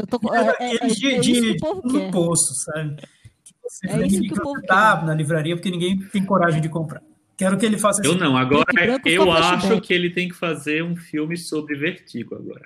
[0.08, 2.96] tô tô é, é, é, Ele de, é de, do poço, sabe?
[3.44, 6.62] Que você É tem isso que o povo tá na livraria porque ninguém tem coragem
[6.62, 7.02] de comprar.
[7.36, 8.20] Quero que ele faça Eu isso.
[8.24, 8.64] não, agora
[9.06, 12.62] eu acho que ele tem que fazer um filme sobre vertigo agora.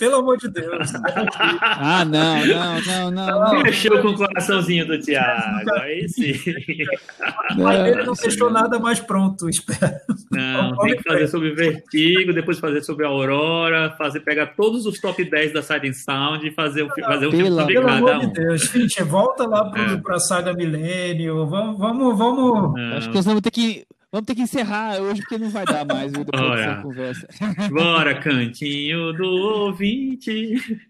[0.00, 0.90] Pelo amor de Deus.
[1.82, 3.26] Ah, não, não, não, não.
[3.54, 3.62] não.
[3.62, 5.70] Mexeu com o coraçãozinho do Thiago.
[5.82, 6.32] Aí sim.
[7.56, 9.94] Mas ele não deixou nada mais pronto, espero.
[10.30, 15.00] Não, tem que fazer sobre vertigo, depois fazer sobre a Aurora, fazer, pegar todos os
[15.00, 18.14] top 10 da Siren Sound e fazer fi- fazer um filme Pelo sobre Pelo amor
[18.16, 18.18] um.
[18.20, 18.62] de Deus.
[18.68, 19.96] Fincher, volta lá É.
[19.96, 21.46] para a saga Milênio.
[21.46, 22.74] Vamos, vamos, vamos.
[22.74, 22.96] Não.
[22.96, 23.84] Acho que nós vamos ter que.
[24.12, 26.56] Vamos ter que encerrar hoje porque não vai dar mais viu, depois Olha.
[26.66, 27.28] dessa conversa.
[27.70, 30.80] Bora, cantinho do ouvinte.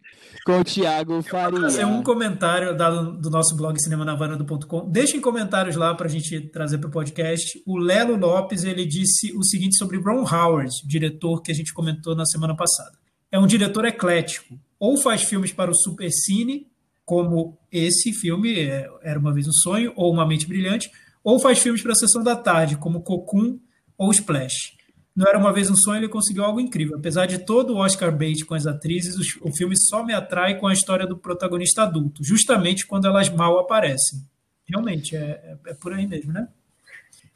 [0.45, 1.61] Com o Thiago Faria.
[1.61, 4.89] Fazer um comentário dado do nosso blog cinemanavaranda.com.
[4.91, 7.63] Deixem comentários lá para a gente trazer para o podcast.
[7.67, 12.15] O Lelo Lopes ele disse o seguinte sobre Ron Howard, diretor que a gente comentou
[12.15, 12.99] na semana passada.
[13.31, 14.59] É um diretor eclético.
[14.79, 16.67] Ou faz filmes para o supercine,
[17.05, 20.91] como esse filme, é, Era Uma Vez um Sonho, ou Uma Mente Brilhante,
[21.23, 23.59] ou faz filmes para a sessão da tarde, como Cocoon
[23.99, 24.80] ou Splash.
[25.17, 26.97] Não Era Uma Vez um Sonho, ele conseguiu algo incrível.
[26.97, 30.67] Apesar de todo o Oscar bait com as atrizes, o filme só me atrai com
[30.67, 34.21] a história do protagonista adulto, justamente quando elas mal aparecem.
[34.69, 35.21] Realmente, é,
[35.67, 36.47] é- é por aí mesmo, né?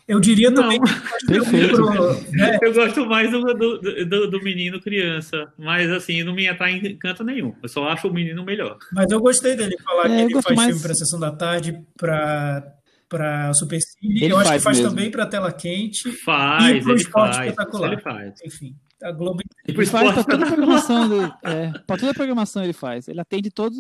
[0.06, 0.62] Eu diria Não.
[0.62, 0.78] também
[1.26, 1.82] Perfeito.
[2.30, 6.72] né, Eu gosto mais do, do, do- do menino criança, mas assim, não me atrai
[6.76, 7.55] em canto nenhum.
[7.62, 8.76] Eu só acho o menino melhor.
[8.92, 11.30] Mas eu gostei dele falar É, que ele faz mais- filme para a Sessão da
[11.32, 12.70] Tarde, para
[13.16, 14.23] para Supercine.
[14.24, 14.91] Ele eu acho que faz mesmo.
[14.91, 16.11] também para Tela Quente.
[16.24, 17.51] Faz, E pro ele esporte faz.
[17.51, 17.93] espetacular.
[17.93, 18.35] Ele faz.
[18.45, 21.09] Enfim, a Globo E Ele faz esporte toda a programação.
[21.09, 23.07] Do, é, pra toda a programação ele faz.
[23.09, 23.78] Ele atende todos,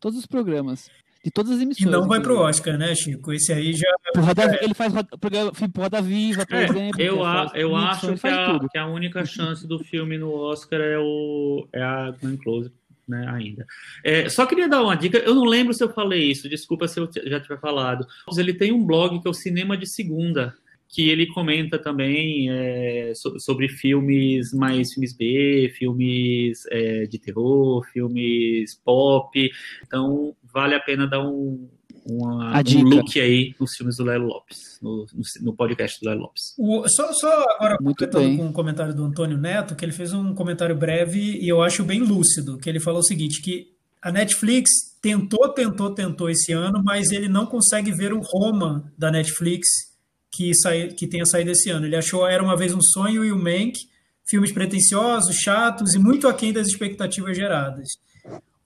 [0.00, 0.88] todos os programas.
[1.22, 1.92] De todas as E emissoras.
[2.00, 2.38] não vai pro.
[2.38, 3.30] Oscar, né, Chico?
[3.30, 3.86] Esse aí já.
[4.14, 6.98] Pro Roda- Ele faz roda, programa, filme pro Roda Viva, por É, exemplo.
[7.02, 10.96] eu a- eu acho que a, que a única chance do filme no Oscar é,
[10.98, 12.72] o, é a Glenn Close,
[13.10, 13.66] né, ainda.
[14.04, 16.98] É, só queria dar uma dica, eu não lembro se eu falei isso, desculpa se
[17.00, 18.06] eu já tiver falado.
[18.38, 20.54] Ele tem um blog que é o Cinema de Segunda,
[20.88, 27.84] que ele comenta também é, so- sobre filmes mais filmes B, filmes é, de terror,
[27.92, 29.50] filmes pop.
[29.86, 31.68] Então vale a pena dar um,
[32.18, 36.08] uma, A um look aí nos filmes do Lelo Lopes, no, no, no podcast do
[36.08, 36.54] Lelo Lopes.
[36.58, 38.36] O- só, só agora Muito bem.
[38.36, 41.84] com um comentário do Antônio Neto, que ele fez um comentário breve e eu acho
[41.84, 43.72] bem lúcido, que ele falou o seguinte, que
[44.02, 44.70] a Netflix
[45.02, 49.66] tentou, tentou, tentou esse ano, mas ele não consegue ver o Roma da Netflix
[50.32, 51.86] que, sai, que tenha saído esse ano.
[51.86, 53.74] Ele achou Era Uma Vez um Sonho e o Mank,
[54.26, 57.88] filmes pretensiosos, chatos e muito aquém das expectativas geradas.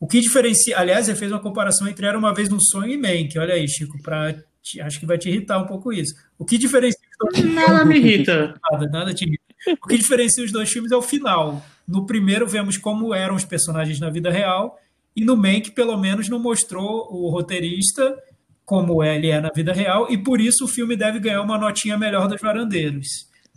[0.00, 0.78] O que diferencia...
[0.78, 3.38] Aliás, ele fez uma comparação entre Era Uma Vez um Sonho e Mank.
[3.38, 6.14] Olha aí, Chico, pra, te- acho que vai te irritar um pouco isso.
[6.38, 8.54] O que diferencia os dois Nada me irrita.
[8.70, 9.42] nada, nada te irrita.
[9.82, 11.64] O que diferencia os dois filmes é o final.
[11.88, 14.78] No primeiro, vemos como eram os personagens na vida real,
[15.16, 18.16] e no Mank, pelo menos, não mostrou o roteirista
[18.64, 21.96] como ele é na vida real, e por isso o filme deve ganhar uma notinha
[21.98, 23.06] melhor dos varandeiros.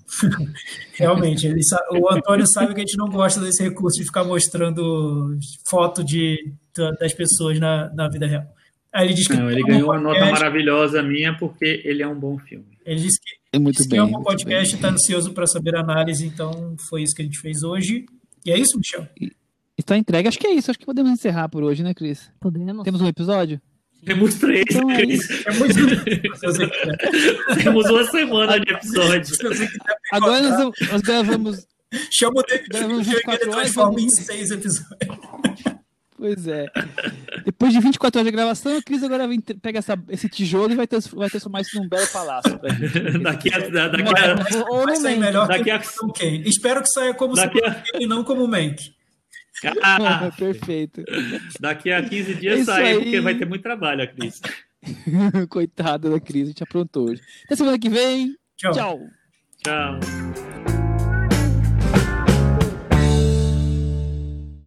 [0.93, 4.23] Realmente, ele sa- o Antônio sabe que a gente não gosta desse recurso de ficar
[4.23, 5.37] mostrando
[5.69, 8.45] foto de, da- das pessoas na, na vida real.
[8.93, 12.17] Aí ele diz que Não, ele ganhou uma nota maravilhosa minha porque ele é um
[12.19, 12.65] bom filme.
[12.85, 13.99] Ele disse que É muito Disse que bem.
[13.99, 17.25] ama o muito podcast está ansioso para saber a análise, então foi isso que a
[17.25, 18.05] gente fez hoje.
[18.45, 19.05] E é isso, Michel?
[19.77, 20.27] Está entregue.
[20.29, 20.71] Acho que é isso.
[20.71, 22.31] Acho que podemos encerrar por hoje, né, Cris?
[22.39, 22.83] Podemos.
[22.83, 23.61] Temos um episódio?
[24.05, 25.29] Temos três, Então é Cris.
[25.29, 25.51] É.
[26.51, 26.67] Se.
[27.63, 29.25] Temos uma semana de episódio.
[29.35, 29.69] Se
[30.11, 31.67] Agora nós, nós gravamos.
[32.11, 34.87] chama o David que 24 ele horas, transforma em seis episódios.
[36.17, 36.65] Pois é.
[37.45, 40.75] Depois de 24 horas de gravação, a Cris agora vem, pega essa- esse tijolo e
[40.75, 42.59] vai, trans- vai transformar isso num belo palácio.
[43.21, 44.03] Daqui a, da- daqui
[44.57, 46.41] a, Ou vai sair melhor Daqui que a- o Ken.
[46.45, 48.95] Espero que saia como Daqui a- Kane e não como Mank.
[49.81, 51.03] Ah, Perfeito.
[51.59, 53.03] daqui a 15 É dias isso sai, aí.
[53.03, 54.41] porque vai ter muito trabalho, Cris.
[55.49, 57.21] Coitada da Cris, a gente aprontou hoje.
[57.45, 58.35] Até semana que vem.
[58.55, 58.71] Tchau.
[58.73, 58.99] Tchau.
[59.63, 60.86] Tchau.